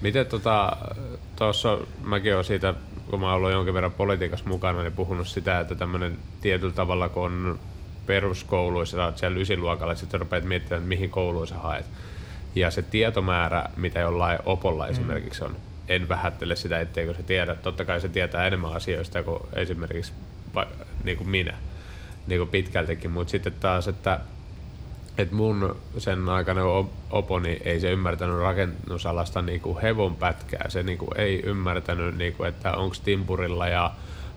Miten 0.00 0.26
tota, 0.26 0.76
tuossa 1.36 1.78
mäkin 2.02 2.34
olen 2.34 2.44
siitä, 2.44 2.74
kun 3.10 3.20
mä 3.20 3.32
ollut 3.32 3.52
jonkin 3.52 3.74
verran 3.74 3.92
politiikassa 3.92 4.48
mukana, 4.48 4.82
niin 4.82 4.92
puhunut 4.92 5.28
sitä, 5.28 5.60
että 5.60 5.74
tämmöinen 5.74 6.18
tietyllä 6.40 6.72
tavalla, 6.72 7.08
kun 7.08 7.24
on 7.24 7.58
peruskouluissa, 8.06 8.96
sä 8.96 9.04
oot 9.04 9.18
siellä 9.18 9.38
ysiluokalla, 9.38 9.92
että 9.92 10.00
sitten 10.00 10.20
rupeat 10.20 10.44
miettimään, 10.44 10.78
että 10.78 10.88
mihin 10.88 11.10
kouluun 11.10 11.46
sä 11.46 11.54
haet. 11.54 11.86
Ja 12.54 12.70
se 12.70 12.82
tietomäärä, 12.82 13.64
mitä 13.76 14.00
jollain 14.00 14.38
opolla 14.46 14.86
esimerkiksi 14.86 15.44
on, 15.44 15.56
en 15.88 16.08
vähättele 16.08 16.56
sitä, 16.56 16.80
etteikö 16.80 17.14
se 17.14 17.22
tiedä. 17.22 17.54
Totta 17.54 17.84
kai 17.84 18.00
se 18.00 18.08
tietää 18.08 18.46
enemmän 18.46 18.72
asioista 18.72 19.22
kuin 19.22 19.42
esimerkiksi 19.52 20.12
niin 21.04 21.16
kuin 21.16 21.28
minä, 21.30 21.54
niin 22.26 22.38
kuin 22.40 22.50
pitkältikin, 22.50 23.10
mutta 23.10 23.30
sitten 23.30 23.52
taas, 23.60 23.88
että 23.88 24.20
et 25.18 25.32
mun 25.32 25.76
sen 25.98 26.28
aikana 26.28 26.64
op- 26.64 26.92
oponi 27.10 27.60
ei 27.64 27.80
se 27.80 27.90
ymmärtänyt 27.90 28.38
rakennusalasta 28.38 29.42
niinku 29.42 29.78
hevon 29.82 30.16
pätkää. 30.16 30.64
Se 30.68 30.82
niinku 30.82 31.06
ei 31.16 31.42
ymmärtänyt, 31.44 32.16
niinku, 32.16 32.44
että 32.44 32.72
onko 32.72 32.96
timpurilla 33.04 33.68
ja 33.68 33.90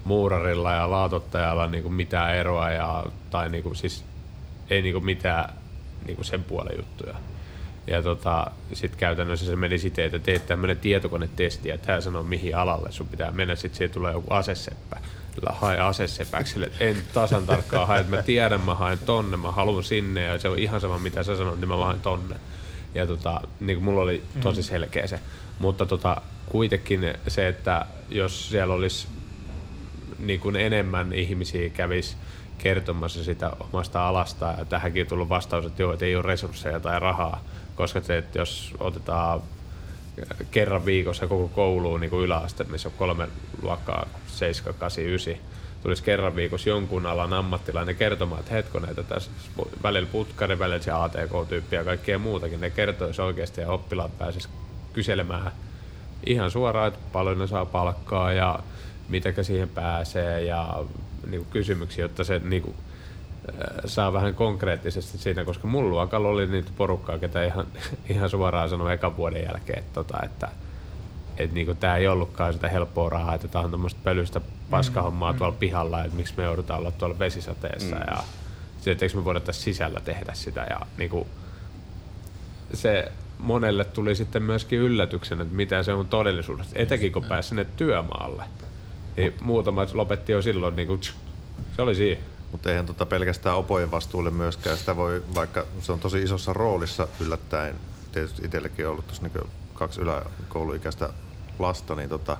muurarilla 0.03 0.71
ja 0.71 0.91
laatottajalla 0.91 1.67
niinku 1.67 1.89
mitään 1.89 2.35
eroa 2.35 2.69
ja, 2.69 3.05
tai 3.29 3.49
niinku, 3.49 3.73
siis 3.73 4.05
ei 4.69 4.81
niinku 4.81 4.99
mitään 4.99 5.53
niinku 6.07 6.23
sen 6.23 6.43
puolen 6.43 6.77
juttuja. 6.77 7.15
Ja 7.87 8.01
tota, 8.01 8.51
sitten 8.73 8.99
käytännössä 8.99 9.45
se 9.45 9.55
meni 9.55 9.77
siten, 9.77 10.05
että 10.05 10.19
teet 10.19 10.47
tämmöinen 10.47 10.77
tietokonetesti, 10.77 11.71
että 11.71 11.91
hän 11.91 12.01
sanoo 12.01 12.23
mihin 12.23 12.55
alalle 12.55 12.91
sun 12.91 13.07
pitää 13.07 13.31
mennä. 13.31 13.55
Sitten 13.55 13.77
siihen 13.77 13.93
tulee 13.93 14.13
joku 14.13 14.33
aseseppä. 14.33 14.97
Hae 15.49 15.79
asesepäksi, 15.79 16.63
että 16.63 16.83
en 16.83 16.97
tasan 17.13 17.45
tarkkaan 17.45 17.87
hae, 17.87 17.99
että 17.99 18.15
mä 18.15 18.21
tiedän, 18.21 18.61
mä 18.61 18.75
haen 18.75 18.99
tonne, 18.99 19.37
mä 19.37 19.51
haluan 19.51 19.83
sinne 19.83 20.23
ja 20.23 20.39
se 20.39 20.49
on 20.49 20.59
ihan 20.59 20.81
sama 20.81 20.97
mitä 20.97 21.23
sä 21.23 21.37
sanot, 21.37 21.59
niin 21.59 21.67
mä 21.67 21.77
haen 21.77 22.01
tonne. 22.01 22.35
Ja 22.95 23.07
tota, 23.07 23.41
niin 23.59 23.77
kuin 23.77 23.83
mulla 23.83 24.01
oli 24.01 24.23
tosi 24.41 24.63
selkeä 24.63 25.07
se. 25.07 25.19
Mutta 25.59 25.85
tota, 25.85 26.21
kuitenkin 26.45 27.13
se, 27.27 27.47
että 27.47 27.85
jos 28.09 28.49
siellä 28.49 28.73
olisi 28.73 29.07
niin 30.19 30.39
kuin 30.39 30.55
enemmän 30.55 31.13
ihmisiä 31.13 31.69
kävisi 31.69 32.17
kertomassa 32.57 33.23
sitä 33.23 33.51
omasta 33.59 34.07
alasta. 34.07 34.53
Ja 34.57 34.65
tähänkin 34.65 35.01
on 35.01 35.07
tullut 35.07 35.29
vastaus, 35.29 35.65
että 35.65 35.81
joo, 35.81 35.93
että 35.93 36.05
ei 36.05 36.15
ole 36.15 36.23
resursseja 36.23 36.79
tai 36.79 36.99
rahaa, 36.99 37.43
koska 37.75 38.01
se, 38.01 38.17
että 38.17 38.39
jos 38.39 38.73
otetaan 38.79 39.41
kerran 40.51 40.85
viikossa 40.85 41.27
koko 41.27 41.47
kouluun 41.47 42.01
niin 42.01 42.13
yläaste, 42.13 42.63
missä 42.63 42.89
on 42.89 42.95
kolme 42.97 43.27
luokkaa, 43.61 44.07
7, 44.27 44.73
8, 44.73 45.03
9, 45.03 45.33
tulisi 45.83 46.03
kerran 46.03 46.35
viikossa 46.35 46.69
jonkun 46.69 47.05
alan 47.05 47.33
ammattilainen 47.33 47.95
kertomaan, 47.95 48.39
että 48.39 48.53
hetkonen, 48.53 48.89
että 48.89 49.03
tässä 49.03 49.31
välillä 49.83 50.09
putkari, 50.11 50.59
välillä 50.59 50.81
se 50.81 50.91
ATK-tyyppi 50.91 51.75
ja 51.75 51.83
kaikkea 51.83 52.19
muutakin, 52.19 52.61
ne 52.61 52.69
kertoisi 52.69 53.21
oikeasti 53.21 53.61
ja 53.61 53.71
oppilaat 53.71 54.17
pääsisi 54.17 54.49
kyselemään 54.93 55.51
ihan 56.25 56.51
suoraan, 56.51 56.87
että 56.87 56.99
paljon 57.11 57.39
ne 57.39 57.47
saa 57.47 57.65
palkkaa 57.65 58.33
ja 58.33 58.59
mitenkä 59.09 59.43
siihen 59.43 59.69
pääsee 59.69 60.43
ja 60.43 60.83
niin 61.27 61.45
kysymyksiä, 61.45 62.05
jotta 62.05 62.23
se 62.23 62.41
niin 62.43 62.75
saa 63.85 64.13
vähän 64.13 64.35
konkreettisesti 64.35 65.17
siinä, 65.17 65.45
koska 65.45 65.67
mulla 65.67 65.89
luokalla 65.89 66.29
oli 66.29 66.47
niitä 66.47 66.71
porukkaa, 66.77 67.19
ketä 67.19 67.45
ihan, 67.45 67.67
ihan 68.09 68.29
suoraan 68.29 68.69
sanoi 68.69 68.93
ekan 68.93 69.17
vuoden 69.17 69.43
jälkeen, 69.43 69.79
että, 69.79 69.93
tota, 69.93 70.17
että 70.23 70.47
että 71.39 71.53
niinku, 71.53 71.73
tämä 71.73 71.97
ei 71.97 72.07
ollutkaan 72.07 72.53
sitä 72.53 72.69
helppoa 72.69 73.09
rahaa, 73.09 73.35
että 73.35 73.47
tämä 73.47 73.65
on 73.65 73.71
tämmöistä 73.71 73.99
pölystä 74.03 74.41
paskahommaa 74.69 75.31
mm, 75.31 75.37
tuolla 75.37 75.53
mm. 75.53 75.59
pihalla, 75.59 76.03
että 76.03 76.17
miksi 76.17 76.33
me 76.37 76.43
joudutaan 76.43 76.79
olla 76.79 76.91
tuolla 76.91 77.19
vesisateessa 77.19 77.95
mm. 77.95 78.01
ja 78.07 78.23
se, 78.81 78.91
että 78.91 79.05
eikö 79.05 79.17
me 79.17 79.25
voida 79.25 79.39
tässä 79.39 79.61
sisällä 79.61 79.99
tehdä 79.99 80.33
sitä 80.33 80.67
ja 80.69 80.79
niinku, 80.97 81.27
se 82.73 83.11
monelle 83.37 83.85
tuli 83.85 84.15
sitten 84.15 84.43
myöskin 84.43 84.79
yllätyksenä, 84.79 85.41
että 85.41 85.55
mitä 85.55 85.83
se 85.83 85.93
on 85.93 86.07
todellisuudessa, 86.07 86.75
etenkin 86.79 87.11
kun 87.11 87.23
pääsi 87.23 87.49
sinne 87.49 87.65
työmaalle. 87.65 88.43
Niin 89.17 89.33
muutamat 89.41 89.93
lopetti 89.93 90.31
jo 90.31 90.41
silloin, 90.41 90.75
niin 90.75 90.87
kuin, 90.87 91.01
se 91.75 91.81
oli 91.81 91.95
siinä. 91.95 92.21
Mutta 92.51 92.69
eihän 92.69 92.85
tota 92.85 93.05
pelkästään 93.05 93.55
opojen 93.55 93.91
vastuulle 93.91 94.31
myöskään. 94.31 94.77
Sitä 94.77 94.95
voi, 94.95 95.23
vaikka 95.35 95.65
se 95.81 95.91
on 95.91 95.99
tosi 95.99 96.23
isossa 96.23 96.53
roolissa 96.53 97.07
yllättäen, 97.19 97.75
tietysti 98.11 98.45
itsellekin 98.45 98.87
ollut 98.87 99.07
tuossa 99.07 99.23
niin 99.23 99.49
kaksi 99.73 100.01
yläkouluikäistä 100.01 101.09
lasta, 101.59 101.95
niin, 101.95 102.09
tota, 102.09 102.37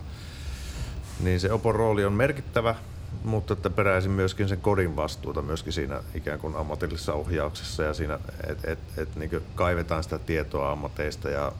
niin 1.20 1.40
se 1.40 1.52
opon 1.52 1.76
rooli 1.76 2.06
on 2.06 2.14
merkittävä, 2.14 2.76
mutta 3.24 3.54
että 3.54 3.70
peräisin 3.70 4.12
myöskin 4.12 4.50
sen 4.50 4.62
kodin 4.62 4.96
vastuuta 4.96 5.42
myöskin 5.42 5.74
siinä 5.74 6.04
ikään 6.16 6.40
kuin 6.40 6.56
ammatillisessa 6.56 7.14
ohjauksessa 7.14 7.84
ja 7.84 7.94
siinä, 7.94 8.20
että 8.48 8.72
et, 8.72 8.80
et, 8.98 9.16
niin 9.16 9.42
kaivetaan 9.56 10.04
sitä 10.04 10.20
tietoa 10.20 10.72
ammateista 10.72 11.30
ja 11.30 11.52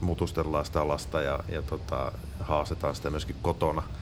mutustellaan 0.00 0.64
sitä 0.64 0.88
lasta 0.88 1.22
ja, 1.22 1.40
ja 1.48 1.62
tota, 1.62 2.12
haastetaan 2.40 2.94
sitä 2.94 3.10
myöskin 3.10 3.36
kotona– 3.42 3.82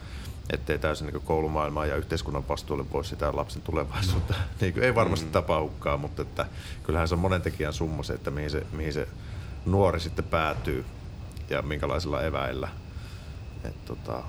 ettei 0.51 0.79
täysin 0.79 1.07
niin 1.07 1.21
koulumaailmaa 1.21 1.85
ja 1.85 1.95
yhteiskunnan 1.95 2.47
vastuulle 2.49 2.91
voi 2.91 3.05
sitä 3.05 3.35
lapsen 3.35 3.61
tulevaisuutta. 3.61 4.33
niin 4.61 4.73
kuin 4.73 4.83
ei 4.83 4.95
varmasti 4.95 5.25
mm. 5.25 5.31
tapahdukaan, 5.31 5.99
mutta 5.99 6.21
että 6.21 6.45
kyllähän 6.83 7.07
se 7.07 7.15
on 7.15 7.19
monen 7.19 7.41
tekijän 7.41 7.73
summa 7.73 8.03
se, 8.03 8.13
että 8.13 8.31
mihin 8.31 8.49
se, 8.49 8.65
mihin 8.71 8.93
se 8.93 9.07
nuori 9.65 9.99
sitten 9.99 10.25
päätyy 10.25 10.85
ja 11.49 11.61
minkälaisilla 11.61 12.23
eväillä. 12.23 12.69
Et, 13.63 13.85
tota... 13.85 14.23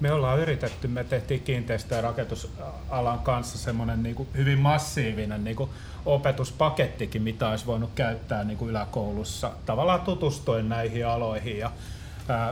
Me 0.00 0.12
ollaan 0.12 0.38
yritetty, 0.38 0.88
me 0.88 1.04
tehtiin 1.04 1.40
kiinteistö- 1.40 1.94
ja 1.94 2.00
rakentusalan 2.00 3.18
kanssa 3.18 3.58
semmoinen 3.58 4.02
niin 4.02 4.28
hyvin 4.36 4.58
massiivinen 4.58 5.44
niin 5.44 5.56
kuin 5.56 5.70
opetuspakettikin, 6.06 7.22
mitä 7.22 7.48
olisi 7.48 7.66
voinut 7.66 7.90
käyttää 7.94 8.44
niin 8.44 8.58
kuin 8.58 8.70
yläkoulussa. 8.70 9.52
Tavallaan 9.66 10.00
tutustuen 10.00 10.68
näihin 10.68 11.06
aloihin 11.06 11.58
ja 11.58 11.70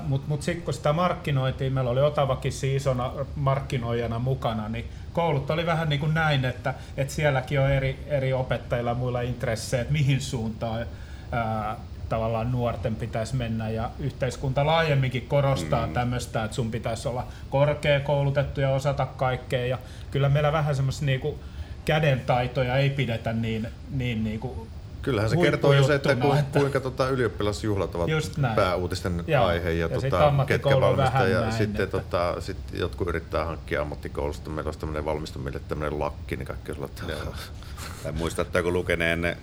mutta 0.06 0.28
mut 0.28 0.42
sitten 0.42 0.64
kun 0.64 0.74
sitä 0.74 0.92
markkinoitiin, 0.92 1.72
meillä 1.72 1.90
oli 1.90 2.02
Otavakin 2.02 2.52
isona 2.74 3.12
markkinoijana 3.36 4.18
mukana, 4.18 4.68
niin 4.68 4.84
koulut 5.12 5.50
oli 5.50 5.66
vähän 5.66 5.88
niin 5.88 6.00
kuin 6.00 6.14
näin, 6.14 6.44
että, 6.44 6.74
että 6.96 7.14
sielläkin 7.14 7.60
on 7.60 7.70
eri, 7.70 7.98
eri 8.06 8.32
opettajilla 8.32 8.90
ja 8.90 8.94
muilla 8.94 9.20
intressejä, 9.20 9.80
että 9.80 9.92
mihin 9.92 10.20
suuntaan 10.20 10.86
ää, 11.32 11.76
tavallaan 12.08 12.52
nuorten 12.52 12.96
pitäisi 12.96 13.36
mennä 13.36 13.70
ja 13.70 13.90
yhteiskunta 13.98 14.66
laajemminkin 14.66 15.26
korostaa 15.28 15.86
mm. 15.86 15.92
tämmöistä, 15.92 16.44
että 16.44 16.54
sun 16.54 16.70
pitäisi 16.70 17.08
olla 17.08 17.26
korkeakoulutettu 17.50 18.60
ja 18.60 18.70
osata 18.70 19.06
kaikkea 19.06 19.66
ja 19.66 19.78
kyllä 20.10 20.28
meillä 20.28 20.52
vähän 20.52 20.76
semmoista 20.76 21.04
niinku 21.04 21.38
kädentaitoja 21.84 22.76
ei 22.76 22.90
pidetä 22.90 23.32
niin, 23.32 23.68
niin 23.90 24.24
niinku 24.24 24.68
Kyllähän 25.08 25.30
se 25.30 25.36
kertoo 25.36 25.72
jo 25.72 25.84
se, 25.84 25.94
että 25.94 26.16
kuinka, 26.16 26.38
että... 26.38 26.58
kuinka 26.58 26.80
tota, 26.80 27.08
ylioppilasjuhlat 27.08 27.94
ovat 27.94 28.10
pääuutisten 28.56 29.24
Joo. 29.26 29.44
aihe 29.44 29.70
ja, 29.70 29.78
ja 29.78 29.88
tota, 29.88 30.32
ketkä 30.46 30.80
valmistaa. 30.80 31.26
Ja 31.26 31.40
näin, 31.40 31.52
sitten 31.52 31.84
että... 31.84 32.00
tota, 32.00 32.40
sit 32.40 32.56
jotkut 32.72 33.08
yrittää 33.08 33.44
hankkia 33.44 33.82
ammattikoulusta. 33.82 34.50
Meillä 34.50 34.68
olisi 34.68 34.80
tämmöinen 34.80 35.04
valmistumille 35.04 35.60
tämmöinen 35.68 35.98
lakki, 35.98 36.36
niin 36.36 36.46
kaikki 36.46 36.72
olisi 36.72 36.84
että... 36.84 38.12
muistatteko 38.12 38.70
lukeneen 38.70 39.36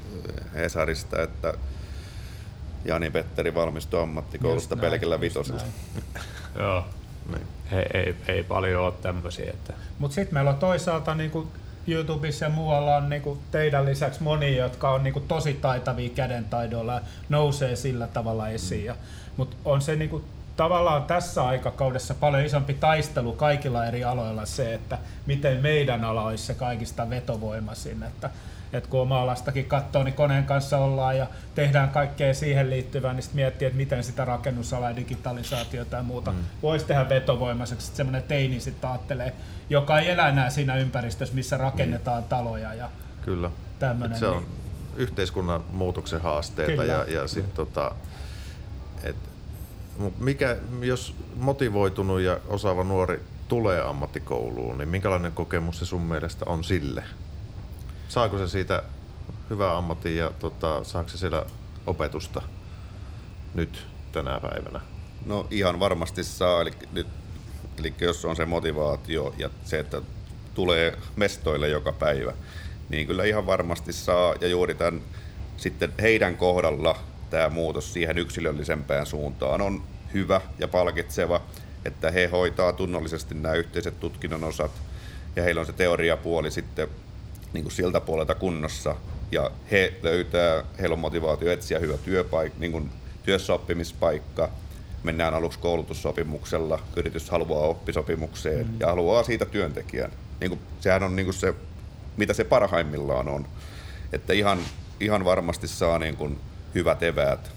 Hesarista, 0.56 1.22
että 1.22 1.54
Jani 2.86 3.10
Petteri 3.10 3.56
valmistui 3.56 4.02
ammattikoulusta 4.02 4.76
pelkillä 4.76 5.22
vitosilla. 5.22 5.62
Joo. 6.60 6.86
Niin. 7.32 7.48
Ei, 7.72 7.86
ei, 7.94 8.16
ei 8.28 8.44
paljon 8.44 8.84
ole 8.84 8.94
tämmöisiä. 9.02 9.50
Että... 9.50 9.74
Mutta 10.00 10.16
sitten 10.16 10.34
meillä 10.34 10.50
on 10.50 10.58
toisaalta 10.58 11.16
niinku 11.16 11.48
YouTubessa 11.88 12.46
ja 12.46 12.50
muualla 12.50 12.96
on 12.96 13.10
niinku 13.10 13.38
teidän 13.52 13.86
lisäksi 13.86 14.24
moni, 14.24 14.58
jotka 14.58 14.90
on 14.90 15.04
niinku 15.04 15.20
tosi 15.20 15.54
taitavia 15.54 16.10
kädentaidoilla 16.10 16.94
ja 16.94 17.02
nousee 17.30 17.76
sillä 17.76 18.08
tavalla 18.08 18.50
esiin. 18.50 18.92
Mm. 18.92 18.98
Mutta 19.38 19.56
on 19.66 19.82
se 19.82 19.96
niinku 19.96 20.24
tavallaan 20.58 21.04
tässä 21.04 21.44
aikakaudessa 21.44 22.14
paljon 22.14 22.46
isompi 22.46 22.74
taistelu 22.74 23.34
kaikilla 23.34 23.86
eri 23.86 24.04
aloilla 24.04 24.46
se, 24.46 24.74
että 24.74 24.98
miten 25.26 25.62
meidän 25.62 26.04
ala 26.04 26.24
olisi 26.24 26.44
se 26.44 26.54
kaikista 26.54 27.10
vetovoimaisin. 27.10 28.04
Että 28.04 28.30
että 28.78 28.90
kun 28.90 29.02
oma 29.02 29.22
alastakin 29.22 29.66
katsoo, 29.66 30.04
niin 30.04 30.14
koneen 30.14 30.44
kanssa 30.44 30.78
ollaan 30.78 31.18
ja 31.18 31.28
tehdään 31.56 31.90
kaikkea 31.90 32.34
siihen 32.34 32.70
liittyvää, 32.70 33.14
niin 33.14 33.24
sitten 33.24 33.36
miettii, 33.36 33.66
että 33.66 33.78
miten 33.78 34.04
sitä 34.04 34.26
rakennusalaa, 34.26 34.96
digitalisaatiota 34.96 35.96
ja 35.96 36.04
muuta 36.04 36.32
mm. 36.32 36.38
voisi 36.64 36.86
tehdä 36.86 37.10
vetovoimaiseksi. 37.10 37.86
Sitten 37.86 37.98
semmoinen 37.98 38.24
teini 38.24 38.60
sitten 38.60 38.90
ajattelee, 38.90 39.34
joka 39.70 40.00
ei 40.00 40.10
elä 40.10 40.30
enää 40.30 40.50
siinä 40.50 40.76
ympäristössä, 40.76 41.36
missä 41.36 41.58
rakennetaan 41.58 42.20
niin. 42.20 42.30
taloja 42.30 42.74
ja 42.74 42.90
Kyllä. 43.22 43.52
tämmöinen. 43.80 44.20
Se 44.20 44.28
on 44.28 44.44
niin. 44.44 44.52
yhteiskunnan 44.96 45.64
muutoksen 45.72 46.22
haasteita 46.22 46.72
Kyllä. 46.72 46.94
ja, 46.94 47.06
ja 47.08 47.28
sitten 47.28 47.56
tota, 47.56 47.96
et, 49.04 49.16
mikä, 50.20 50.58
jos 50.82 51.16
motivoitunut 51.36 52.22
ja 52.22 52.40
osaava 52.48 52.84
nuori 52.84 53.22
tulee 53.48 53.82
ammattikouluun, 53.82 54.78
niin 54.78 54.90
minkälainen 54.90 55.32
kokemus 55.32 55.80
se 55.80 55.86
sun 55.86 56.02
mielestä 56.02 56.46
on 56.46 56.64
sille? 56.64 57.04
Saako 58.08 58.38
se 58.38 58.48
siitä 58.48 58.84
hyvää 59.50 59.78
ammattia 59.78 60.24
ja 60.24 60.32
tota, 60.40 60.84
saako 60.84 61.10
se 61.10 61.18
siellä 61.18 61.46
opetusta 61.88 62.42
nyt 63.54 63.88
tänä 64.12 64.40
päivänä? 64.40 64.82
No 65.26 65.48
ihan 65.52 65.80
varmasti 65.80 66.24
saa, 66.24 66.62
eli, 66.62 66.72
eli 67.80 67.94
jos 68.02 68.26
on 68.26 68.36
se 68.36 68.46
motivaatio 68.46 69.34
ja 69.38 69.50
se, 69.64 69.80
että 69.80 70.02
tulee 70.54 70.98
mestoille 71.16 71.70
joka 71.70 71.92
päivä, 71.92 72.34
niin 72.90 73.08
kyllä 73.08 73.24
ihan 73.24 73.46
varmasti 73.46 73.94
saa 73.94 74.36
ja 74.42 74.48
juuri 74.48 74.76
tämän 74.76 75.02
sitten 75.58 75.94
heidän 76.02 76.38
kohdalla 76.38 77.00
tämä 77.30 77.50
muutos 77.50 77.94
siihen 77.94 78.18
yksilöllisempään 78.18 79.06
suuntaan 79.06 79.62
on 79.62 79.84
hyvä 80.14 80.42
ja 80.60 80.68
palkitseva, 80.68 81.42
että 81.86 82.12
he 82.12 82.28
hoitaa 82.28 82.74
tunnollisesti 82.74 83.36
nämä 83.36 83.56
yhteiset 83.56 84.00
tutkinnon 84.00 84.44
osat 84.44 84.72
ja 85.36 85.44
heillä 85.44 85.60
on 85.60 85.66
se 85.66 85.74
teoriapuoli 85.74 86.52
sitten 86.52 86.88
niin 87.56 87.64
kuin 87.64 87.74
siltä 87.74 88.02
puolelta 88.02 88.36
kunnossa 88.36 88.96
ja 89.32 89.52
he 89.72 89.94
löytää, 90.02 90.64
heillä 90.80 90.94
on 90.94 91.00
motivaatio 91.00 91.52
etsiä 91.52 91.80
hyvä 91.80 91.98
työpaikka, 91.98 92.60
niin 92.60 92.72
kuin 92.72 92.90
työssäoppimispaikka, 93.24 94.50
mennään 95.04 95.34
aluksi 95.34 95.60
koulutussopimuksella, 95.60 96.80
yritys 96.96 97.30
haluaa 97.30 97.68
oppisopimukseen 97.68 98.68
mm. 98.68 98.80
ja 98.80 98.88
haluaa 98.88 99.24
siitä 99.24 99.46
työntekijän. 99.46 100.12
Niin 100.40 100.50
kuin, 100.50 100.60
sehän 100.80 101.04
on 101.04 101.16
niin 101.16 101.26
kuin 101.26 101.36
se, 101.36 101.54
mitä 102.18 102.34
se 102.34 102.44
parhaimmillaan 102.44 103.28
on. 103.28 103.48
Että 104.14 104.34
ihan, 104.34 104.60
ihan 105.00 105.26
varmasti 105.26 105.68
saa 105.68 106.00
niin 106.00 106.18
kuin 106.18 106.40
hyvät 106.76 107.04
eväät, 107.04 107.52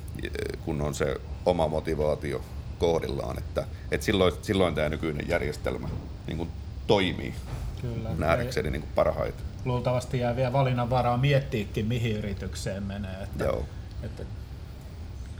kun 0.64 0.80
on 0.80 0.94
se 0.94 1.16
oma 1.46 1.68
motivaatio 1.68 2.40
kohdillaan. 2.78 3.38
Että, 3.38 3.64
että 3.90 4.04
silloin, 4.04 4.32
silloin 4.42 4.74
tämä 4.74 4.88
nykyinen 4.88 5.28
järjestelmä 5.28 5.88
niin 6.26 6.36
kuin 6.36 6.50
toimii 6.86 7.34
Kyllä. 7.80 8.10
nähdäkseni 8.18 8.70
niin 8.70 8.82
kuin 8.82 8.92
parhaiten 8.94 9.47
luultavasti 9.64 10.18
jää 10.18 10.36
vielä 10.36 10.52
valinnanvaraa 10.52 11.16
miettiäkin, 11.16 11.86
mihin 11.86 12.16
yritykseen 12.16 12.82
menee. 12.82 13.22
Että 13.22 13.44
Joo. 13.44 13.64
Että, 14.02 14.22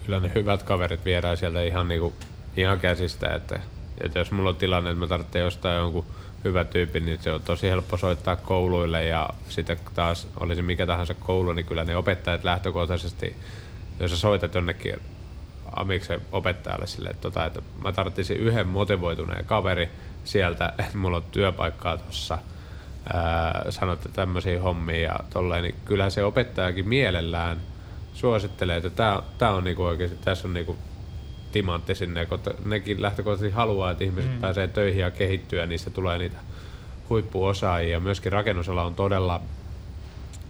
Kyllä 0.06 0.20
ne 0.20 0.30
hyvät 0.34 0.62
kaverit 0.62 1.04
viedään 1.04 1.36
sieltä 1.36 1.62
ihan, 1.62 1.88
niinku, 1.88 2.12
ihan 2.56 2.80
käsistä, 2.80 3.34
että, 3.34 3.60
että 4.00 4.18
jos 4.18 4.30
mulla 4.30 4.50
on 4.50 4.56
tilanne, 4.56 4.90
että 4.90 5.00
mä 5.00 5.06
tarvitsen 5.06 5.42
jostain 5.42 5.76
jonkun 5.76 6.06
hyvä 6.44 6.64
tyyppi, 6.64 7.00
niin 7.00 7.18
se 7.22 7.32
on 7.32 7.42
tosi 7.42 7.68
helppo 7.68 7.96
soittaa 7.96 8.36
kouluille 8.36 9.04
ja 9.04 9.30
sitten 9.48 9.78
taas 9.94 10.28
olisi 10.40 10.62
mikä 10.62 10.86
tahansa 10.86 11.14
koulu, 11.14 11.52
niin 11.52 11.66
kyllä 11.66 11.84
ne 11.84 11.96
opettajat 11.96 12.44
lähtökohtaisesti, 12.44 13.36
jos 14.00 14.10
sä 14.10 14.16
soitat 14.16 14.54
jonnekin 14.54 14.94
amiksen 15.76 16.20
opettajalle 16.32 16.86
sille, 16.86 17.08
että, 17.08 17.22
tota, 17.22 17.46
että 17.46 17.62
mä 17.84 17.92
tarvitsisin 17.92 18.36
yhden 18.36 18.68
motivoituneen 18.68 19.44
kaveri 19.44 19.88
sieltä, 20.24 20.72
että 20.78 20.98
mulla 20.98 21.16
on 21.16 21.24
työpaikkaa 21.30 21.96
tuossa, 21.96 22.38
sanotte 23.70 24.08
tämmöisiä 24.08 24.62
hommia 24.62 25.00
ja 25.00 25.20
tolleen, 25.30 25.62
niin 25.62 25.74
kyllä 25.84 26.10
se 26.10 26.24
opettajakin 26.24 26.88
mielellään 26.88 27.60
suosittelee, 28.14 28.76
että 28.76 28.90
tää, 28.90 29.22
tää 29.38 29.50
on 29.50 29.64
niinku 29.64 29.82
oikeasti, 29.82 30.18
tässä 30.24 30.48
on 30.48 30.54
niinku 30.54 30.76
timantti 31.52 31.94
sinne, 31.94 32.26
kun 32.26 32.38
nekin 32.64 33.02
lähtökohtaisesti 33.02 33.56
haluaa, 33.56 33.90
että 33.90 34.04
ihmiset 34.04 34.32
mm. 34.32 34.40
pääsee 34.40 34.66
töihin 34.66 35.00
ja 35.00 35.10
kehittyä, 35.10 35.66
niin 35.66 35.78
se 35.78 35.90
tulee 35.90 36.18
niitä 36.18 36.36
huippuosaajia. 37.10 38.00
Myöskin 38.00 38.32
rakennusala 38.32 38.82
on 38.82 38.94
todella 38.94 39.40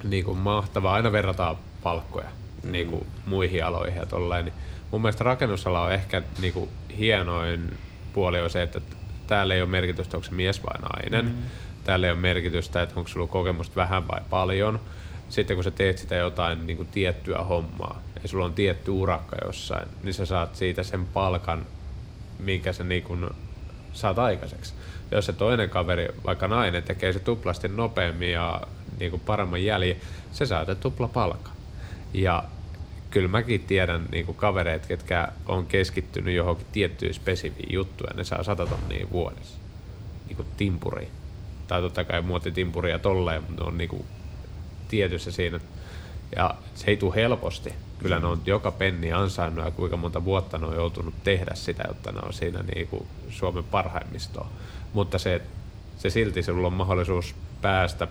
niin 0.04 0.24
kuin 0.24 0.38
mahtavaa. 0.38 0.94
Aina 0.94 1.12
verrataan 1.12 1.56
palkkoja 1.82 2.28
mm. 2.62 2.72
niin 2.72 2.86
kuin 2.86 3.06
muihin 3.26 3.64
aloihin 3.64 3.98
ja 3.98 4.06
tolleen. 4.06 4.44
Niin 4.44 4.54
mun 4.90 5.02
mielestä 5.02 5.24
rakennusala 5.24 5.82
on 5.82 5.92
ehkä 5.92 6.22
niin 6.40 6.52
kuin 6.52 6.70
hienoin 6.98 7.78
puoli 8.12 8.40
on 8.40 8.50
se, 8.50 8.62
että 8.62 8.80
täällä 9.26 9.54
ei 9.54 9.62
ole 9.62 9.70
merkitystä, 9.70 10.16
onko 10.16 10.28
se 10.28 10.34
mies 10.34 10.62
vai 10.64 10.90
nainen. 10.90 11.24
Mm. 11.24 11.42
Täällä 11.88 12.06
ei 12.06 12.12
ole 12.12 12.20
merkitystä, 12.20 12.82
että 12.82 12.94
onko 12.96 13.08
sulla 13.08 13.26
kokemusta 13.26 13.76
vähän 13.76 14.08
vai 14.08 14.20
paljon. 14.30 14.80
Sitten 15.28 15.56
kun 15.56 15.64
sä 15.64 15.70
teet 15.70 15.98
sitä 15.98 16.14
jotain 16.14 16.66
niin 16.66 16.76
kuin 16.76 16.88
tiettyä 16.88 17.38
hommaa, 17.38 18.02
ja 18.22 18.28
sulla 18.28 18.44
on 18.44 18.52
tietty 18.52 18.90
urakka 18.90 19.36
jossain, 19.44 19.88
niin 20.02 20.14
sä 20.14 20.26
saat 20.26 20.56
siitä 20.56 20.82
sen 20.82 21.06
palkan, 21.06 21.66
minkä 22.38 22.72
sä 22.72 22.84
niin 22.84 23.02
kun 23.02 23.34
saat 23.92 24.18
aikaiseksi. 24.18 24.74
Jos 25.10 25.26
se 25.26 25.32
toinen 25.32 25.70
kaveri, 25.70 26.08
vaikka 26.24 26.48
nainen, 26.48 26.82
tekee 26.82 27.12
se 27.12 27.18
tuplasti 27.18 27.68
nopeammin 27.68 28.32
ja 28.32 28.60
niin 29.00 29.10
kuin 29.10 29.22
paremman 29.26 29.64
jäljen, 29.64 29.96
se 30.32 30.46
saa 30.46 30.74
tupla 30.74 31.08
palkan. 31.08 31.52
Ja 32.14 32.44
kyllä 33.10 33.28
mäkin 33.28 33.60
tiedän 33.60 34.06
niin 34.12 34.26
kuin 34.26 34.36
kavereet, 34.36 34.86
ketkä 34.86 35.28
on 35.46 35.66
keskittynyt 35.66 36.34
johonkin 36.34 36.66
tiettyyn 36.72 37.14
spesifiin 37.14 37.72
juttuun, 37.72 38.16
ne 38.16 38.24
saa 38.24 38.42
100 38.42 38.66
tonnia 38.66 39.06
vuodessa. 39.10 39.58
Niin 40.26 40.36
kuin 40.36 40.48
timpuri. 40.56 41.08
Tai 41.68 41.80
totta 41.80 42.04
kai 42.04 42.22
muotitimpuri 42.22 42.90
ja 42.90 42.98
tolleen, 42.98 43.42
mutta 43.48 43.64
on 43.64 43.78
niin 43.78 43.90
kuin 43.90 44.04
tietyssä 44.88 45.30
siinä. 45.30 45.60
Ja 46.36 46.54
se 46.74 46.86
ei 46.86 46.96
tule 46.96 47.14
helposti 47.14 47.74
kyllä 47.98 48.18
ne 48.18 48.26
on 48.26 48.42
joka 48.46 48.70
penni 48.70 49.12
ansainnut 49.12 49.64
ja 49.64 49.70
kuinka 49.70 49.96
monta 49.96 50.24
vuotta 50.24 50.58
ne 50.58 50.66
on 50.66 50.74
joutunut 50.74 51.14
tehdä 51.24 51.54
sitä, 51.54 51.84
jotta 51.88 52.12
ne 52.12 52.20
on 52.22 52.32
siinä 52.32 52.62
niin 52.74 52.88
kuin 52.88 53.06
Suomen 53.30 53.64
parhaimmistoa. 53.64 54.48
Mutta 54.92 55.18
se, 55.18 55.42
se 55.98 56.10
silti 56.10 56.42
sulla 56.42 56.66
on 56.66 56.72
mahdollisuus 56.72 57.34
päästä 57.62 58.08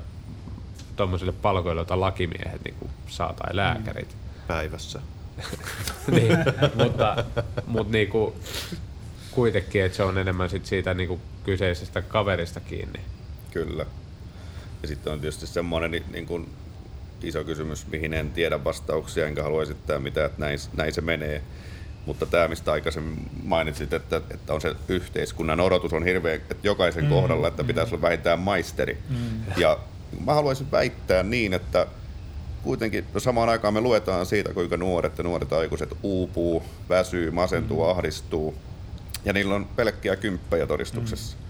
tuommoisille 0.95 1.31
palkoille, 1.31 1.79
joita 1.79 1.99
lakimiehet 1.99 2.63
niin 2.63 2.75
kuin 2.79 2.91
saa 3.07 3.33
tai 3.33 3.55
lääkärit. 3.55 4.15
Päivässä. 4.47 5.01
niin, 6.11 6.37
mutta, 6.75 7.23
mutta 7.67 7.93
niin 7.93 8.07
kuin, 8.07 8.33
kuitenkin, 9.31 9.83
että 9.83 9.95
se 9.95 10.03
on 10.03 10.17
enemmän 10.17 10.49
sit 10.49 10.65
siitä 10.65 10.93
niin 10.93 11.07
kuin 11.07 11.21
kyseisestä 11.43 12.01
kaverista 12.01 12.59
kiinni. 12.59 12.99
Kyllä. 13.65 13.85
Ja 14.81 14.87
sitten 14.87 15.13
on 15.13 15.19
tietysti 15.19 15.47
semmoinen 15.47 16.03
niin 16.11 16.25
kuin 16.25 16.49
iso 17.23 17.43
kysymys, 17.43 17.87
mihin 17.87 18.13
en 18.13 18.31
tiedä 18.31 18.63
vastauksia, 18.63 19.27
enkä 19.27 19.43
halua 19.43 19.63
esittää 19.63 19.99
mitään, 19.99 20.25
että 20.25 20.41
näin, 20.41 20.59
näin 20.77 20.93
se 20.93 21.01
menee. 21.01 21.41
Mutta 22.05 22.25
tämä, 22.25 22.47
mistä 22.47 22.71
aikaisemmin 22.71 23.29
mainitsit, 23.43 23.93
että, 23.93 24.21
että 24.31 24.53
on 24.53 24.61
se 24.61 24.75
yhteiskunnan 24.87 25.59
odotus 25.59 25.93
on 25.93 26.03
hirveä, 26.03 26.33
että 26.33 26.55
jokaisen 26.63 27.03
mm, 27.03 27.09
kohdalla, 27.09 27.47
että 27.47 27.63
mm. 27.63 27.67
pitäisi 27.67 27.95
olla 27.95 28.01
vähintään 28.01 28.39
maisteri. 28.39 28.97
Mm. 29.09 29.17
Ja 29.57 29.79
mä 30.25 30.33
haluaisin 30.33 30.71
väittää 30.71 31.23
niin, 31.23 31.53
että 31.53 31.87
kuitenkin 32.63 33.05
no 33.13 33.19
samaan 33.19 33.49
aikaan 33.49 33.73
me 33.73 33.81
luetaan 33.81 34.25
siitä, 34.25 34.53
kuinka 34.53 34.77
nuoret 34.77 35.17
ja 35.17 35.23
nuoret 35.23 35.53
aikuiset 35.53 35.89
uupuu, 36.03 36.63
väsyy, 36.89 37.31
masentuu, 37.31 37.83
mm. 37.83 37.89
ahdistuu. 37.89 38.55
Ja 39.25 39.33
niillä 39.33 39.55
on 39.55 39.65
pelkkiä 39.75 40.15
kymppejä 40.15 40.67
todistuksessa. 40.67 41.37
Mm 41.37 41.46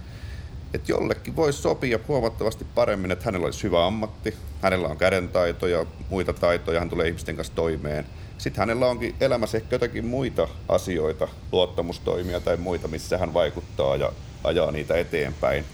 että 0.74 0.92
jollekin 0.92 1.36
voisi 1.36 1.62
sopia 1.62 2.00
huomattavasti 2.08 2.66
paremmin, 2.76 3.12
että 3.12 3.26
hänellä 3.26 3.46
olisi 3.46 3.64
hyvä 3.64 3.86
ammatti, 3.86 4.34
hänellä 4.62 4.88
on 4.88 4.98
kädentaitoja, 4.98 5.86
muita 6.10 6.34
taitoja, 6.34 6.80
hän 6.80 6.90
tulee 6.90 7.08
ihmisten 7.08 7.36
kanssa 7.36 7.56
toimeen. 7.56 8.06
Sitten 8.38 8.60
hänellä 8.60 8.88
onkin 8.88 9.16
elämässä 9.22 9.58
ehkä 9.58 9.76
jotakin 9.76 10.06
muita 10.06 10.48
asioita, 10.70 11.28
luottamustoimia 11.52 12.40
tai 12.40 12.58
muita, 12.58 12.88
missä 12.88 13.18
hän 13.18 13.34
vaikuttaa 13.34 13.96
ja 13.96 14.12
ajaa 14.44 14.72
niitä 14.72 14.96
eteenpäin. 14.96 15.66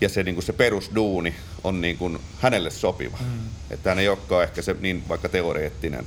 Ja 0.00 0.08
se, 0.08 0.22
niin 0.22 0.34
kuin 0.34 0.44
se 0.44 0.52
perusduuni 0.52 1.34
on 1.64 1.80
niin 1.80 1.98
kuin 1.98 2.18
hänelle 2.40 2.70
sopiva. 2.70 3.18
Mm. 3.20 3.48
Että 3.70 3.90
hän 3.90 3.98
ei 3.98 4.08
olekaan 4.08 4.42
ehkä 4.44 4.62
se 4.62 4.76
niin 4.80 5.02
vaikka 5.08 5.28
teoreettinen 5.28 6.06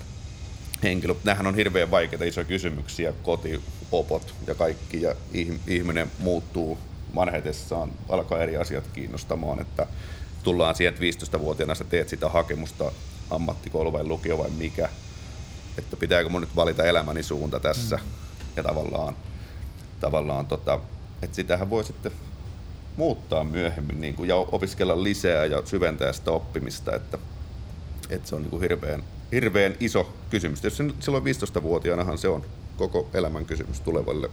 henkilö. 0.83 1.15
Nämähän 1.23 1.47
on 1.47 1.55
hirveän 1.55 1.91
vaikeita 1.91 2.25
isoja 2.25 2.45
kysymyksiä, 2.45 3.13
kotiopot 3.23 4.35
ja 4.47 4.55
kaikki, 4.55 5.01
ja 5.01 5.15
ihminen 5.67 6.11
muuttuu 6.19 6.77
vanhetessaan 7.15 7.91
alkaa 8.09 8.39
eri 8.39 8.57
asiat 8.57 8.87
kiinnostamaan, 8.93 9.61
että 9.61 9.87
tullaan 10.43 10.75
siihen, 10.75 10.93
että 10.93 11.25
15-vuotiaana 11.25 11.75
sä 11.75 11.83
teet 11.83 12.09
sitä 12.09 12.29
hakemusta 12.29 12.91
ammattikoulu 13.29 13.93
vai 13.93 14.03
lukio 14.03 14.37
vai 14.37 14.49
mikä, 14.49 14.89
että 15.77 15.97
pitääkö 15.97 16.29
mun 16.29 16.41
nyt 16.41 16.55
valita 16.55 16.83
elämäni 16.83 17.23
suunta 17.23 17.59
tässä 17.59 17.95
mm. 17.95 18.03
ja 18.55 18.63
tavallaan, 18.63 19.15
tavallaan 19.99 20.45
tota, 20.45 20.79
että 21.21 21.35
sitähän 21.35 21.69
voi 21.69 21.83
sitten 21.83 22.11
muuttaa 22.97 23.43
myöhemmin 23.43 24.01
niin 24.01 24.15
kuin, 24.15 24.29
ja 24.29 24.35
opiskella 24.35 25.03
lisää 25.03 25.45
ja 25.45 25.61
syventää 25.65 26.13
sitä 26.13 26.31
oppimista, 26.31 26.95
että, 26.95 27.17
että 28.09 28.29
se 28.29 28.35
on 28.35 28.41
niin 28.41 28.49
kuin 28.49 28.61
hirveän, 28.61 29.03
hirveän 29.31 29.75
iso 29.79 30.13
kysymys. 30.29 30.63
Jos 30.63 30.77
silloin 30.99 31.23
15-vuotiaanahan 31.23 32.17
se 32.17 32.27
on 32.27 32.45
koko 32.77 33.09
elämän 33.13 33.45
kysymys 33.45 33.81
tulevalle 33.81 34.29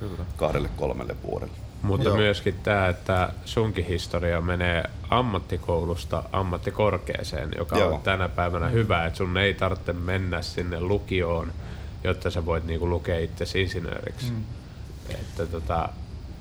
Kyllä. 0.00 0.24
kahdelle 0.36 0.68
kolmelle 0.76 1.16
vuodelle. 1.22 1.65
Mutta 1.86 2.08
Joo. 2.08 2.16
myöskin 2.16 2.54
tämä, 2.62 2.88
että 2.88 3.32
sunkin 3.44 3.84
historia 3.84 4.40
menee 4.40 4.84
ammattikoulusta 5.10 6.22
ammattikorkeeseen, 6.32 7.50
joka 7.58 7.78
Joo. 7.78 7.94
on 7.94 8.02
tänä 8.02 8.28
päivänä 8.28 8.68
hyvä, 8.68 9.06
että 9.06 9.16
sun 9.16 9.36
ei 9.36 9.54
tarvitse 9.54 9.92
mennä 9.92 10.42
sinne 10.42 10.80
lukioon, 10.80 11.52
jotta 12.04 12.30
sä 12.30 12.46
voit 12.46 12.64
niinku 12.64 12.90
lukea 12.90 13.18
itse 13.18 13.60
insinööriksi. 13.60 14.30
Mm. 14.30 14.44
Että 15.10 15.46
tota, 15.46 15.88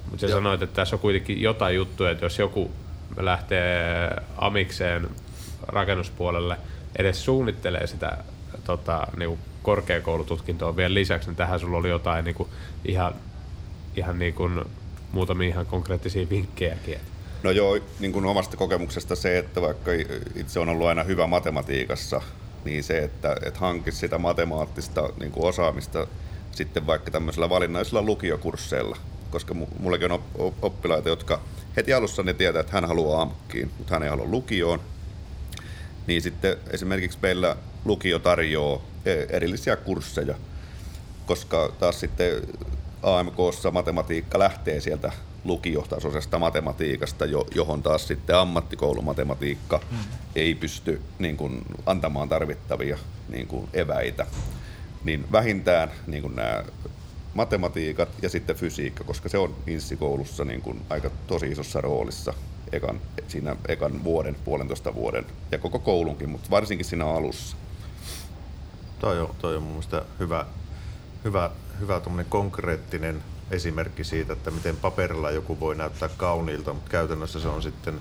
mutta 0.06 0.22
sä 0.22 0.28
Joo. 0.28 0.38
sanoit, 0.38 0.62
että 0.62 0.76
tässä 0.76 0.96
on 0.96 1.00
kuitenkin 1.00 1.42
jotain 1.42 1.76
juttuja, 1.76 2.12
että 2.12 2.26
jos 2.26 2.40
joku 2.40 2.72
lähtee 3.18 4.10
amikseen 4.38 5.10
rakennuspuolelle, 5.68 6.58
edes 7.00 7.26
suunnittelee 7.26 7.88
sitä 7.88 8.18
tota, 8.64 9.08
niinku 9.18 9.40
korkeakoulututkintoa 9.64 10.76
vielä 10.76 10.94
lisäksi, 10.94 11.30
niin 11.30 11.36
tähän 11.36 11.60
sulla 11.60 11.78
oli 11.78 11.90
jotain 11.90 12.26
niinku 12.26 12.50
ihan, 12.86 13.14
ihan 13.96 14.20
niinku 14.20 14.50
muutamia 15.16 15.50
ihan 15.50 15.66
konkreettisia 15.66 16.30
vinkkejäkin. 16.30 16.98
No 17.44 17.52
joo, 17.52 17.78
niin 18.00 18.12
kuin 18.12 18.26
omasta 18.26 18.58
kokemuksesta 18.58 19.16
se, 19.16 19.38
että 19.38 19.62
vaikka 19.62 19.92
itse 20.36 20.60
on 20.60 20.70
ollut 20.70 20.88
aina 20.88 21.04
hyvä 21.04 21.28
matematiikassa, 21.28 22.22
niin 22.66 22.84
se, 22.84 23.04
että, 23.04 23.36
että 23.46 23.60
hankisi 23.60 23.98
sitä 23.98 24.18
matemaattista 24.18 25.10
niin 25.20 25.32
kuin 25.32 25.46
osaamista 25.46 26.08
sitten 26.52 26.88
vaikka 26.88 27.12
tämmöisellä 27.12 27.50
valinnaisilla 27.50 28.02
lukiokursseilla, 28.02 28.98
koska 29.30 29.54
mullakin 29.80 30.12
on 30.12 30.24
oppilaita, 30.62 31.10
jotka 31.10 31.42
heti 31.76 31.94
alussa 31.94 32.24
ne 32.24 32.34
tietää, 32.34 32.60
että 32.60 32.74
hän 32.74 32.86
haluaa 32.86 33.22
AMKkiin, 33.22 33.72
mutta 33.78 33.94
hän 33.94 34.04
ei 34.04 34.10
halua 34.10 34.26
lukioon. 34.26 34.80
Niin 36.08 36.22
sitten 36.22 36.58
esimerkiksi 36.72 37.18
meillä 37.22 37.56
lukio 37.86 38.20
tarjoaa 38.20 38.82
e, 39.06 39.12
erillisiä 39.12 39.76
kursseja, 39.76 40.36
koska 41.26 41.72
taas 41.80 42.00
sitten 42.00 42.42
AMKssa 43.06 43.72
matematiikka 43.72 44.40
lähtee 44.40 44.82
sieltä 44.82 45.12
lukiotasoisesta 45.44 46.40
matematiikasta, 46.40 47.26
johon 47.56 47.84
taas 47.84 48.08
sitten 48.08 48.38
ammattikoulumatematiikka 48.38 49.82
mm. 49.92 49.98
ei 50.36 50.56
pysty 50.56 51.02
niin 51.20 51.38
kuin, 51.38 51.62
antamaan 51.86 52.30
tarvittavia 52.30 52.98
niin 53.30 53.48
kuin, 53.48 53.70
eväitä. 53.74 54.28
Niin 55.04 55.26
vähintään 55.32 55.92
niin 56.08 56.22
kuin 56.22 56.36
nämä 56.36 56.64
matematiikat 57.34 58.10
ja 58.22 58.30
sitten 58.30 58.56
fysiikka, 58.56 59.04
koska 59.04 59.30
se 59.30 59.38
on 59.38 59.56
inssikoulussa 59.68 60.46
niin 60.46 60.62
kuin, 60.62 60.82
aika 60.90 61.10
tosi 61.28 61.48
isossa 61.48 61.82
roolissa 61.82 62.34
ekan, 62.72 63.02
siinä 63.28 63.56
ekan 63.68 64.04
vuoden, 64.04 64.36
puolentoista 64.46 64.96
vuoden 64.96 65.26
ja 65.52 65.58
koko 65.58 65.80
koulunkin, 65.80 66.30
mutta 66.30 66.50
varsinkin 66.50 66.86
siinä 66.86 67.06
alussa. 67.06 67.58
Toi 69.00 69.22
on, 69.22 69.36
toi 69.42 69.56
on 69.56 69.64
mun 69.64 69.72
mielestä 69.72 70.02
hyvä, 70.20 70.46
hyvä 71.24 71.52
hyvä 71.80 72.02
konkreettinen 72.30 73.24
esimerkki 73.52 74.04
siitä, 74.04 74.34
että 74.34 74.52
miten 74.52 74.78
paperilla 74.78 75.32
joku 75.32 75.60
voi 75.60 75.76
näyttää 75.76 76.10
kauniilta, 76.18 76.74
mutta 76.74 76.92
käytännössä 76.92 77.40
se 77.40 77.48
on 77.48 77.64
sitten 77.64 78.00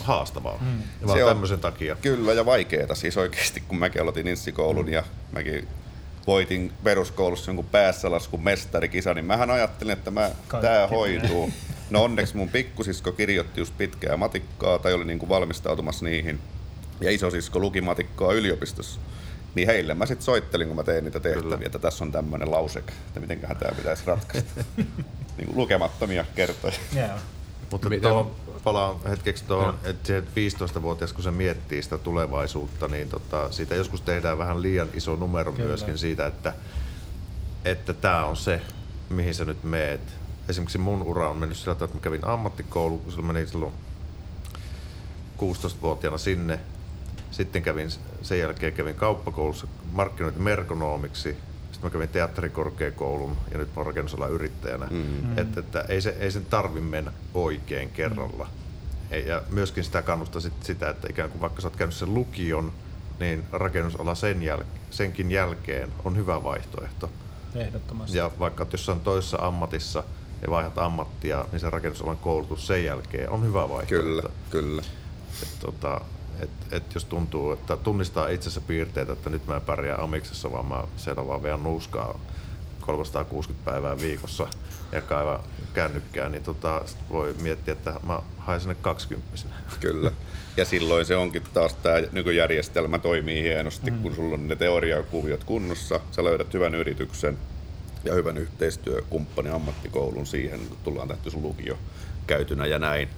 haastavaa. 0.00 0.58
Mm. 0.60 0.82
Vaan 1.06 1.18
Se 1.18 1.24
on- 1.24 1.30
tämmöisen 1.30 1.60
takia. 1.60 1.96
Kyllä 1.96 2.32
ja 2.32 2.46
vaikeeta 2.46 2.94
siis 2.94 3.16
oikeasti, 3.16 3.60
kun 3.60 3.78
mäkin 3.78 4.02
aloitin 4.02 4.28
inssikoulun 4.28 4.88
ja 4.88 5.02
mäkin 5.32 5.68
voitin 6.26 6.72
peruskoulussa 6.84 7.50
jonkun 7.50 7.64
päässä 7.64 8.10
laskun 8.10 8.42
mestarikisa, 8.44 9.14
niin 9.14 9.24
mähän 9.24 9.50
ajattelin, 9.50 9.92
että 9.92 10.10
mä, 10.10 10.30
menee. 10.52 10.86
hoituu. 10.90 11.50
No 11.90 12.02
onneksi 12.04 12.36
mun 12.36 12.48
pikkusisko 12.48 13.12
kirjoitti 13.12 13.60
just 13.60 13.78
pitkää 13.78 14.16
matikkaa 14.16 14.78
tai 14.78 14.94
oli 14.94 15.04
niinku 15.04 15.28
valmistautumassa 15.28 16.04
niihin. 16.04 16.40
Ja 17.00 17.10
isosisko 17.10 17.58
luki 17.58 17.80
matikkaa 17.80 18.32
yliopistossa. 18.32 19.00
Niin 19.54 19.68
heille 19.68 19.94
mä 19.94 20.06
sitten 20.06 20.24
soittelin, 20.24 20.66
kun 20.66 20.76
mä 20.76 20.84
tein 20.84 21.04
niitä 21.04 21.20
tehtäviä, 21.20 21.42
Kyllä. 21.42 21.66
että 21.66 21.78
tässä 21.78 22.04
on 22.04 22.12
tämmöinen 22.12 22.50
lauseke, 22.50 22.92
että 23.06 23.20
mitenköhän 23.20 23.56
tämä 23.56 23.72
pitäisi 23.76 24.02
ratkaista. 24.06 24.64
niin 25.36 25.46
kuin 25.46 25.56
lukemattomia 25.56 26.24
kertoja. 26.34 26.74
Joo. 26.96 27.08
Mutta 27.70 27.88
Mitä- 27.88 28.08
tuohon 28.08 28.30
palaan 28.64 28.96
hetkeksi 29.08 29.44
tuohon, 29.44 29.78
että 29.84 30.06
se 30.06 30.20
15-vuotias, 30.20 31.12
kun 31.12 31.22
se 31.24 31.30
miettii 31.30 31.82
sitä 31.82 31.98
tulevaisuutta, 31.98 32.88
niin 32.88 33.08
tota, 33.08 33.52
siitä 33.52 33.74
joskus 33.74 34.00
tehdään 34.00 34.38
vähän 34.38 34.62
liian 34.62 34.88
iso 34.94 35.16
numero 35.16 35.52
Kyllä. 35.52 35.68
myöskin 35.68 35.98
siitä, 35.98 36.26
että 36.26 36.52
että 37.64 37.92
tämä 37.94 38.24
on 38.24 38.36
se, 38.36 38.60
mihin 39.10 39.34
sä 39.34 39.44
nyt 39.44 39.64
meet. 39.64 40.00
Esimerkiksi 40.48 40.78
mun 40.78 41.02
ura 41.02 41.30
on 41.30 41.36
mennyt 41.36 41.58
sillä 41.58 41.74
tavalla, 41.74 41.84
että 41.84 41.96
mä 41.96 42.02
kävin 42.02 42.24
ammattikoulu, 42.24 42.98
kun 42.98 43.12
silloin 43.12 43.26
menin 43.26 43.48
silloin 43.48 43.72
16-vuotiaana 45.38 46.18
sinne. 46.18 46.60
Sitten 47.30 47.62
kävin, 47.62 47.90
sen 48.24 48.38
jälkeen 48.38 48.72
kävin 48.72 48.94
kauppakoulussa 48.94 49.66
markkinointi 49.92 50.40
merkonomiksi. 50.40 51.36
Sitten 51.72 51.82
mä 51.82 51.90
kävin 51.90 52.08
teatterikorkeakoulun 52.08 53.36
ja 53.50 53.58
nyt 53.58 53.68
mä 53.68 53.74
oon 53.76 53.86
rakennusalan 53.86 54.30
yrittäjänä. 54.30 54.86
Mm-hmm. 54.90 55.38
Että, 55.38 55.60
että 55.60 55.84
ei, 55.88 56.00
se, 56.00 56.16
ei 56.20 56.30
sen 56.30 56.44
tarvi 56.44 56.80
mennä 56.80 57.12
oikein 57.34 57.90
kerralla. 57.90 58.48
Ei, 59.10 59.26
ja 59.26 59.42
myöskin 59.50 59.84
sitä 59.84 60.02
kannustaa 60.02 60.40
sit 60.40 60.52
sitä, 60.62 60.90
että 60.90 61.06
ikään 61.10 61.30
kuin 61.30 61.40
vaikka 61.40 61.60
sä 61.60 61.68
oot 61.68 61.76
käynyt 61.76 61.94
sen 61.94 62.14
lukion, 62.14 62.72
niin 63.20 63.44
rakennusala 63.52 64.14
sen 64.14 64.40
jäl- 64.40 64.64
senkin 64.90 65.30
jälkeen 65.30 65.92
on 66.04 66.16
hyvä 66.16 66.44
vaihtoehto. 66.44 67.10
Ehdottomasti. 67.54 68.18
Ja 68.18 68.30
vaikka 68.38 68.62
oot 68.62 68.72
jossain 68.72 69.00
toisessa 69.00 69.38
ammatissa 69.40 70.04
ja 70.42 70.50
vaihdat 70.50 70.78
ammattia, 70.78 71.44
niin 71.52 71.60
se 71.60 71.70
rakennusalan 71.70 72.16
koulutus 72.16 72.66
sen 72.66 72.84
jälkeen 72.84 73.30
on 73.30 73.44
hyvä 73.44 73.68
vaihtoehto. 73.68 74.06
Kyllä, 74.06 74.30
kyllä. 74.50 74.82
Et, 75.42 75.48
tota, 75.60 76.00
et, 76.40 76.50
et 76.70 76.94
jos 76.94 77.04
tuntuu, 77.04 77.52
että 77.52 77.76
tunnistaa 77.76 78.28
itsessä 78.28 78.60
piirteitä, 78.60 79.12
että 79.12 79.30
nyt 79.30 79.46
mä 79.46 79.56
en 79.56 79.62
pärjää 79.62 80.02
amiksessa, 80.02 80.52
vaan 80.52 80.66
mä 80.66 80.84
siellä 80.96 81.26
vaan 81.26 81.42
vean 81.42 81.62
nuuskaa 81.62 82.20
360 82.80 83.70
päivää 83.70 83.98
viikossa 83.98 84.46
ja 84.92 85.02
kaiva 85.02 85.44
kännykkää, 85.74 86.28
niin 86.28 86.42
tota, 86.42 86.82
voi 87.10 87.34
miettiä, 87.42 87.72
että 87.72 87.94
mä 88.06 88.20
haen 88.38 88.60
sinne 88.60 88.74
20 88.74 89.28
Kyllä. 89.80 90.12
Ja 90.56 90.64
silloin 90.64 91.06
se 91.06 91.16
onkin 91.16 91.42
taas 91.54 91.74
tämä 91.74 91.96
nykyjärjestelmä 92.12 92.98
toimii 92.98 93.42
hienosti, 93.42 93.90
mm. 93.90 93.98
kun 93.98 94.14
sulla 94.14 94.34
on 94.34 94.48
ne 94.48 94.56
teoriakuviot 94.56 95.44
kunnossa, 95.44 96.00
sä 96.10 96.24
löydät 96.24 96.54
hyvän 96.54 96.74
yrityksen 96.74 97.38
ja 98.04 98.14
hyvän 98.14 98.38
yhteistyökumppanin 98.38 99.52
ammattikoulun 99.52 100.26
siihen, 100.26 100.60
kun 100.68 100.78
tullaan 100.84 101.08
tehty 101.08 101.30
sun 101.30 101.42
lukio 101.42 101.78
käytynä 102.26 102.66
ja 102.66 102.78
näin. 102.78 103.08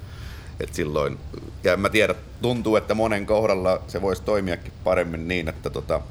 Et 0.59 0.73
silloin, 0.73 1.17
ja 1.63 1.73
en 1.73 1.79
mä 1.79 1.89
tiedä, 1.89 2.15
tuntuu, 2.41 2.75
että 2.75 2.93
monen 2.93 3.25
kohdalla 3.25 3.81
se 3.87 4.01
voisi 4.01 4.23
toimiakin 4.23 4.73
paremmin 4.83 5.27
niin, 5.27 5.47
että 5.47 5.69
tota, 5.69 6.01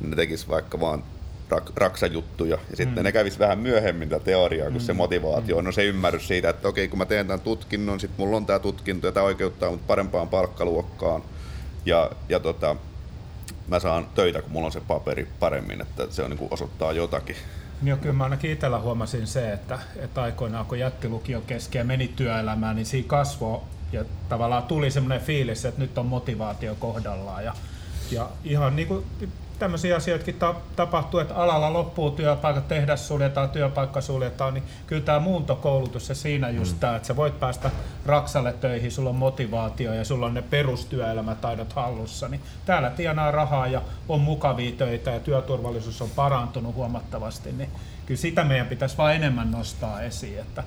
ne 0.00 0.16
tekis 0.16 0.48
vaikka 0.48 0.80
vaan 0.80 1.04
rak, 1.48 1.70
raksajuttuja 1.76 2.58
ja 2.70 2.76
sitten 2.76 2.98
mm. 2.98 3.04
ne 3.04 3.12
kävis 3.12 3.38
vähän 3.38 3.58
myöhemmin 3.58 4.08
tätä 4.08 4.24
teoriaa, 4.24 4.70
kun 4.70 4.80
mm. 4.80 4.86
se 4.86 4.92
motivaatio 4.92 5.56
on 5.56 5.64
no 5.64 5.72
se 5.72 5.84
ymmärrys 5.84 6.28
siitä, 6.28 6.48
että 6.50 6.68
okei 6.68 6.88
kun 6.88 6.98
mä 6.98 7.06
teen 7.06 7.26
tämän 7.26 7.40
tutkinnon, 7.40 8.00
sitten 8.00 8.24
mulla 8.24 8.36
on 8.36 8.46
tämä 8.46 8.58
tutkinto 8.58 9.06
ja 9.06 9.12
tämä 9.12 9.26
oikeuttaa 9.26 9.70
mut 9.70 9.86
parempaan 9.86 10.28
palkkaluokkaan 10.28 11.22
ja, 11.86 12.10
ja 12.28 12.40
tota, 12.40 12.76
mä 13.68 13.80
saan 13.80 14.06
töitä, 14.14 14.42
kun 14.42 14.52
mulla 14.52 14.66
on 14.66 14.72
se 14.72 14.80
paperi 14.80 15.28
paremmin, 15.40 15.80
että 15.80 16.06
se 16.10 16.22
on, 16.22 16.30
niin 16.30 16.38
kuin 16.38 16.52
osoittaa 16.52 16.92
jotakin. 16.92 17.36
Joo, 17.82 17.96
kyllä 17.96 18.14
mä 18.14 18.24
ainakin 18.24 18.50
itsellä 18.50 18.80
huomasin 18.80 19.26
se, 19.26 19.52
että, 19.52 19.78
että 19.96 20.22
aikoinaan 20.22 20.66
kun 20.66 20.78
jätti 20.78 21.08
lukion 21.08 21.42
kesken 21.42 21.78
ja 21.78 21.84
meni 21.84 22.08
työelämään, 22.08 22.76
niin 22.76 22.86
siinä 22.86 23.08
kasvoi 23.08 23.60
ja 23.92 24.04
tavallaan 24.28 24.62
tuli 24.62 24.90
semmoinen 24.90 25.20
fiilis, 25.20 25.64
että 25.64 25.80
nyt 25.80 25.98
on 25.98 26.06
motivaatio 26.06 26.74
kohdallaan. 26.74 27.44
Ja, 27.44 27.54
ja 28.10 28.28
ihan 28.44 28.76
niin 28.76 28.88
kuin 28.88 29.04
tämmöisiä 29.60 29.96
asioitakin 29.96 30.34
ta- 30.34 30.54
tapahtuu, 30.76 31.20
että 31.20 31.34
alalla 31.34 31.72
loppuu 31.72 32.10
työpaikka, 32.10 32.60
tehdas 32.60 33.08
suljetaan, 33.08 33.50
työpaikka 33.50 34.00
suljetaan, 34.00 34.54
niin 34.54 34.64
kyllä 34.86 35.02
tämä 35.02 35.18
muuntokoulutus 35.18 36.08
ja 36.08 36.14
siinä 36.14 36.50
just 36.50 36.72
mm. 36.72 36.78
tämä, 36.78 36.96
että 36.96 37.08
sä 37.08 37.16
voit 37.16 37.40
päästä 37.40 37.70
Raksalle 38.06 38.52
töihin, 38.52 38.92
sulla 38.92 39.10
on 39.10 39.16
motivaatio 39.16 39.94
ja 39.94 40.04
sulla 40.04 40.26
on 40.26 40.34
ne 40.34 40.42
perustyöelämätaidot 40.42 41.72
hallussa, 41.72 42.28
niin 42.28 42.40
täällä 42.66 42.90
tienaa 42.90 43.30
rahaa 43.30 43.66
ja 43.66 43.82
on 44.08 44.20
mukavia 44.20 44.72
töitä 44.72 45.10
ja 45.10 45.20
työturvallisuus 45.20 46.02
on 46.02 46.10
parantunut 46.10 46.74
huomattavasti, 46.74 47.52
niin 47.52 47.70
kyllä 48.06 48.20
sitä 48.20 48.44
meidän 48.44 48.66
pitäisi 48.66 48.98
vain 48.98 49.16
enemmän 49.16 49.50
nostaa 49.50 50.02
esiin, 50.02 50.38
että, 50.38 50.64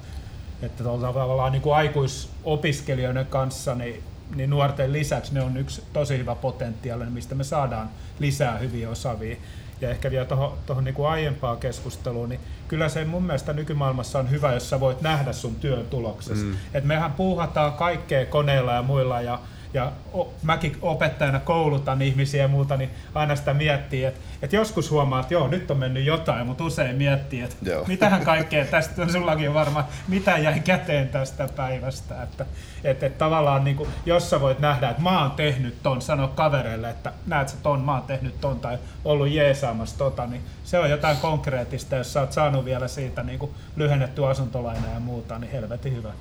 että 0.61 0.83
tavallaan 0.83 1.51
niin 1.51 1.61
kuin 1.61 1.75
aikuisopiskelijoiden 1.75 3.25
kanssa 3.25 3.75
niin, 3.75 4.03
niin 4.35 4.49
nuorten 4.49 4.93
lisäksi 4.93 5.33
ne 5.33 5.41
on 5.41 5.57
yksi 5.57 5.83
tosi 5.93 6.17
hyvä 6.17 6.35
potentiaali, 6.35 7.05
mistä 7.05 7.35
me 7.35 7.43
saadaan 7.43 7.89
lisää 8.19 8.57
hyviä 8.57 8.89
osaavia. 8.89 9.35
Ja 9.81 9.89
ehkä 9.89 10.11
vielä 10.11 10.25
tuohon, 10.65 10.83
niin 10.83 10.95
aiempaan 11.09 11.57
keskusteluun, 11.57 12.29
niin 12.29 12.41
kyllä 12.67 12.89
se 12.89 13.05
mun 13.05 13.23
mielestä 13.23 13.53
nykymaailmassa 13.53 14.19
on 14.19 14.29
hyvä, 14.29 14.53
jos 14.53 14.69
sä 14.69 14.79
voit 14.79 15.01
nähdä 15.01 15.33
sun 15.33 15.55
työn 15.55 15.85
tuloksessa. 15.85 16.45
Mm. 16.45 16.55
Et 16.73 16.83
mehän 16.83 17.13
puuhataan 17.13 17.73
kaikkea 17.73 18.25
koneilla 18.25 18.73
ja 18.73 18.81
muilla 18.81 19.21
ja 19.21 19.39
ja 19.73 19.91
o- 20.13 20.33
mäkin 20.43 20.77
opettajana 20.81 21.39
koulutan 21.39 22.01
ihmisiä 22.01 22.41
ja 22.41 22.47
muuta, 22.47 22.77
niin 22.77 22.89
aina 23.15 23.35
sitä 23.35 23.53
miettii, 23.53 24.05
että, 24.05 24.19
että 24.41 24.55
joskus 24.55 24.91
huomaa, 24.91 25.19
että 25.19 25.33
joo, 25.33 25.47
nyt 25.47 25.71
on 25.71 25.77
mennyt 25.77 26.05
jotain, 26.05 26.47
mutta 26.47 26.63
usein 26.63 26.95
miettii, 26.95 27.41
että 27.41 27.55
Joo. 27.61 27.85
mitähän 27.87 28.25
kaikkea 28.25 28.65
tästä, 28.65 29.01
on 29.01 29.11
sullakin 29.11 29.53
varmaan, 29.53 29.85
mitä 30.07 30.37
jäi 30.37 30.59
käteen 30.59 31.09
tästä 31.09 31.49
päivästä. 31.55 32.23
Että, 32.23 32.45
että, 32.83 33.05
että 33.05 33.17
tavallaan 33.17 33.63
niin 33.63 33.75
kuin, 33.75 33.89
jos 34.05 34.29
sä 34.29 34.41
voit 34.41 34.59
nähdä, 34.59 34.89
että 34.89 35.03
mä 35.03 35.21
oon 35.21 35.31
tehnyt 35.31 35.83
ton, 35.83 36.01
sano 36.01 36.27
kavereille, 36.27 36.89
että 36.89 37.13
näet 37.27 37.49
sä 37.49 37.57
ton, 37.63 37.81
mä 37.81 37.93
oon 37.93 38.03
tehnyt 38.03 38.41
ton 38.41 38.59
tai 38.59 38.77
ollut 39.05 39.29
jeesaamassa 39.29 39.97
tota, 39.97 40.27
niin 40.27 40.41
se 40.63 40.79
on 40.79 40.89
jotain 40.89 41.17
konkreettista, 41.17 41.95
jos 41.95 42.13
sä 42.13 42.21
oot 42.21 42.31
saanut 42.31 42.65
vielä 42.65 42.87
siitä 42.87 43.23
niin 43.23 43.39
kuin 43.39 43.51
lyhennetty 43.75 44.25
asuntolaina 44.25 44.87
ja 44.93 44.99
muuta, 44.99 45.39
niin 45.39 45.51
helvetin 45.51 45.95
hyvä. 45.95 46.13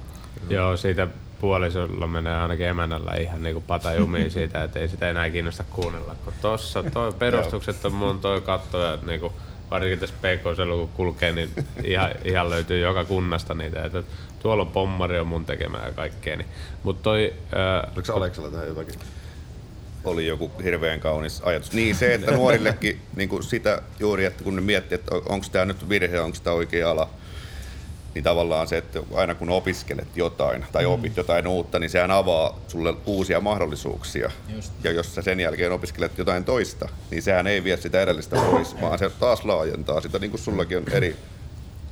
Joo, 0.49 0.77
siitä 0.77 1.09
puolisolla 1.43 2.07
menee 2.07 2.37
ainakin 2.37 2.67
emännällä 2.67 3.13
ihan 3.21 3.43
niinku 3.43 3.61
pata 3.61 3.95
jumiin 3.95 4.31
siitä, 4.31 4.65
että 4.65 4.79
ei 4.79 4.89
sitä 4.89 5.11
enää 5.11 5.31
kiinnosta 5.31 5.65
kuunnella. 5.71 6.17
Kun 6.25 6.33
tossa 6.43 6.83
toi 6.83 7.13
perustukset 7.19 7.85
on 7.85 7.93
mun 7.93 8.21
toi 8.21 8.41
katto 8.41 8.81
ja 8.81 8.99
niinku, 9.07 9.33
varsinkin 9.71 9.99
tässä 9.99 10.15
pk 10.19 10.43
kun 10.43 10.89
kulkee, 10.89 11.33
niin 11.33 11.51
ihan, 11.85 12.11
ihan 12.25 12.51
löytyy 12.51 12.81
joka 12.81 13.05
kunnasta 13.05 13.55
niitä. 13.55 13.85
Että 13.85 14.03
tuolla 14.43 14.63
on 14.63 14.69
pommari 14.69 15.19
on 15.19 15.27
mun 15.27 15.45
tekemää 15.45 15.87
ja 15.87 15.93
kaikkea. 15.93 16.37
Niin. 16.37 16.49
Mutta 16.83 17.03
toi, 17.03 17.35
ää, 17.55 17.89
Oliko 17.95 18.05
se 18.05 18.13
Aleksalla 18.13 18.51
tähän 18.51 18.69
jotakin? 18.69 18.95
oli 20.05 20.27
joku 20.27 20.51
hirveän 20.65 21.01
kaunis 21.01 21.41
ajatus. 21.45 21.73
Niin 21.73 21.95
se, 21.95 22.15
että 22.15 22.31
nuorillekin 22.31 23.01
niin 23.17 23.29
kuin 23.29 23.43
sitä 23.43 23.83
juuri, 24.01 24.25
että 24.25 24.45
kun 24.45 24.57
ne 24.57 24.63
miettii, 24.63 24.95
että 24.95 25.15
onko 25.15 25.47
tämä 25.53 25.65
nyt 25.65 25.89
virhe, 25.89 26.21
onko 26.21 26.39
tämä 26.43 26.57
oikea 26.57 26.91
ala, 26.91 27.09
niin 28.15 28.25
tavallaan 28.25 28.69
se, 28.69 28.79
että 28.79 29.01
aina 29.15 29.35
kun 29.35 29.51
opiskelet 29.51 30.17
jotain 30.17 30.65
tai 30.73 30.87
opit 30.87 31.17
jotain 31.17 31.47
uutta, 31.47 31.79
niin 31.79 31.91
sehän 31.91 32.11
avaa 32.11 32.59
sulle 32.69 32.95
uusia 33.07 33.41
mahdollisuuksia. 33.41 34.31
Just. 34.55 34.73
Ja 34.85 34.93
jos 34.93 35.15
sä 35.15 35.23
sen 35.23 35.41
jälkeen 35.41 35.73
opiskelet 35.73 36.19
jotain 36.19 36.45
toista, 36.45 36.89
niin 37.11 37.23
sehän 37.23 37.47
ei 37.47 37.65
vie 37.65 37.77
sitä 37.77 38.01
edellistä 38.01 38.37
pois, 38.37 38.81
vaan 38.81 38.99
se 38.99 39.11
taas 39.11 39.45
laajentaa 39.45 40.01
sitä, 40.01 40.19
niin 40.19 40.31
kuin 40.31 40.41
sullakin 40.41 40.79
on 40.79 40.85
eri 40.93 41.17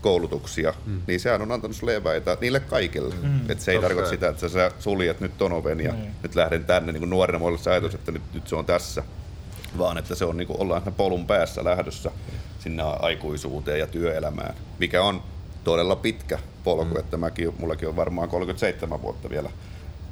koulutuksia, 0.01 0.75
mm. 0.87 1.03
niin 1.07 1.21
sehän 1.21 1.43
on 1.43 1.53
antanut 1.53 1.77
sulle 1.77 1.97
eväitä 1.97 2.37
niille 2.41 2.61
kaikille. 2.61 3.15
Mm. 3.23 3.51
Et 3.51 3.61
se 3.61 3.71
ei 3.71 3.77
Totta 3.77 3.89
tarkoita 3.89 4.11
sitä, 4.11 4.29
että 4.29 4.49
sä 4.49 4.71
suljet 4.79 5.21
nyt 5.21 5.39
ton 5.39 5.53
oven 5.53 5.81
ja 5.81 5.93
Niin. 5.93 6.15
nyt 6.23 6.35
lähden 6.35 6.65
tänne. 6.65 6.93
Niin 6.93 7.01
kuin 7.01 7.11
nuorena 7.11 7.41
voi 7.41 7.49
olla 7.49 7.59
se 7.59 7.71
ajatus, 7.71 7.95
että 7.95 8.13
nyt, 8.13 8.23
nyt 8.35 8.49
se 8.49 8.57
on 8.57 8.67
tässä. 8.67 9.03
Vaan 9.79 9.99
että 9.99 10.15
se 10.15 10.25
on 10.25 10.37
niin 10.37 10.47
kuin, 10.47 10.61
ollaan 10.61 10.83
polun 10.97 11.27
päässä 11.27 11.65
lähdössä 11.65 12.11
sinne 12.59 12.83
aikuisuuteen 12.83 13.79
ja 13.79 13.87
työelämään, 13.87 14.55
mikä 14.79 15.03
on 15.03 15.23
todella 15.65 15.97
pitkä 15.97 16.39
polku, 16.65 16.95
mm. 16.95 17.01
että 17.01 17.17
mäkin, 17.17 17.55
mullakin 17.59 17.89
on 17.89 17.97
varmaan 17.97 18.29
37 18.29 19.03
vuotta 19.03 19.31
vielä 19.31 19.51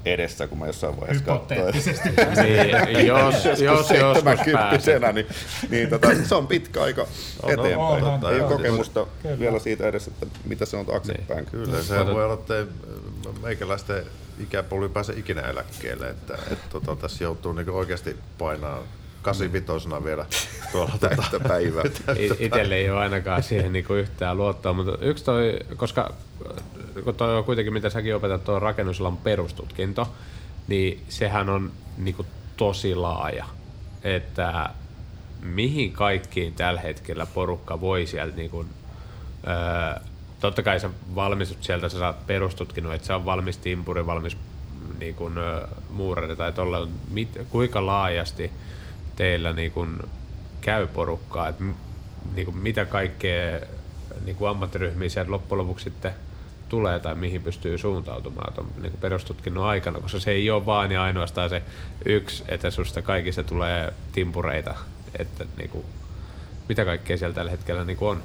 edessä, 0.04 0.46
kun 0.48 0.58
mä 0.58 0.66
jossain 0.66 1.00
vaiheessa 1.00 1.24
katsoin. 1.24 1.60
Hypoteettisesti. 1.60 2.08
niin, 2.42 3.06
jos, 3.06 3.44
jos 3.44 3.60
joskus 3.60 3.88
70 3.88 4.52
pääset. 4.52 5.14
niin, 5.14 5.26
niin 5.70 5.88
tota, 5.90 6.08
se 6.24 6.34
on 6.34 6.46
pitkä 6.46 6.82
aika 6.82 7.06
eteenpäin. 7.42 7.78
on, 7.78 8.02
on, 8.02 8.32
Ei 8.32 8.38
joo. 8.38 8.48
ole 8.48 8.56
kokemusta 8.56 9.06
Kyllä. 9.22 9.38
vielä 9.38 9.58
siitä 9.58 9.88
edes, 9.88 10.08
että 10.08 10.26
mitä 10.44 10.66
se 10.66 10.76
on 10.76 10.86
taaksepäin. 10.86 11.46
Kyllä, 11.46 11.82
se 11.82 12.06
voi 12.06 12.24
olla, 12.24 12.34
että 12.34 12.58
ei 12.58 12.66
meikäläisten 13.42 14.04
ikäpolvi 14.40 14.88
pääse 14.88 15.12
ikinä 15.12 15.40
eläkkeelle, 15.40 16.10
että, 16.10 16.38
että 16.50 16.68
tota, 16.70 16.96
tässä 16.96 17.24
joutuu 17.24 17.52
niin 17.52 17.70
oikeasti 17.70 18.16
painaa 18.38 18.82
85 19.22 20.04
vielä 20.04 20.26
tuolla 20.72 20.92
Täyttä 21.00 21.40
päivää. 21.48 21.84
Itelle 22.38 22.74
ei 22.74 22.90
ole 22.90 22.98
ainakaan 22.98 23.42
siihen 23.42 23.72
niinku 23.72 23.94
yhtään 23.94 24.36
luottoa, 24.36 24.72
mutta 24.72 25.04
yksi 25.04 25.24
toi, 25.24 25.58
koska 25.76 26.12
kun 27.04 27.14
toi 27.14 27.38
on 27.38 27.44
kuitenkin, 27.44 27.72
mitä 27.72 27.90
säkin 27.90 28.16
opetat, 28.16 28.44
tuo 28.44 28.58
rakennusalan 28.58 29.16
perustutkinto, 29.16 30.12
niin 30.68 31.04
sehän 31.08 31.48
on 31.48 31.72
niin 31.98 32.14
kuin 32.14 32.28
tosi 32.56 32.94
laaja. 32.94 33.44
Että 34.04 34.70
mihin 35.42 35.92
kaikkiin 35.92 36.54
tällä 36.54 36.80
hetkellä 36.80 37.26
porukka 37.26 37.80
voi 37.80 38.06
sieltä 38.06 38.36
niin 38.36 38.50
kuin, 38.50 38.68
öö, 39.46 40.00
totta 40.40 40.62
kai 40.62 40.80
sä 40.80 40.90
valmistut 41.14 41.64
sieltä, 41.64 41.88
sä 41.88 41.98
saat 41.98 42.26
perustutkinut, 42.26 42.94
että 42.94 43.06
sä 43.06 43.16
on 43.16 43.24
valmis 43.24 43.58
timpuri, 43.58 44.06
valmis 44.06 44.36
niin 44.98 45.14
kuin, 45.14 45.34
muurari 45.90 46.36
tai 46.36 46.52
tolle, 46.52 46.88
mit, 47.10 47.28
kuinka 47.48 47.86
laajasti 47.86 48.50
teillä 49.18 49.52
niin 49.52 49.72
kuin, 49.72 49.98
käy 50.60 50.86
porukkaa, 50.86 51.48
että 51.48 51.64
niin 52.34 52.44
kuin, 52.44 52.56
mitä 52.56 52.84
kaikkea 52.84 53.60
niin 54.24 54.36
kuin 54.36 54.50
ammattiryhmiä 54.50 55.08
sieltä 55.08 55.30
loppujen 55.30 55.58
lopuksi 55.58 55.84
sitten 55.84 56.12
tulee 56.68 56.98
tai 56.98 57.14
mihin 57.14 57.42
pystyy 57.42 57.78
suuntautumaan 57.78 58.54
tuon 58.54 58.68
niin 58.82 58.92
perustutkinnon 59.00 59.66
aikana, 59.66 60.00
koska 60.00 60.18
se 60.18 60.30
ei 60.30 60.50
ole 60.50 60.66
vaan 60.66 60.92
ja 60.92 61.02
ainoastaan 61.02 61.50
se 61.50 61.62
yksi, 62.04 62.44
että 62.48 62.70
susta 62.70 63.02
kaikista 63.02 63.44
tulee 63.44 63.92
timpureita, 64.12 64.74
että 65.18 65.44
niin 65.56 65.70
kuin, 65.70 65.84
mitä 66.68 66.84
kaikkea 66.84 67.16
siellä 67.16 67.34
tällä 67.34 67.50
hetkellä 67.50 67.84
niin 67.84 67.96
kuin 67.96 68.10
on. 68.10 68.22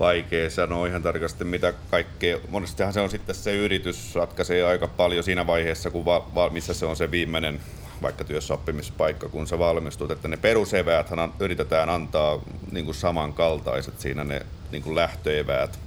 Vaikea 0.00 0.50
sanoa 0.50 0.86
ihan 0.86 1.02
tarkasti 1.02 1.44
mitä 1.44 1.74
kaikkea. 1.90 2.38
Monestihan 2.48 2.92
se 2.92 3.00
on 3.00 3.10
sitten 3.10 3.34
se 3.34 3.56
yritys 3.56 4.14
ratkaisee 4.14 4.64
aika 4.64 4.88
paljon 4.88 5.24
siinä 5.24 5.46
vaiheessa, 5.46 5.90
kun 5.90 6.04
va, 6.04 6.50
missä 6.50 6.74
se 6.74 6.86
on 6.86 6.96
se 6.96 7.10
viimeinen 7.10 7.60
vaikka 8.02 8.24
työssäoppimispaikka, 8.24 9.28
kun 9.28 9.46
sä 9.46 9.58
valmistut, 9.58 10.10
että 10.10 10.28
ne 10.28 10.36
peruseväät 10.36 11.10
yritetään 11.40 11.88
antaa 11.88 12.40
niin 12.72 12.84
kuin 12.84 12.94
samankaltaiset 12.94 14.00
siinä 14.00 14.24
ne 14.24 14.46
niin 14.70 14.82
kuin 14.82 14.96
lähtöeväät 14.96 15.78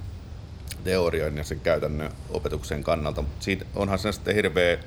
teorian 0.84 1.36
ja 1.36 1.44
sen 1.44 1.60
käytännön 1.60 2.10
opetuksen 2.30 2.84
kannalta. 2.84 3.22
Mutta 3.22 3.44
siitä 3.44 3.64
onhan 3.74 3.98
se 3.98 4.12
sitten 4.12 4.34
hirveä 4.34 4.78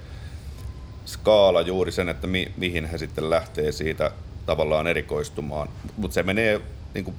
skaala 1.05 1.61
juuri 1.61 1.91
sen, 1.91 2.09
että 2.09 2.27
mi, 2.27 2.51
mihin 2.57 2.85
he 2.85 2.97
sitten 2.97 3.29
lähtee 3.29 3.71
siitä 3.71 4.11
tavallaan 4.45 4.87
erikoistumaan. 4.87 5.69
Mutta 5.97 6.13
se 6.15 6.23
menee 6.23 6.61
niin 6.93 7.05
kuin, 7.05 7.15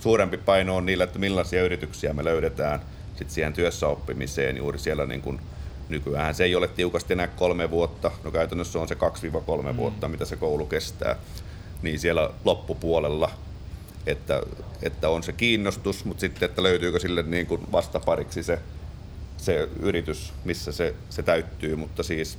suurempi 0.00 0.36
paino 0.36 0.76
on 0.76 0.86
niillä, 0.86 1.04
että 1.04 1.18
millaisia 1.18 1.64
yrityksiä 1.64 2.12
me 2.12 2.24
löydetään 2.24 2.80
sit 3.16 3.30
siihen 3.30 3.52
työssäoppimiseen 3.52 4.56
juuri 4.56 4.78
siellä 4.78 5.06
niin 5.06 5.22
kuin, 5.22 5.40
nykyään. 5.90 6.34
Se 6.34 6.44
ei 6.44 6.54
ole 6.54 6.68
tiukasti 6.68 7.12
enää 7.12 7.26
kolme 7.26 7.70
vuotta, 7.70 8.10
no 8.24 8.30
käytännössä 8.30 8.78
on 8.78 8.88
se 8.88 8.94
2-3 8.94 8.98
mm. 9.72 9.76
vuotta, 9.76 10.08
mitä 10.08 10.24
se 10.24 10.36
koulu 10.36 10.66
kestää, 10.66 11.16
niin 11.82 11.98
siellä 11.98 12.30
loppupuolella, 12.44 13.30
että, 14.06 14.42
että 14.82 15.08
on 15.08 15.22
se 15.22 15.32
kiinnostus, 15.32 16.04
mutta 16.04 16.20
sitten, 16.20 16.48
että 16.48 16.62
löytyykö 16.62 16.98
sille 16.98 17.22
niin 17.22 17.46
kuin 17.46 17.72
vastapariksi 17.72 18.42
se, 18.42 18.58
se 19.36 19.68
yritys, 19.80 20.32
missä 20.44 20.72
se, 20.72 20.94
se 21.10 21.22
täyttyy, 21.22 21.76
mutta 21.76 22.02
siis 22.02 22.38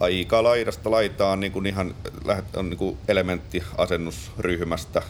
aika 0.00 0.42
laidasta 0.42 0.90
laitaan 0.90 1.40
niin 1.40 1.52
kuin 1.52 1.66
ihan 1.66 1.94
on 2.56 2.70
niin 2.70 2.78
kuin 2.78 2.98
elementtiasennusryhmästä, 3.08 5.02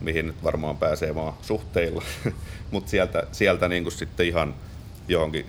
mihin 0.00 0.26
nyt 0.26 0.44
varmaan 0.44 0.76
pääsee 0.76 1.14
vaan 1.14 1.34
suhteilla, 1.42 2.02
mutta 2.70 2.90
sieltä, 2.90 3.26
sieltä 3.32 3.68
niin 3.68 3.82
kuin 3.82 3.92
sitten 3.92 4.26
ihan 4.26 4.54
johonkin 5.08 5.46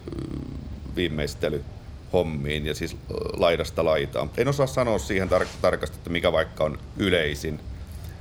viimeistelyhommiin 0.96 2.66
ja 2.66 2.76
siis 2.76 2.98
laidasta 3.34 3.86
laitaan. 3.86 4.30
En 4.38 4.48
osaa 4.48 4.68
sanoa 4.68 5.00
siihen 5.00 5.30
tar- 5.30 5.48
tarkasti, 5.62 5.98
että 5.98 6.10
mikä 6.10 6.32
vaikka 6.32 6.64
on 6.64 6.80
yleisin, 6.98 7.60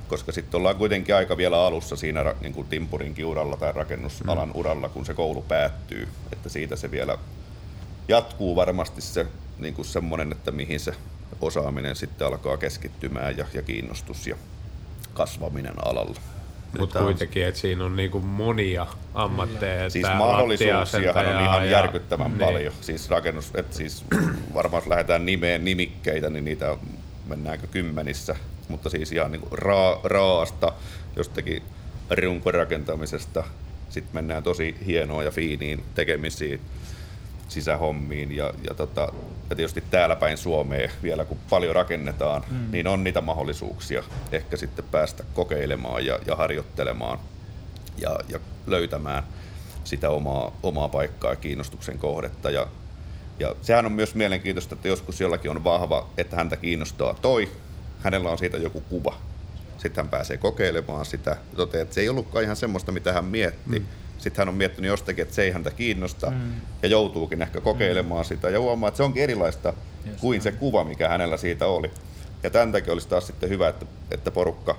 koska 0.07 0.31
sitten 0.31 0.57
ollaan 0.57 0.75
kuitenkin 0.75 1.15
aika 1.15 1.37
vielä 1.37 1.65
alussa 1.65 1.95
siinä 1.95 2.35
niin 2.41 2.53
kuin 2.53 2.67
timpurinkin 2.67 3.25
uralla 3.25 3.57
tai 3.57 3.71
rakennusalan 3.71 4.49
mm. 4.49 4.55
uralla, 4.55 4.89
kun 4.89 5.05
se 5.05 5.13
koulu 5.13 5.41
päättyy. 5.41 6.07
Että 6.33 6.49
siitä 6.49 6.75
se 6.75 6.91
vielä 6.91 7.17
jatkuu 8.07 8.55
varmasti 8.55 9.01
se 9.01 9.25
niin 9.59 9.73
kuin 9.73 9.85
semmoinen, 9.85 10.31
että 10.31 10.51
mihin 10.51 10.79
se 10.79 10.93
osaaminen 11.41 11.95
sitten 11.95 12.27
alkaa 12.27 12.57
keskittymään 12.57 13.37
ja, 13.37 13.45
ja 13.53 13.61
kiinnostus 13.61 14.27
ja 14.27 14.35
kasvaminen 15.13 15.87
alalla. 15.87 16.34
Mutta 16.79 16.99
kuitenkin, 16.99 17.45
että 17.45 17.59
siinä 17.59 17.85
on 17.85 17.95
niinku 17.95 18.19
monia 18.19 18.87
ammatteja. 19.13 19.89
Siis 19.89 20.07
mahdollisuuksia 20.17 20.79
on 21.09 21.41
ihan 21.43 21.65
ja, 21.65 21.71
järkyttävän 21.71 22.31
niin. 22.31 22.39
paljon. 22.39 22.73
Siis 22.81 23.09
rakennus, 23.09 23.51
että 23.53 23.75
siis 23.75 24.03
varmaan 24.53 24.81
jos 24.81 24.89
lähdetään 24.89 25.25
nimeen 25.25 25.65
nimikkeitä, 25.65 26.29
niin 26.29 26.45
niitä 26.45 26.77
mennäänkö 27.27 27.67
kymmenissä. 27.67 28.35
Mutta 28.67 28.89
siis 28.89 29.11
ihan 29.11 29.31
niinku 29.31 29.47
raa, 29.51 29.99
raasta 30.03 30.73
jostakin 31.15 31.63
runkorakentamisesta. 32.09 33.43
Sitten 33.89 34.15
mennään 34.15 34.43
tosi 34.43 34.75
hienoa 34.85 35.23
ja 35.23 35.31
fiiniin 35.31 35.83
tekemisiin 35.95 36.61
sisähommiin 37.55 38.35
ja, 38.35 38.53
ja, 38.67 38.73
tota, 38.73 39.13
ja 39.49 39.55
tietysti 39.55 39.83
täällä 39.91 40.15
päin 40.15 40.37
Suomeen 40.37 40.91
vielä 41.03 41.25
kun 41.25 41.37
paljon 41.49 41.75
rakennetaan, 41.75 42.43
mm. 42.51 42.71
niin 42.71 42.87
on 42.87 43.03
niitä 43.03 43.21
mahdollisuuksia 43.21 44.03
ehkä 44.31 44.57
sitten 44.57 44.85
päästä 44.91 45.23
kokeilemaan 45.33 46.05
ja, 46.05 46.19
ja 46.27 46.35
harjoittelemaan 46.35 47.19
ja, 47.97 48.19
ja 48.29 48.39
löytämään 48.67 49.23
sitä 49.83 50.09
omaa, 50.09 50.51
omaa 50.63 50.89
paikkaa 50.89 51.31
ja 51.31 51.35
kiinnostuksen 51.35 51.99
kohdetta. 51.99 52.49
Ja, 52.49 52.67
ja 53.39 53.55
sehän 53.61 53.85
on 53.85 53.91
myös 53.91 54.15
mielenkiintoista, 54.15 54.75
että 54.75 54.87
joskus 54.87 55.21
jollakin 55.21 55.51
on 55.51 55.63
vahva, 55.63 56.09
että 56.17 56.35
häntä 56.35 56.57
kiinnostaa 56.57 57.13
toi, 57.13 57.51
hänellä 57.99 58.29
on 58.29 58.37
siitä 58.37 58.57
joku 58.57 58.81
kuva. 58.81 59.17
Sitten 59.77 60.03
hän 60.03 60.09
pääsee 60.09 60.37
kokeilemaan 60.37 61.05
sitä 61.05 61.31
ja 61.31 61.57
toteaa, 61.57 61.81
että 61.81 61.95
se 61.95 62.01
ei 62.01 62.09
ollutkaan 62.09 62.43
ihan 62.43 62.55
semmoista, 62.55 62.91
mitä 62.91 63.13
hän 63.13 63.25
mietti. 63.25 63.79
Mm 63.79 63.85
sitten 64.17 64.41
hän 64.41 64.49
on 64.49 64.55
miettinyt 64.55 64.89
jostakin, 64.89 65.21
että 65.21 65.35
se 65.35 65.43
ei 65.43 65.51
häntä 65.51 65.71
kiinnosta 65.71 66.31
mm. 66.31 66.51
ja 66.81 66.89
joutuukin 66.89 67.41
ehkä 67.41 67.61
kokeilemaan 67.61 68.25
mm. 68.25 68.27
sitä 68.27 68.49
ja 68.49 68.59
huomaa, 68.59 68.87
että 68.87 68.97
se 68.97 69.03
onkin 69.03 69.23
erilaista 69.23 69.73
Just 70.05 70.19
kuin 70.19 70.35
näin. 70.35 70.41
se 70.41 70.51
kuva, 70.51 70.83
mikä 70.83 71.09
hänellä 71.09 71.37
siitä 71.37 71.67
oli. 71.67 71.91
Ja 72.43 72.49
tämän 72.49 72.71
takia 72.71 72.93
olisi 72.93 73.07
taas 73.07 73.27
sitten 73.27 73.49
hyvä, 73.49 73.67
että, 73.67 73.85
että 74.11 74.31
porukka 74.31 74.77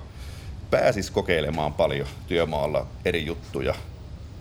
pääsisi 0.71 1.11
kokeilemaan 1.11 1.73
paljon 1.73 2.07
työmaalla 2.27 2.87
eri 3.05 3.25
juttuja, 3.25 3.75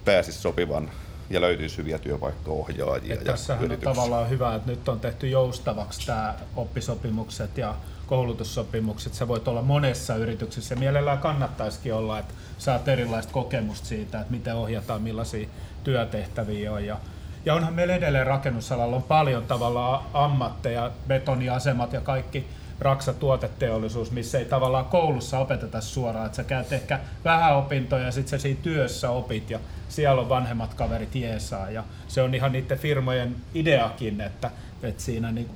pääsisi 0.04 0.38
sopivan 0.38 0.90
ja 1.30 1.40
löytyisi 1.40 1.78
hyviä 1.78 1.98
työpaikkaohjaajia. 1.98 3.14
ja 3.14 3.24
tässähän 3.24 3.72
on 3.72 3.78
tavallaan 3.78 4.30
hyvä, 4.30 4.54
että 4.54 4.70
nyt 4.70 4.88
on 4.88 5.00
tehty 5.00 5.28
joustavaksi 5.28 6.06
tämä 6.06 6.34
oppisopimukset 6.56 7.58
ja 7.58 7.74
koulutussopimukset. 8.06 9.14
Sä 9.14 9.28
voit 9.28 9.48
olla 9.48 9.62
monessa 9.62 10.16
yrityksessä 10.16 10.74
ja 10.74 10.78
mielellään 10.78 11.18
kannattaisikin 11.18 11.94
olla, 11.94 12.18
että 12.18 12.34
saat 12.58 12.88
erilaista 12.88 13.32
kokemusta 13.32 13.86
siitä, 13.86 14.20
että 14.20 14.32
miten 14.32 14.54
ohjataan, 14.54 15.02
millaisia 15.02 15.48
työtehtäviä 15.84 16.72
on. 16.72 16.86
Ja, 16.86 16.96
ja 17.44 17.54
onhan 17.54 17.74
meillä 17.74 17.94
edelleen 17.94 18.26
rakennusalalla 18.26 18.96
on 18.96 19.02
paljon 19.02 19.42
tavallaan 19.42 20.04
ammatteja, 20.14 20.90
betoniasemat 21.08 21.92
ja 21.92 22.00
kaikki 22.00 22.46
raksa 22.80 23.12
tuoteteollisuus, 23.12 24.10
missä 24.10 24.38
ei 24.38 24.44
tavallaan 24.44 24.84
koulussa 24.84 25.38
opeteta 25.38 25.80
suoraan, 25.80 26.26
että 26.26 26.36
sä 26.36 26.44
käyt 26.44 26.72
ehkä 26.72 27.00
vähän 27.24 27.56
opintoja 27.56 28.04
ja 28.04 28.12
sitten 28.12 28.30
sä 28.30 28.42
siinä 28.42 28.60
työssä 28.62 29.10
opit 29.10 29.50
ja 29.50 29.60
siellä 29.88 30.20
on 30.20 30.28
vanhemmat 30.28 30.74
kaverit 30.74 31.14
jeesaa 31.14 31.70
ja 31.70 31.84
se 32.08 32.22
on 32.22 32.34
ihan 32.34 32.52
niiden 32.52 32.78
firmojen 32.78 33.36
ideakin, 33.54 34.20
että, 34.20 34.50
että 34.82 35.02
siinä 35.02 35.32
niin 35.32 35.50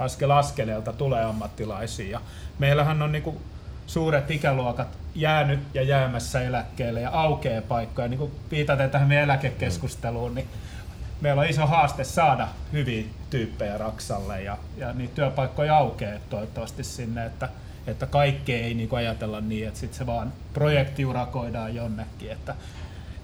askel 0.00 0.30
askeleelta 0.30 0.92
tulee 0.92 1.24
ammattilaisia. 1.24 2.20
Meillähän 2.58 3.02
on 3.02 3.12
niin 3.12 3.38
suuret 3.86 4.30
ikäluokat 4.30 4.88
jäänyt 5.14 5.60
ja 5.74 5.82
jäämässä 5.82 6.42
eläkkeelle 6.42 7.00
ja 7.00 7.10
aukeaa 7.10 7.62
paikkoja. 7.62 8.08
Niin 8.08 8.18
kuin 8.18 8.32
viitaten 8.50 8.90
tähän 8.90 9.08
meidän 9.08 9.24
eläkekeskusteluun, 9.24 10.34
niin 10.34 10.48
meillä 11.20 11.40
on 11.40 11.48
iso 11.48 11.66
haaste 11.66 12.04
saada 12.04 12.48
hyviä 12.72 13.04
tyyppejä 13.30 13.78
Raksalle 13.78 14.42
ja, 14.42 14.58
ja 14.76 14.92
niitä 14.92 15.14
työpaikkoja 15.14 15.76
aukeaa 15.76 16.18
toivottavasti 16.30 16.84
sinne, 16.84 17.26
että, 17.26 17.48
että 17.86 18.06
kaikkea 18.06 18.64
ei 18.64 18.74
niin 18.74 18.88
ajatella 18.92 19.40
niin, 19.40 19.68
että 19.68 19.80
sit 19.80 19.94
se 19.94 20.06
vaan 20.06 20.32
projektiurakoidaan 20.52 21.74
jonnekin. 21.74 22.32
Että, 22.32 22.54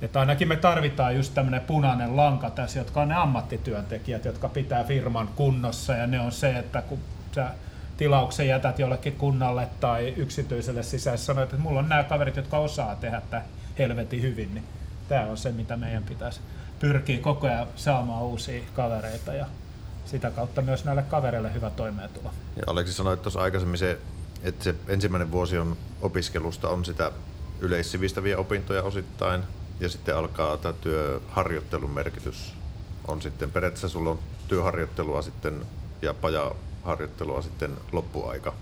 että 0.03 0.21
ainakin 0.21 0.49
me 0.49 0.57
tarvitaan 0.57 1.17
just 1.17 1.35
tämmöinen 1.35 1.61
punainen 1.61 2.17
lanka 2.17 2.51
tässä, 2.51 2.79
jotka 2.79 3.03
on 3.03 3.09
ne 3.09 3.15
ammattityöntekijät, 3.15 4.25
jotka 4.25 4.49
pitää 4.49 4.85
firman 4.85 5.29
kunnossa 5.29 5.93
ja 5.93 6.07
ne 6.07 6.21
on 6.21 6.33
se, 6.33 6.59
että 6.59 6.83
kun 6.83 6.99
sä 7.35 7.51
tilauksen 7.97 8.49
jätät 8.49 8.79
jollekin 8.79 9.13
kunnalle 9.13 9.69
tai 9.81 10.15
yksityiselle 10.17 10.83
sisässä 10.83 11.27
sanoit, 11.27 11.53
että 11.53 11.63
mulla 11.63 11.79
on 11.79 11.89
nämä 11.89 12.05
kaverit, 12.05 12.37
jotka 12.37 12.59
osaa 12.59 12.95
tehdä 12.95 13.21
tätä 13.21 13.43
helvetin 13.79 14.23
hyvin, 14.23 14.55
niin 14.55 14.65
tämä 15.09 15.27
on 15.27 15.37
se, 15.37 15.53
mitä 15.53 15.77
meidän 15.77 16.03
pitäisi 16.03 16.41
pyrkiä 16.81 17.19
koko 17.19 17.47
ajan 17.47 17.67
saamaan 17.77 18.23
uusia 18.23 18.63
kavereita 18.75 19.35
ja 19.35 19.47
sitä 20.05 20.31
kautta 20.31 20.63
myös 20.63 20.85
näille 20.85 21.03
kavereille 21.03 21.55
hyvä 21.55 21.71
toimeentulo. 21.71 22.31
Ja 22.57 22.63
Aleksi 22.67 22.93
sanoi 22.93 23.17
tuossa 23.17 23.41
aikaisemmin 23.41 23.79
se, 23.79 23.99
että 24.43 24.65
se 24.65 24.75
ensimmäinen 24.89 25.33
vuosi 25.33 25.59
on 25.59 25.77
opiskelusta 26.03 26.69
on 26.69 26.85
sitä 26.85 27.13
yleissivistäviä 27.61 28.39
opintoja 28.39 28.83
osittain 28.83 29.43
ja 29.81 29.89
sitten 29.89 30.17
alkaa 30.17 30.57
tämä 30.57 30.73
työharjoittelun 30.73 31.91
merkitys 31.91 32.55
on 33.09 33.23
sitten 33.23 33.51
periaatteessa 33.51 33.89
sulla 33.89 34.11
on 34.11 34.19
työharjoittelua 34.49 35.23
sitten 35.23 35.67
ja 36.03 36.15
pajaharjoittelua 36.15 37.43
sitten 37.43 37.77
loppuaika. 37.93 38.55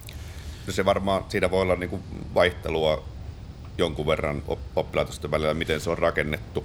No 0.67 0.73
se 0.73 0.85
varmaan, 0.85 1.25
siinä 1.29 1.51
voi 1.51 1.63
olla 1.63 1.77
niinku 1.77 2.01
vaihtelua 2.35 3.05
jonkun 3.79 4.07
verran 4.07 4.43
oppilaitosten 4.77 5.31
välillä, 5.31 5.55
miten 5.55 5.81
se 5.81 5.91
on 5.91 5.99
rakennettu, 5.99 6.65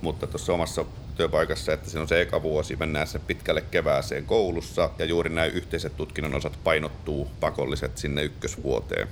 mutta 0.00 0.26
tuossa 0.26 0.52
omassa 0.52 0.84
työpaikassa, 1.16 1.72
että 1.72 1.90
siinä 1.90 2.02
on 2.02 2.08
se 2.08 2.20
eka 2.20 2.42
vuosi, 2.42 2.76
mennään 2.76 3.06
se 3.06 3.18
pitkälle 3.18 3.60
kevääseen 3.60 4.26
koulussa 4.26 4.90
ja 4.98 5.04
juuri 5.04 5.30
näin 5.30 5.52
yhteiset 5.52 5.96
tutkinnon 5.96 6.34
osat 6.34 6.58
painottuu 6.64 7.30
pakolliset 7.40 7.98
sinne 7.98 8.22
ykkösvuoteen. 8.22 9.08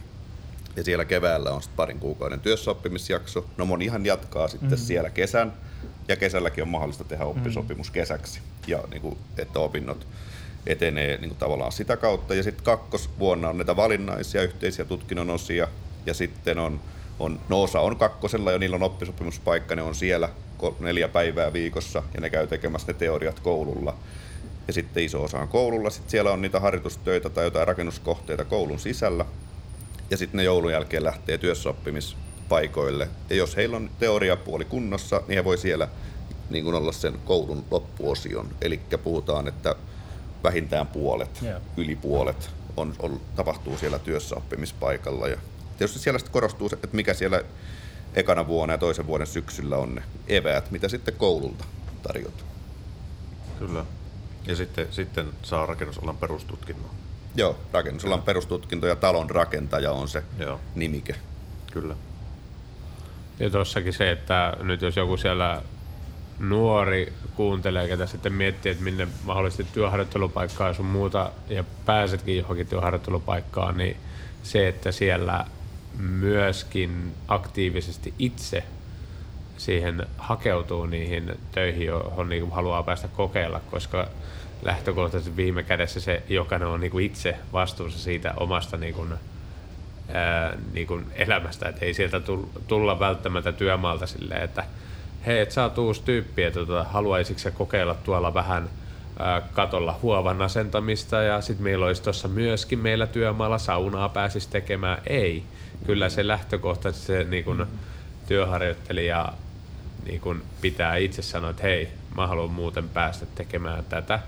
Ja 0.76 0.84
siellä 0.84 1.04
keväällä 1.04 1.50
on 1.50 1.62
sitten 1.62 1.76
parin 1.76 2.00
kuukauden 2.00 2.40
työssäoppimisjakso. 2.40 3.46
No 3.56 3.66
monihan 3.66 4.06
jatkaa 4.06 4.48
sitten 4.48 4.70
mm. 4.70 4.76
siellä 4.76 5.10
kesän 5.10 5.52
ja 6.08 6.16
kesälläkin 6.16 6.62
on 6.62 6.68
mahdollista 6.68 7.04
tehdä 7.04 7.24
oppisopimus 7.24 7.90
kesäksi 7.90 8.40
ja 8.66 8.84
niin 8.90 9.02
kuin, 9.02 9.18
että 9.38 9.58
opinnot 9.58 10.06
etenee 10.66 11.16
niin 11.16 11.28
kuin 11.28 11.38
tavallaan 11.38 11.72
sitä 11.72 11.96
kautta. 11.96 12.34
Ja 12.34 12.42
sitten 12.42 12.64
kakkosvuonna 12.64 13.48
on 13.48 13.58
näitä 13.58 13.76
valinnaisia 13.76 14.42
yhteisiä 14.42 14.84
tutkinnon 14.84 15.30
osia 15.30 15.68
ja 16.06 16.14
sitten 16.14 16.58
on, 16.58 16.80
on 17.18 17.40
no 17.48 17.62
osa 17.62 17.80
on 17.80 17.96
kakkosella 17.96 18.52
ja 18.52 18.58
niillä 18.58 18.76
on 18.76 18.82
oppisopimuspaikka, 18.82 19.76
ne 19.76 19.82
on 19.82 19.94
siellä 19.94 20.28
neljä 20.80 21.08
päivää 21.08 21.52
viikossa 21.52 22.02
ja 22.14 22.20
ne 22.20 22.30
käy 22.30 22.46
tekemässä 22.46 22.92
ne 22.92 22.98
teoriat 22.98 23.40
koululla. 23.40 23.96
Ja 24.66 24.72
sitten 24.72 25.04
iso 25.04 25.22
osa 25.22 25.38
on 25.38 25.48
koululla, 25.48 25.90
sitten 25.90 26.10
siellä 26.10 26.30
on 26.30 26.42
niitä 26.42 26.60
harjoitustöitä 26.60 27.30
tai 27.30 27.44
jotain 27.44 27.66
rakennuskohteita 27.66 28.44
koulun 28.44 28.78
sisällä. 28.78 29.24
Ja 30.10 30.16
sitten 30.16 30.38
ne 30.38 30.44
joulun 30.44 30.72
jälkeen 30.72 31.04
lähtee 31.04 31.38
työssäoppimispaikoille. 31.38 33.08
Ja 33.30 33.36
jos 33.36 33.56
heillä 33.56 33.76
on 33.76 33.90
teoriapuoli 33.98 34.64
kunnossa, 34.64 35.22
niin 35.28 35.38
he 35.38 35.44
voi 35.44 35.58
siellä 35.58 35.88
niin 36.50 36.64
kuin 36.64 36.74
olla 36.74 36.92
sen 36.92 37.18
koulun 37.24 37.64
loppuosion. 37.70 38.48
Eli 38.60 38.80
puhutaan, 39.04 39.48
että 39.48 39.74
vähintään 40.44 40.86
puolet, 40.86 41.42
yeah. 41.42 41.62
yli 41.76 41.96
puolet 41.96 42.50
on, 42.76 42.94
on, 42.98 43.20
tapahtuu 43.36 43.78
siellä 43.78 43.98
työssäoppimispaikalla. 43.98 45.28
Ja 45.28 45.36
tietysti 45.78 45.98
siellä 45.98 46.18
sitten 46.18 46.32
korostuu 46.32 46.68
se, 46.68 46.74
että 46.74 46.96
mikä 46.96 47.14
siellä 47.14 47.42
ekana 48.14 48.46
vuonna 48.46 48.74
ja 48.74 48.78
toisen 48.78 49.06
vuoden 49.06 49.26
syksyllä 49.26 49.76
on 49.76 49.94
ne 49.94 50.02
eväät, 50.28 50.70
mitä 50.70 50.88
sitten 50.88 51.14
koululta 51.14 51.64
tarjotaan. 52.02 52.48
Kyllä. 53.58 53.84
Ja 54.46 54.56
sitten, 54.56 54.86
sitten 54.90 55.26
saa 55.42 55.66
rakennusalan 55.66 56.16
perustutkinnon. 56.16 56.90
Joo, 57.36 57.56
rakennusalan 57.72 58.18
Kyllä. 58.18 58.26
perustutkinto 58.26 58.86
ja 58.86 58.96
talon 58.96 59.30
rakentaja 59.30 59.92
on 59.92 60.08
se 60.08 60.22
Joo. 60.38 60.60
nimike. 60.74 61.14
Kyllä. 61.72 61.96
Ja 63.38 63.50
tuossakin 63.50 63.92
se, 63.92 64.10
että 64.10 64.56
nyt 64.62 64.82
jos 64.82 64.96
joku 64.96 65.16
siellä 65.16 65.62
nuori 66.38 67.12
kuuntelee, 67.34 67.88
ketä 67.88 68.06
sitten 68.06 68.32
miettii, 68.32 68.72
että 68.72 68.84
minne 68.84 69.08
mahdollisesti 69.24 69.66
työharjoittelupaikkaa 69.72 70.74
sun 70.74 70.86
muuta 70.86 71.30
ja 71.48 71.64
pääsetkin 71.86 72.36
johonkin 72.36 72.66
työharjoittelupaikkaan, 72.66 73.76
niin 73.76 73.96
se, 74.42 74.68
että 74.68 74.92
siellä 74.92 75.44
myöskin 75.98 77.14
aktiivisesti 77.28 78.14
itse 78.18 78.64
siihen 79.56 80.06
hakeutuu 80.18 80.86
niihin 80.86 81.38
töihin, 81.52 81.86
johon 81.86 82.28
niin 82.28 82.50
haluaa 82.50 82.82
päästä 82.82 83.08
kokeilla, 83.08 83.60
koska 83.70 84.08
lähtökohtaisesti 84.62 85.36
viime 85.36 85.62
kädessä 85.62 86.00
se 86.00 86.22
jokainen 86.28 86.68
on 86.68 86.80
niin 86.80 87.00
itse 87.00 87.36
vastuussa 87.52 87.98
siitä 87.98 88.34
omasta 88.36 88.76
niin 88.76 88.94
kuin, 88.94 89.14
ää, 90.12 90.56
niin 90.72 90.86
kuin 90.86 91.06
elämästä, 91.14 91.68
että 91.68 91.84
ei 91.84 91.94
sieltä 91.94 92.20
tulla 92.68 93.00
välttämättä 93.00 93.52
työmaalta 93.52 94.06
silleen, 94.06 94.42
että 94.42 94.64
hei, 95.26 95.40
et 95.40 95.50
sä 95.50 95.62
oot 95.62 95.78
uusi 95.78 96.02
tyyppi, 96.02 96.42
että 96.42 96.60
tota, 96.60 96.84
haluaisitko 96.84 97.50
kokeilla 97.50 97.94
tuolla 97.94 98.34
vähän 98.34 98.68
ää, 99.18 99.42
katolla 99.52 99.98
huovan 100.02 100.42
asentamista 100.42 101.16
ja 101.16 101.40
sitten 101.40 101.64
meillä 101.64 101.86
olisi 101.86 102.02
tuossa 102.02 102.28
myöskin 102.28 102.78
meillä 102.78 103.06
työmaalla 103.06 103.58
saunaa 103.58 104.08
pääsisi 104.08 104.50
tekemään. 104.50 105.02
Ei, 105.06 105.42
kyllä 105.86 106.08
se 106.08 106.26
lähtökohtaisesti 106.26 107.06
se 107.06 107.24
niin 107.24 107.44
kun, 107.44 107.66
työharjoittelija 108.28 109.32
niin 110.04 110.20
kun 110.20 110.42
pitää 110.60 110.96
itse 110.96 111.22
sanoa, 111.22 111.50
että 111.50 111.62
hei, 111.62 111.88
mä 112.16 112.26
haluan 112.26 112.50
muuten 112.50 112.88
päästä 112.88 113.26
tekemään 113.34 113.84
tätä. 113.84 114.20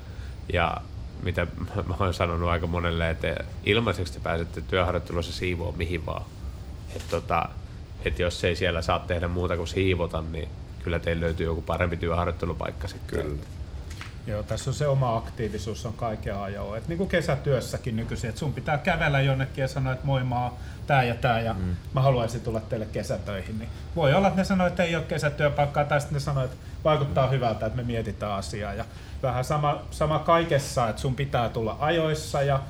Ja 0.52 0.76
mitä 1.22 1.46
mä 1.88 1.94
oon 2.00 2.14
sanonut 2.14 2.48
aika 2.48 2.66
monelle, 2.66 3.10
että 3.10 3.36
ilmaiseksi 3.64 4.12
te 4.12 4.20
pääsette 4.20 4.60
työharjoittelussa 4.60 5.32
siivoa 5.32 5.72
mihin 5.72 6.06
vaan. 6.06 6.24
Että 6.96 7.10
tota, 7.10 7.48
et 8.04 8.18
jos 8.18 8.44
ei 8.44 8.56
siellä 8.56 8.82
saa 8.82 8.98
tehdä 8.98 9.28
muuta 9.28 9.56
kuin 9.56 9.68
siivota, 9.68 10.22
niin 10.32 10.48
kyllä 10.82 10.98
teillä 10.98 11.20
löytyy 11.20 11.46
joku 11.46 11.62
parempi 11.62 11.96
työharjoittelupaikka 11.96 12.88
sitten. 12.88 13.22
Kyllä. 13.22 13.42
Joo, 14.26 14.42
tässä 14.42 14.70
on 14.70 14.74
se 14.74 14.88
oma 14.88 15.16
aktiivisuus 15.16 15.86
on 15.86 15.92
kaiken 15.92 16.36
ajoa. 16.36 16.76
Et 16.76 16.88
niin 16.88 16.98
kuin 16.98 17.08
kesätyössäkin 17.08 17.96
nykyisin, 17.96 18.28
että 18.28 18.38
sun 18.38 18.52
pitää 18.52 18.78
kävellä 18.78 19.20
jonnekin 19.20 19.62
ja 19.62 19.68
sanoa, 19.68 19.92
että 19.92 20.06
moi 20.06 20.24
mä 20.24 20.44
oon 20.44 20.52
tää 20.86 21.02
ja 21.02 21.14
tää 21.14 21.40
ja 21.40 21.52
mm. 21.52 21.76
mä 21.94 22.00
haluaisin 22.00 22.40
tulla 22.40 22.60
teille 22.60 22.86
kesätöihin. 22.86 23.58
Niin 23.58 23.68
voi 23.96 24.14
olla, 24.14 24.28
että 24.28 24.40
ne 24.40 24.44
sanoo, 24.44 24.66
että 24.66 24.82
ei 24.82 24.96
ole 24.96 25.04
kesätyöpaikkaa 25.04 25.84
tai 25.84 26.00
sitten 26.00 26.14
ne 26.14 26.20
sanoo, 26.20 26.44
että 26.44 26.56
vaikuttaa 26.84 27.28
hyvältä, 27.28 27.66
että 27.66 27.76
me 27.76 27.82
mietitään 27.82 28.32
asiaa. 28.32 28.74
Ja 28.74 28.84
vähän 29.22 29.44
sama, 29.44 29.82
sama 29.90 30.18
kaikessa, 30.18 30.88
että 30.88 31.02
sun 31.02 31.14
pitää 31.14 31.48
tulla 31.48 31.76
ajoissa 31.80 32.42
ja 32.42 32.60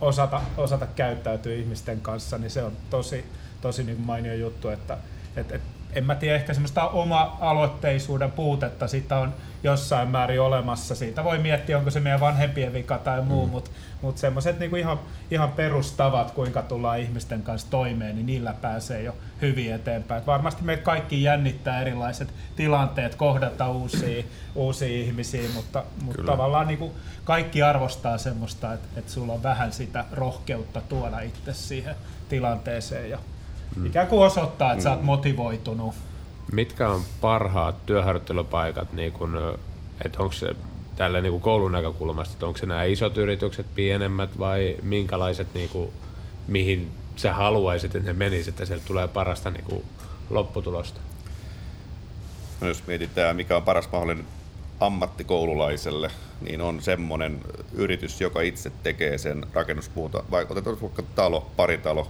osata, 0.00 0.40
osata 0.56 0.86
käyttäytyä 0.86 1.54
ihmisten 1.54 2.00
kanssa, 2.00 2.38
niin 2.38 2.50
se 2.50 2.62
on 2.62 2.72
tosi, 2.90 3.24
tosi 3.60 3.84
niin 3.84 4.00
mainio 4.00 4.34
juttu, 4.34 4.68
että 4.68 4.98
et, 5.36 5.52
et 5.52 5.62
en 5.96 6.04
mä 6.04 6.14
tiedä, 6.14 6.36
ehkä 6.36 6.54
semmoista 6.54 6.88
oma-aloitteisuuden 6.88 8.32
puutetta 8.32 8.88
sitä 8.88 9.18
on 9.18 9.34
jossain 9.62 10.08
määrin 10.08 10.40
olemassa. 10.40 10.94
Siitä 10.94 11.24
voi 11.24 11.38
miettiä, 11.38 11.78
onko 11.78 11.90
se 11.90 12.00
meidän 12.00 12.20
vanhempien 12.20 12.72
vika 12.72 12.98
tai 12.98 13.22
muu, 13.22 13.46
mm. 13.46 13.52
mutta 13.52 13.70
mut 14.02 14.18
semmoiset 14.18 14.58
niinku 14.58 14.76
ihan, 14.76 15.00
ihan 15.30 15.52
perustavat, 15.52 16.30
kuinka 16.30 16.62
tullaan 16.62 17.00
ihmisten 17.00 17.42
kanssa 17.42 17.70
toimeen, 17.70 18.14
niin 18.14 18.26
niillä 18.26 18.54
pääsee 18.60 19.02
jo 19.02 19.16
hyvin 19.42 19.74
eteenpäin. 19.74 20.20
Et 20.20 20.26
varmasti 20.26 20.64
meitä 20.64 20.82
kaikki 20.82 21.22
jännittää 21.22 21.80
erilaiset 21.80 22.34
tilanteet, 22.56 23.14
kohdata 23.14 23.70
uusia, 23.70 24.24
uusia 24.54 24.88
ihmisiä, 24.88 25.48
mutta, 25.54 25.84
mutta 26.02 26.22
tavallaan 26.22 26.66
niinku 26.66 26.92
kaikki 27.24 27.62
arvostaa 27.62 28.18
semmoista, 28.18 28.72
että, 28.72 28.88
että 28.96 29.12
sulla 29.12 29.32
on 29.32 29.42
vähän 29.42 29.72
sitä 29.72 30.04
rohkeutta 30.12 30.80
tuoda 30.80 31.20
itse 31.20 31.54
siihen 31.54 31.94
tilanteeseen 32.28 33.10
ja. 33.10 33.18
Ikään 33.84 34.06
kuin 34.06 34.26
osoittaa, 34.26 34.72
että 34.72 34.80
mm. 34.80 34.82
sä 34.82 34.90
oot 34.90 35.00
mm. 35.00 35.06
motivoitunut. 35.06 35.94
Mitkä 36.52 36.88
on 36.88 37.02
parhaat 37.20 37.86
työharjoittelupaikat, 37.86 38.92
niin 38.92 39.12
kun, 39.12 39.58
että 40.04 40.22
onko 40.22 40.32
se 40.32 40.56
tällä 40.96 41.20
niin 41.20 41.30
kuin 41.30 41.42
koulun 41.42 41.72
näkökulmasta, 41.72 42.32
että 42.32 42.46
onko 42.46 42.58
se 42.58 42.66
nämä 42.66 42.84
isot 42.84 43.18
yritykset, 43.18 43.66
pienemmät 43.74 44.38
vai 44.38 44.76
minkälaiset, 44.82 45.54
niin 45.54 45.68
kuin, 45.68 45.90
mihin 46.48 46.90
sä 47.16 47.32
haluaisit, 47.32 47.94
että 47.94 48.08
ne 48.08 48.18
menisivät, 48.18 48.48
että 48.48 48.64
sieltä 48.64 48.84
tulee 48.86 49.08
parasta 49.08 49.50
niin 49.50 49.64
kuin, 49.64 49.84
lopputulosta? 50.30 51.00
No 52.60 52.68
jos 52.68 52.86
mietitään, 52.86 53.36
mikä 53.36 53.56
on 53.56 53.62
paras 53.62 53.88
mahdollinen 53.92 54.24
ammattikoululaiselle, 54.80 56.10
niin 56.40 56.60
on 56.60 56.82
semmoinen 56.82 57.40
yritys, 57.72 58.20
joka 58.20 58.40
itse 58.40 58.72
tekee 58.82 59.18
sen 59.18 59.46
rakennuspuuta, 59.52 60.22
vai 60.30 60.46
otetaan 60.50 60.80
vaikka 60.80 61.02
talo, 61.14 61.50
paritalo, 61.56 62.08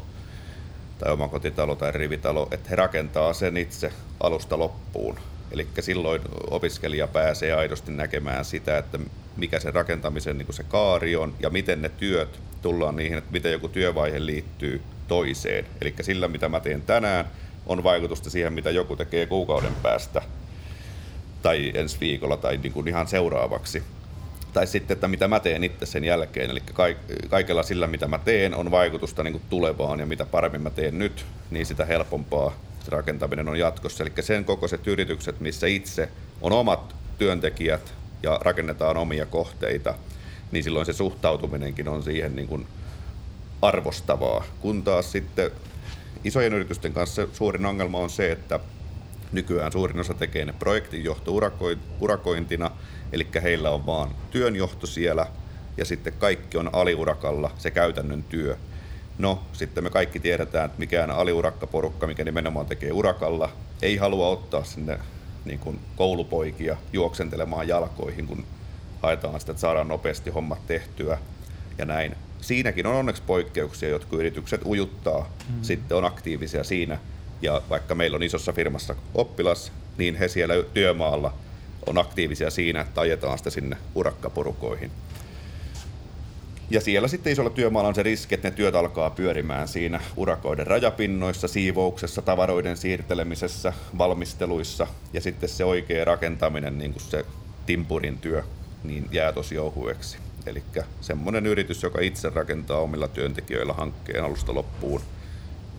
tai 0.99 1.13
omakotitalo 1.13 1.75
tai 1.75 1.93
rivitalo, 1.93 2.49
että 2.51 2.71
he 2.71 2.77
rakentaa 2.77 3.33
sen 3.33 3.57
itse 3.57 3.93
alusta 4.21 4.59
loppuun. 4.59 5.19
Eli 5.51 5.67
silloin 5.81 6.23
opiskelija 6.51 7.07
pääsee 7.09 7.53
aidosti 7.53 7.93
näkemään 7.93 8.45
sitä, 8.45 8.79
että 8.79 8.99
mikä 9.37 9.61
se 9.61 9.71
rakentamisen 9.71 10.39
niin 10.39 10.55
se 10.55 10.63
kaari 10.63 11.17
on 11.17 11.35
ja 11.41 11.51
miten 11.51 11.83
ne 11.83 11.89
työt 11.89 12.41
tullaan 12.63 12.97
niihin, 12.97 13.19
että 13.19 13.33
miten 13.33 13.53
joku 13.53 13.69
työvaihe 13.69 14.27
liittyy 14.27 14.83
toiseen. 15.09 15.67
Eli 15.81 15.95
sillä, 16.01 16.29
mitä 16.29 16.49
mä 16.49 16.61
teen 16.61 16.83
tänään, 16.83 17.25
on 17.67 17.85
vaikutusta 17.85 18.31
siihen, 18.31 18.53
mitä 18.53 18.71
joku 18.71 18.97
tekee 18.97 19.27
kuukauden 19.27 19.75
päästä 19.83 20.23
tai 21.43 21.73
ensi 21.75 22.01
viikolla 22.01 22.37
tai 22.37 22.57
niin 22.57 22.73
kuin 22.73 22.89
ihan 22.89 23.07
seuraavaksi 23.07 23.83
tai 24.57 24.67
sitten, 24.67 24.95
että 24.95 25.09
mitä 25.09 25.29
mä 25.29 25.41
teen 25.41 25.65
itse 25.65 25.87
sen 25.87 26.05
jälkeen. 26.05 26.51
Eli 26.51 26.63
kaikella 27.29 27.63
sillä, 27.63 27.87
mitä 27.87 28.09
mä 28.09 28.19
teen, 28.19 28.55
on 28.55 28.71
vaikutusta 28.71 29.23
niin 29.23 29.33
kuin 29.33 29.43
tulevaan 29.51 30.01
ja 30.01 30.07
mitä 30.07 30.27
paremmin 30.27 30.63
mä 30.63 30.71
teen 30.71 30.99
nyt, 30.99 31.27
niin 31.51 31.67
sitä 31.67 31.85
helpompaa 31.85 32.57
se 32.85 32.91
rakentaminen 32.91 33.49
on 33.49 33.59
jatkossa. 33.59 34.05
Eli 34.05 34.13
sen 34.21 34.45
kokoiset 34.45 34.87
yritykset, 34.87 35.41
missä 35.41 35.67
itse 35.67 36.09
on 36.41 36.53
omat 36.53 36.95
työntekijät 37.19 37.95
ja 38.23 38.39
rakennetaan 38.43 38.97
omia 38.97 39.27
kohteita, 39.27 39.95
niin 40.53 40.65
silloin 40.65 40.87
se 40.87 40.93
suhtautuminenkin 40.93 41.89
on 41.89 42.03
siihen 42.03 42.37
niin 42.37 42.49
kuin 42.49 42.67
arvostavaa. 43.63 44.45
Kun 44.61 44.83
taas 44.83 45.13
sitten 45.13 45.51
isojen 46.25 46.53
yritysten 46.53 46.93
kanssa 46.93 47.29
suurin 47.33 47.67
ongelma 47.67 47.99
on 47.99 48.11
se, 48.11 48.33
että 48.33 48.61
nykyään 49.33 49.73
suurin 49.73 50.01
osa 50.01 50.15
tekee 50.15 50.45
ne 50.45 50.53
projektinjohto 50.53 51.33
urakointina, 52.01 52.71
Eli 53.13 53.27
heillä 53.43 53.71
on 53.71 53.87
vaan 53.87 54.11
työnjohto 54.31 54.87
siellä 54.87 55.27
ja 55.77 55.85
sitten 55.85 56.13
kaikki 56.13 56.59
on 56.59 56.71
aliurakalla, 56.73 57.51
se 57.59 57.71
käytännön 57.71 58.23
työ. 58.23 58.57
No, 59.19 59.43
sitten 59.53 59.85
me 59.85 59.91
kaikki 59.91 60.21
tiedetään, 60.21 60.67
että 60.67 60.79
mikään 60.79 61.11
aliurakkaporukka, 61.11 62.07
mikä 62.07 62.25
nimenomaan 62.25 62.67
tekee 62.67 62.93
urakalla, 62.93 63.51
ei 63.83 63.97
halua 63.97 64.29
ottaa 64.29 64.65
sinne 64.65 64.99
niin 65.45 65.59
kuin 65.59 65.81
koulupoikia 65.97 66.77
juoksentelemaan 66.93 67.69
jalkoihin, 67.69 68.27
kun 68.27 68.47
haetaan 69.03 69.41
sitä, 69.41 69.53
että 69.53 69.61
saadaan 69.61 69.89
nopeasti 69.89 70.31
hommat 70.31 70.67
tehtyä 70.67 71.19
ja 71.79 71.85
näin. 71.85 72.17
Siinäkin 72.41 72.87
on 72.87 72.95
onneksi 72.95 73.23
poikkeuksia, 73.27 73.89
jotka 73.89 74.17
yritykset 74.17 74.61
ujuttaa, 74.65 75.21
mm-hmm. 75.21 75.63
sitten 75.63 75.97
on 75.97 76.05
aktiivisia 76.05 76.65
siinä. 76.65 76.99
Ja 77.43 77.63
vaikka 77.71 77.95
meillä 77.95 78.15
on 78.15 78.23
isossa 78.23 78.53
firmassa 78.53 78.95
oppilas, 79.15 79.73
niin 79.99 80.15
he 80.15 80.29
siellä 80.29 80.55
työmaalla 80.75 81.35
on 81.87 81.99
aktiivisia 81.99 82.51
siinä, 82.51 82.81
että 82.81 83.01
ajetaan 83.01 83.39
sitä 83.39 83.51
sinne 83.51 83.77
urakkaporukoihin. 83.95 84.91
Ja 86.71 86.81
siellä 86.81 87.09
sitten 87.09 87.33
isolla 87.33 87.51
työmaalla 87.51 87.89
on 87.89 87.95
se 87.95 88.03
riski, 88.03 88.35
että 88.35 88.51
ne 88.51 88.57
työt 88.57 88.75
alkaa 88.75 89.11
pyörimään 89.11 89.69
siinä 89.69 90.01
urakoiden 90.17 90.67
rajapinnoissa, 90.67 91.49
siivouksessa, 91.49 92.23
tavaroiden 92.23 92.77
siirtelemisessä, 92.77 93.73
valmisteluissa 93.99 94.87
ja 95.13 95.21
sitten 95.21 95.49
se 95.49 95.65
oikea 95.65 96.05
rakentaminen, 96.05 96.79
niin 96.79 96.93
kuin 96.93 97.03
se 97.03 97.25
timpurin 97.67 98.19
työ, 98.19 98.43
niin 98.85 99.09
jää 99.13 99.33
tosi 99.33 99.59
ohueksi. 99.59 100.19
Eli 100.47 100.63
semmoinen 101.01 101.47
yritys, 101.47 101.83
joka 101.83 102.01
itse 102.01 102.31
rakentaa 102.31 102.79
omilla 102.79 103.09
työntekijöillä 103.09 103.73
hankkeen 103.73 104.25
alusta 104.25 104.55
loppuun, 104.55 105.01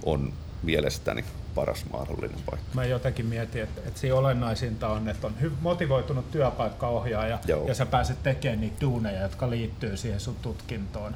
on 0.03 0.33
mielestäni 0.63 1.23
paras 1.57 1.85
mahdollinen 1.91 2.39
paikka. 2.45 2.67
Mä 2.73 2.85
jotenkin 2.85 3.25
mietin, 3.25 3.63
että, 3.63 3.81
että 3.85 3.99
siinä 3.99 4.15
olennaisinta 4.15 4.87
on, 4.87 5.09
että 5.09 5.27
on 5.27 5.33
motivoitunut 5.61 6.31
työpaikkaohjaaja 6.31 7.39
Joo. 7.47 7.67
ja 7.67 7.73
sä 7.73 7.85
pääset 7.85 8.23
tekemään 8.23 8.61
niitä 8.61 8.81
duuneja, 8.81 9.21
jotka 9.21 9.49
liittyy 9.49 9.97
siihen 9.97 10.19
sun 10.19 10.35
tutkintoon. 10.41 11.15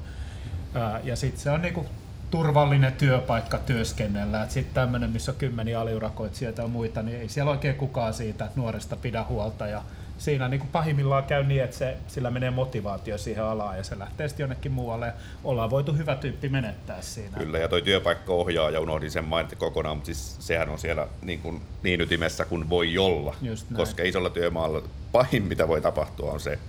ja 1.04 1.16
sitten 1.16 1.42
se 1.42 1.52
on 1.52 1.62
niinku 1.62 1.86
turvallinen 2.32 2.94
työpaikka 2.94 3.58
työskennellä. 3.58 4.46
Sitten 4.50 4.74
tämmöinen, 4.74 5.10
missä 5.10 5.32
on 5.32 5.38
kymmeniä 5.38 5.80
aliurakoitsijoita 5.80 6.62
ja 6.62 6.68
muita, 6.68 7.02
niin 7.02 7.22
ei 7.22 7.30
siellä 7.30 7.52
oikein 7.52 7.76
kukaan 7.76 8.14
siitä 8.14 8.48
nuoresta 8.56 8.96
pidä 8.96 9.24
huolta. 9.24 9.68
Ja 9.68 9.84
siinä 10.22 10.48
niin 10.48 10.60
kuin 10.60 10.70
pahimmillaan 10.70 11.24
käy 11.24 11.44
niin, 11.44 11.64
että 11.64 11.78
se, 11.78 11.98
sillä 12.08 12.32
menee 12.32 12.52
motivaatio 12.52 13.18
siihen 13.18 13.44
alaan 13.44 13.78
ja 13.78 13.84
se 13.84 14.00
lähtee 14.00 14.28
sitten 14.28 14.44
jonnekin 14.44 14.72
muualle. 14.72 15.14
Ollaan 15.44 15.70
voitu 15.70 15.94
hyvä 15.94 16.16
tyyppi 16.16 16.50
menettää 16.50 17.02
siinä. 17.02 17.38
Kyllä, 17.38 17.60
ja 17.60 17.68
toi 17.68 17.82
työpaikka 17.82 18.34
ohjaa, 18.34 18.70
ja 18.70 18.80
unohdin 18.80 19.12
sen 19.12 19.26
mainita 19.26 19.56
kokonaan, 19.56 19.98
mutta 19.98 20.06
siis 20.06 20.36
sehän 20.40 20.70
on 20.70 20.80
siellä 20.80 21.08
niin, 21.22 21.40
kuin, 21.40 21.62
niin 21.84 22.02
ytimessä 22.02 22.46
kuin 22.46 22.70
voi 22.70 22.98
olla. 22.98 23.36
Koska 23.76 24.04
isolla 24.04 24.30
työmaalla 24.30 24.82
pahin, 25.12 25.44
mitä 25.44 25.68
voi 25.68 25.82
tapahtua, 25.82 26.32
on 26.32 26.40
se 26.40 26.60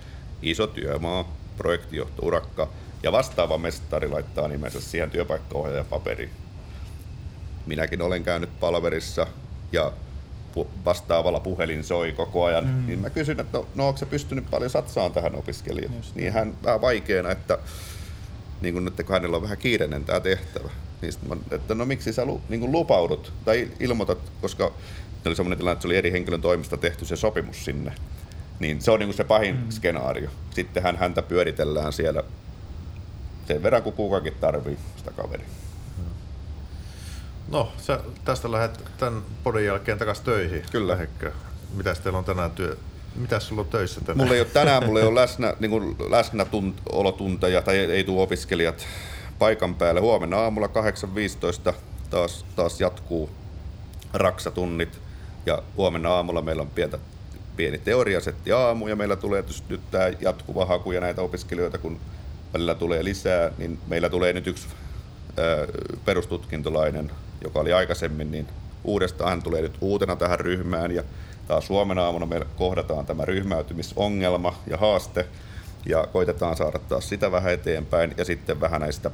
iso 0.41 0.67
työmaa, 0.67 1.33
projektijohto, 1.57 2.25
urakka, 2.25 2.69
ja 3.03 3.11
vastaava 3.11 3.57
mestari 3.57 4.07
laittaa 4.07 4.47
nimensä 4.47 4.81
siihen 4.81 5.11
työpaikkaohjaajan 5.11 5.85
paperiin. 5.85 6.31
Minäkin 7.65 8.01
olen 8.01 8.23
käynyt 8.23 8.59
palverissa 8.59 9.27
ja 9.71 9.91
vastaavalla 10.85 11.39
puhelin 11.39 11.83
soi 11.83 12.11
koko 12.11 12.43
ajan, 12.43 12.65
mm. 12.65 12.87
niin 12.87 12.99
mä 12.99 13.09
kysyn, 13.09 13.39
että 13.39 13.57
no, 13.57 13.67
no 13.75 13.87
onko 13.87 13.97
se 13.97 14.05
pystynyt 14.05 14.49
paljon 14.49 14.69
satsaan 14.69 15.11
tähän 15.11 15.35
opiskelijaan. 15.35 15.95
Niin 16.15 16.33
hän 16.33 16.53
vähän 16.63 16.81
vaikeana, 16.81 17.31
että 17.31 17.57
niin 18.61 18.73
kun, 18.73 18.87
että 18.87 19.03
kun 19.03 19.13
hänellä 19.13 19.37
on 19.37 19.43
vähän 19.43 19.57
kiireinen 19.57 20.05
tämä 20.05 20.19
tehtävä. 20.19 20.69
Niin 21.01 21.13
mä, 21.27 21.35
että 21.51 21.75
no 21.75 21.85
miksi 21.85 22.13
sä 22.13 22.25
lu, 22.25 22.41
niin 22.49 22.59
kun 22.59 22.71
lupaudut 22.71 23.33
tai 23.45 23.67
ilmoitat, 23.79 24.17
koska 24.41 24.71
oli 25.25 25.35
semmoinen 25.35 25.57
tilanne, 25.57 25.73
että 25.73 25.81
se 25.81 25.87
oli 25.87 25.97
eri 25.97 26.11
henkilön 26.11 26.41
toimesta 26.41 26.77
tehty 26.77 27.05
se 27.05 27.15
sopimus 27.15 27.65
sinne. 27.65 27.93
Niin 28.59 28.81
se 28.81 28.91
on 28.91 28.99
niin 28.99 29.13
se 29.13 29.23
pahin 29.23 29.55
mm. 29.55 29.69
skenaario. 29.69 30.29
Sittenhän 30.49 30.97
häntä 30.97 31.21
pyöritellään 31.21 31.93
siellä 31.93 32.23
sen 33.47 33.63
verran, 33.63 33.83
kun 33.83 33.93
kukakin 33.93 34.33
tarvii 34.41 34.77
sitä 34.97 35.11
kaveria. 35.11 35.47
No, 37.53 37.71
sä 37.77 37.99
tästä 38.25 38.51
lähdet 38.51 38.83
tämän 38.97 39.21
podin 39.43 39.65
jälkeen 39.65 39.97
takaisin 39.97 40.25
töihin. 40.25 40.63
Kyllä. 40.71 40.95
Hekkö. 40.95 41.31
Mitäs 41.73 41.99
teillä 41.99 42.19
on 42.19 42.25
tänään 42.25 42.51
työ? 42.51 42.77
Mitäs 43.15 43.47
sulla 43.47 43.61
on 43.61 43.67
töissä 43.67 44.01
tänään? 44.01 44.17
Mulla 44.17 44.33
ei 44.33 44.39
ole 44.39 44.47
tänään, 44.47 44.85
mulla 44.85 44.99
ei 44.99 45.05
ole 45.05 45.21
läsnä, 45.21 45.53
niin 45.59 45.71
kuin 45.71 45.95
läsnä 46.09 46.45
tunt, 46.45 46.81
olotunteja 46.91 47.61
tai 47.61 47.77
ei, 47.77 47.91
ei 47.91 48.03
tule 48.03 48.21
opiskelijat 48.21 48.85
paikan 49.39 49.75
päälle. 49.75 50.01
Huomenna 50.01 50.37
aamulla 50.37 50.67
8.15 51.67 51.73
taas, 52.09 52.45
taas 52.55 52.81
jatkuu 52.81 53.29
raksatunnit 54.13 54.99
ja 55.45 55.63
huomenna 55.77 56.09
aamulla 56.09 56.41
meillä 56.41 56.61
on 56.61 56.69
pientä, 56.69 56.99
pieni 57.55 57.77
teoriasetti 57.77 58.51
aamu 58.51 58.87
ja 58.87 58.95
meillä 58.95 59.15
tulee 59.15 59.43
nyt 59.69 59.81
tämä 59.91 60.05
jatkuva 60.19 60.65
haku 60.65 60.91
ja 60.91 61.01
näitä 61.01 61.21
opiskelijoita, 61.21 61.77
kun 61.77 61.99
välillä 62.53 62.75
tulee 62.75 63.03
lisää, 63.03 63.51
niin 63.57 63.79
meillä 63.87 64.09
tulee 64.09 64.33
nyt 64.33 64.47
yksi 64.47 64.67
perustutkintolainen, 66.05 67.11
joka 67.43 67.59
oli 67.59 67.73
aikaisemmin, 67.73 68.31
niin 68.31 68.47
uudestaan 68.83 69.29
hän 69.29 69.43
tulee 69.43 69.61
nyt 69.61 69.77
uutena 69.81 70.15
tähän 70.15 70.39
ryhmään 70.39 70.91
ja 70.91 71.03
taas 71.47 71.67
Suomen 71.67 71.99
aamuna 71.99 72.25
me 72.25 72.41
kohdataan 72.55 73.05
tämä 73.05 73.25
ryhmäytymisongelma 73.25 74.55
ja 74.67 74.77
haaste 74.77 75.25
ja 75.85 76.07
koitetaan 76.13 76.57
saada 76.57 76.79
taas 76.79 77.09
sitä 77.09 77.31
vähän 77.31 77.53
eteenpäin 77.53 78.13
ja 78.17 78.25
sitten 78.25 78.61
vähän 78.61 78.81
näistä, 78.81 79.11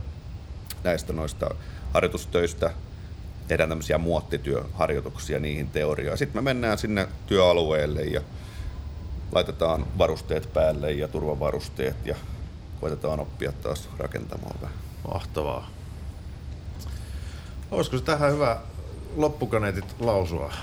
näistä 0.83 1.13
noista 1.13 1.55
harjoitustöistä 1.93 2.71
tehdään 3.47 3.69
tämmöisiä 3.69 3.97
muottityöharjoituksia 3.97 5.39
niihin 5.39 5.69
teorioihin. 5.69 6.17
Sitten 6.17 6.43
me 6.43 6.53
mennään 6.53 6.77
sinne 6.77 7.07
työalueelle 7.27 8.01
ja 8.01 8.21
laitetaan 9.31 9.85
varusteet 9.97 10.53
päälle 10.53 10.91
ja 10.91 11.07
turvavarusteet 11.07 11.95
ja 12.05 12.15
koitetaan 12.81 13.19
oppia 13.19 13.51
taas 13.51 13.89
rakentamaan 13.97 14.55
vähän. 14.61 14.77
Mahtavaa. 15.13 15.78
Olisiko 17.71 17.97
se 17.97 18.03
tähän 18.03 18.31
hyvä 18.31 18.57
loppukaneetit 19.15 19.95
lausua? 19.99 20.53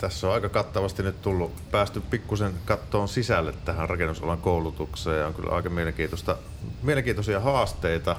Tässä 0.00 0.26
on 0.26 0.34
aika 0.34 0.48
kattavasti 0.48 1.02
nyt 1.02 1.22
tullut, 1.22 1.70
päästy 1.70 2.00
pikkusen 2.00 2.54
kattoon 2.64 3.08
sisälle 3.08 3.54
tähän 3.64 3.88
rakennusalan 3.88 4.38
koulutukseen 4.38 5.18
ja 5.18 5.26
on 5.26 5.34
kyllä 5.34 5.54
aika 5.54 5.70
mielenkiintoista, 5.70 6.36
mielenkiintoisia 6.82 7.40
haasteita, 7.40 8.16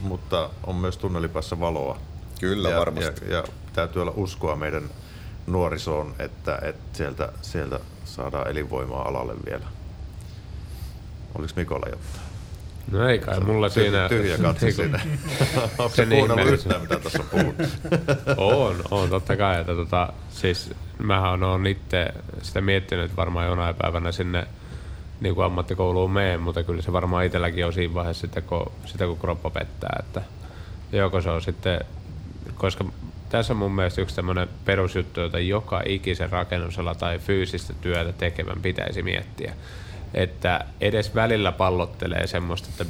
mutta 0.00 0.50
on 0.66 0.74
myös 0.74 0.96
tunnelipäässä 0.96 1.60
valoa. 1.60 1.98
Kyllä, 2.40 2.70
ja, 2.70 2.78
varmasti. 2.78 3.24
Ja, 3.24 3.36
ja 3.36 3.44
täytyy 3.72 4.02
olla 4.02 4.12
uskoa 4.16 4.56
meidän 4.56 4.90
nuorisoon, 5.46 6.14
että, 6.18 6.58
että 6.62 6.96
sieltä, 6.96 7.32
sieltä 7.42 7.80
saadaan 8.04 8.50
elinvoimaa 8.50 9.08
alalle 9.08 9.34
vielä. 9.46 9.64
Oliko 11.34 11.52
Mikolla 11.56 11.86
jotain? 11.88 12.27
No 12.90 13.08
ei 13.08 13.18
kai 13.18 13.40
mulla 13.40 13.68
siinä... 13.68 14.08
Tyhjä 14.08 14.38
katse 14.38 14.70
siinä. 14.70 15.00
Onko 15.78 15.96
se 15.96 16.06
kuunnellut 16.06 16.52
yhtään, 16.52 16.80
mitä 16.80 16.98
tässä 16.98 17.18
on 17.22 17.28
puhuttu? 17.28 17.62
on, 18.36 18.76
on 18.90 19.10
totta 19.10 19.36
kai. 19.36 19.60
Että 19.60 19.74
tota, 19.74 20.12
siis 20.30 20.74
mähän 20.98 21.42
on 21.42 21.66
itse 21.66 22.06
sitä 22.42 22.60
miettinyt 22.60 23.16
varmaan 23.16 23.46
jonain 23.46 23.74
päivänä 23.74 24.12
sinne 24.12 24.46
niin 25.20 25.34
kuin 25.34 25.44
ammattikouluun 25.44 26.10
meen, 26.10 26.40
mutta 26.40 26.62
kyllä 26.62 26.82
se 26.82 26.92
varmaan 26.92 27.24
itselläkin 27.24 27.66
on 27.66 27.72
siinä 27.72 27.94
vaiheessa 27.94 28.20
sitä, 28.20 28.40
kun, 28.40 28.72
sitä, 28.84 29.06
kun 29.06 29.18
kroppa 29.18 29.50
pettää. 29.50 29.96
Että 30.00 30.22
joko 30.92 31.20
se 31.20 31.30
on 31.30 31.42
sitten, 31.42 31.80
koska 32.54 32.84
tässä 33.28 33.52
on 33.52 33.56
mun 33.56 33.72
mielestä 33.72 34.00
yksi 34.00 34.16
tämmöinen 34.16 34.48
perusjuttu, 34.64 35.20
jota 35.20 35.38
joka 35.38 35.82
ikisen 35.86 36.30
rakennusala 36.30 36.94
tai 36.94 37.18
fyysistä 37.18 37.74
työtä 37.80 38.12
tekevän 38.12 38.62
pitäisi 38.62 39.02
miettiä 39.02 39.54
että 40.14 40.64
edes 40.80 41.14
välillä 41.14 41.52
pallottelee 41.52 42.26
semmoista, 42.26 42.68
että 42.70 42.84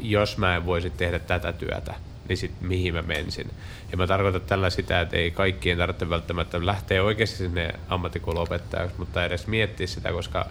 jos 0.00 0.38
mä 0.38 0.56
en 0.56 0.66
voisi 0.66 0.90
tehdä 0.90 1.18
tätä 1.18 1.52
työtä, 1.52 1.94
niin 2.28 2.36
sit 2.36 2.52
mihin 2.60 2.94
mä 2.94 3.02
mensin. 3.02 3.50
Ja 3.90 3.96
mä 3.96 4.06
tarkoitan 4.06 4.40
tällä 4.40 4.70
sitä, 4.70 5.00
että 5.00 5.16
ei 5.16 5.30
kaikkien 5.30 5.78
tarvitse 5.78 6.10
välttämättä 6.10 6.66
lähteä 6.66 7.02
oikeasti 7.02 7.36
sinne 7.36 7.70
ammattikouluopettajaksi, 7.88 8.96
mutta 8.98 9.24
edes 9.24 9.46
miettiä 9.46 9.86
sitä, 9.86 10.12
koska 10.12 10.46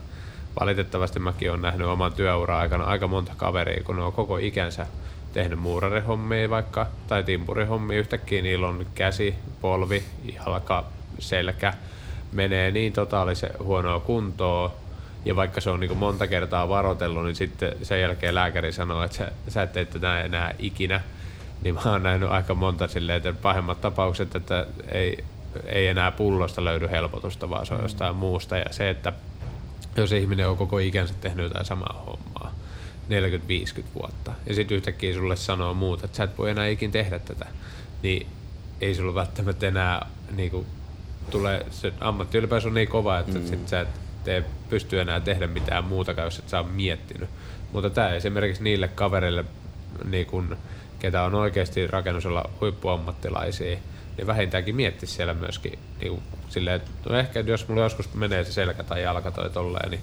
valitettavasti 0.59 1.19
mäkin 1.19 1.49
olen 1.49 1.61
nähnyt 1.61 1.87
oman 1.87 2.13
työuran 2.13 2.59
aikana 2.59 2.83
aika 2.83 3.07
monta 3.07 3.33
kaveria, 3.37 3.83
kun 3.83 3.95
ne 3.95 4.03
on 4.03 4.13
koko 4.13 4.37
ikänsä 4.37 4.87
tehnyt 5.33 5.59
muurarihommia 5.59 6.49
vaikka, 6.49 6.87
tai 7.07 7.23
timpurihommia, 7.23 7.99
yhtäkkiä 7.99 8.41
niillä 8.41 8.67
on 8.67 8.85
käsi, 8.95 9.35
polvi, 9.61 10.03
jalka, 10.35 10.85
selkä, 11.19 11.73
menee 12.31 12.71
niin 12.71 12.93
totaalisen 12.93 13.51
huonoa 13.63 13.99
kuntoa, 13.99 14.75
ja 15.25 15.35
vaikka 15.35 15.61
se 15.61 15.69
on 15.69 15.79
niin 15.79 15.97
monta 15.97 16.27
kertaa 16.27 16.69
varotellut, 16.69 17.23
niin 17.23 17.35
sitten 17.35 17.75
sen 17.83 18.01
jälkeen 18.01 18.35
lääkäri 18.35 18.71
sanoo, 18.71 19.03
että 19.03 19.17
sä, 19.17 19.31
sä 19.47 19.63
et 19.63 19.73
tee 19.73 19.85
tätä 19.85 20.21
enää 20.21 20.55
ikinä. 20.59 21.01
Niin 21.61 21.75
mä 21.75 21.81
oon 21.85 22.03
nähnyt 22.03 22.29
aika 22.29 22.55
monta 22.55 22.87
silleen, 22.87 23.17
että 23.17 23.33
pahimmat 23.41 23.81
tapaukset, 23.81 24.35
että 24.35 24.65
ei, 24.91 25.23
ei 25.65 25.87
enää 25.87 26.11
pullosta 26.11 26.63
löydy 26.63 26.89
helpotusta, 26.91 27.49
vaan 27.49 27.65
se 27.65 27.73
on 27.73 27.81
jostain 27.81 28.15
muusta. 28.15 28.57
Ja 28.57 28.65
se, 28.71 28.89
että 28.89 29.13
jos 29.97 30.11
ihminen 30.11 30.49
on 30.49 30.57
koko 30.57 30.79
ikänsä 30.79 31.13
tehnyt 31.21 31.43
jotain 31.43 31.65
samaa 31.65 32.03
hommaa, 32.05 32.55
40-50 33.09 33.83
vuotta, 33.95 34.31
ja 34.45 34.55
sitten 34.55 34.77
yhtäkkiä 34.77 35.13
sulle 35.13 35.35
sanoo 35.35 35.73
muuta, 35.73 36.05
että 36.05 36.17
sä 36.17 36.23
et 36.23 36.37
voi 36.37 36.49
enää 36.49 36.67
ikin 36.67 36.91
tehdä 36.91 37.19
tätä, 37.19 37.45
niin 38.03 38.27
ei 38.81 38.95
sulla 38.95 39.15
välttämättä 39.15 39.67
enää 39.67 40.07
niin 40.35 40.51
kuin, 40.51 40.65
tulee, 41.29 41.65
se 41.71 41.93
ammattiylpeys 41.99 42.65
on 42.65 42.73
niin 42.73 42.87
kova, 42.87 43.19
että 43.19 43.39
mm. 43.39 43.47
sit 43.47 43.67
sä 43.67 43.81
et 43.81 43.87
ettei 44.23 44.51
pysty 44.69 45.01
enää 45.01 45.19
tehdä 45.19 45.47
mitään 45.47 45.83
muuta, 45.83 46.11
jos 46.11 46.39
et 46.39 46.49
sä 46.49 46.59
ole 46.59 46.67
miettinyt. 46.67 47.29
Mutta 47.71 47.89
tämä 47.89 48.09
esimerkiksi 48.09 48.63
niille 48.63 48.87
kavereille, 48.87 49.45
niin 50.05 50.25
kun, 50.25 50.57
ketä 50.99 51.23
on 51.23 51.35
oikeasti 51.35 51.87
rakennusella 51.87 52.49
huippuammattilaisia, 52.61 53.77
niin 54.17 54.27
vähintäänkin 54.27 54.75
mietti 54.75 55.07
siellä 55.07 55.33
myöskin 55.33 55.79
niin 56.01 56.23
silleen, 56.49 56.75
että 56.75 56.91
no 57.09 57.17
ehkä 57.17 57.39
jos 57.39 57.67
mulla 57.67 57.83
joskus 57.83 58.13
menee 58.13 58.43
se 58.43 58.51
selkä 58.51 58.83
tai 58.83 59.03
jalka 59.03 59.31
tai 59.31 59.49
tolleen, 59.49 59.91
niin 59.91 60.01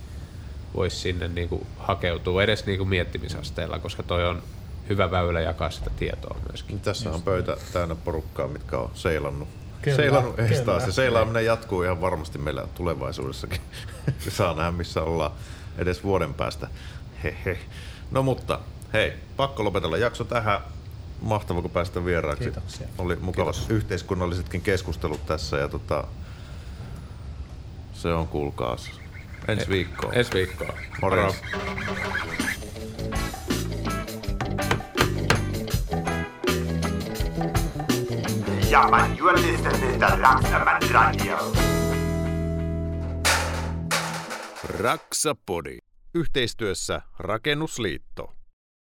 voisi 0.74 0.96
sinne 0.96 1.28
niin 1.28 1.48
kuin 1.48 1.66
hakeutua 1.78 2.42
edes 2.42 2.66
niin 2.66 2.78
kuin 2.78 2.88
miettimisasteella, 2.88 3.78
koska 3.78 4.02
toi 4.02 4.28
on 4.28 4.42
hyvä 4.88 5.10
väylä 5.10 5.40
jakaa 5.40 5.70
sitä 5.70 5.90
tietoa 5.98 6.36
myöskin. 6.48 6.80
Tässä 6.80 7.10
on 7.10 7.22
pöitä 7.22 7.56
täynnä 7.72 7.94
porukkaa, 7.94 8.48
mitkä 8.48 8.78
on 8.78 8.90
seilannut 8.94 9.48
Kyllä, 9.82 9.96
seilannut 9.96 10.38
eestaas 10.38 10.86
ja 10.86 10.92
seilaaminen 10.92 11.44
jatkuu 11.44 11.82
ihan 11.82 12.00
varmasti 12.00 12.38
meillä 12.38 12.66
tulevaisuudessakin. 12.74 13.60
Saa 14.28 14.54
nähdä 14.54 14.70
missä 14.70 15.02
ollaan 15.02 15.32
edes 15.78 16.04
vuoden 16.04 16.34
päästä. 16.34 16.68
Hehe. 17.24 17.58
No 18.10 18.22
mutta 18.22 18.60
hei, 18.92 19.12
pakko 19.36 19.64
lopetella 19.64 19.96
jakso 19.96 20.24
tähän. 20.24 20.60
Mahtava 21.20 21.62
kun 21.62 21.70
päästä 21.70 22.04
vieraaksi. 22.04 22.44
Kiitoksia. 22.44 22.86
Oli 22.98 23.16
mukavat 23.16 23.56
Kiitos. 23.56 23.70
yhteiskunnallisetkin 23.70 24.62
keskustelut 24.62 25.26
tässä 25.26 25.56
ja 25.56 25.68
tota, 25.68 26.04
se 27.92 28.12
on 28.12 28.28
kuulkaas. 28.28 28.90
Ensi 29.48 29.68
viikkoon. 29.68 30.14
Ensi 30.14 30.32
viikkoa. 30.34 30.72
Morjens. 31.02 31.34
Ja, 31.52 31.58
man, 38.70 39.18
you 39.18 39.28
are 39.28 39.36
listening 39.36 39.98
to 40.00 40.06
Radio. 40.92 41.36
Raksapodi. 44.78 45.78
Yhteistyössä 46.14 47.02
Rakennusliitto. 47.18 48.39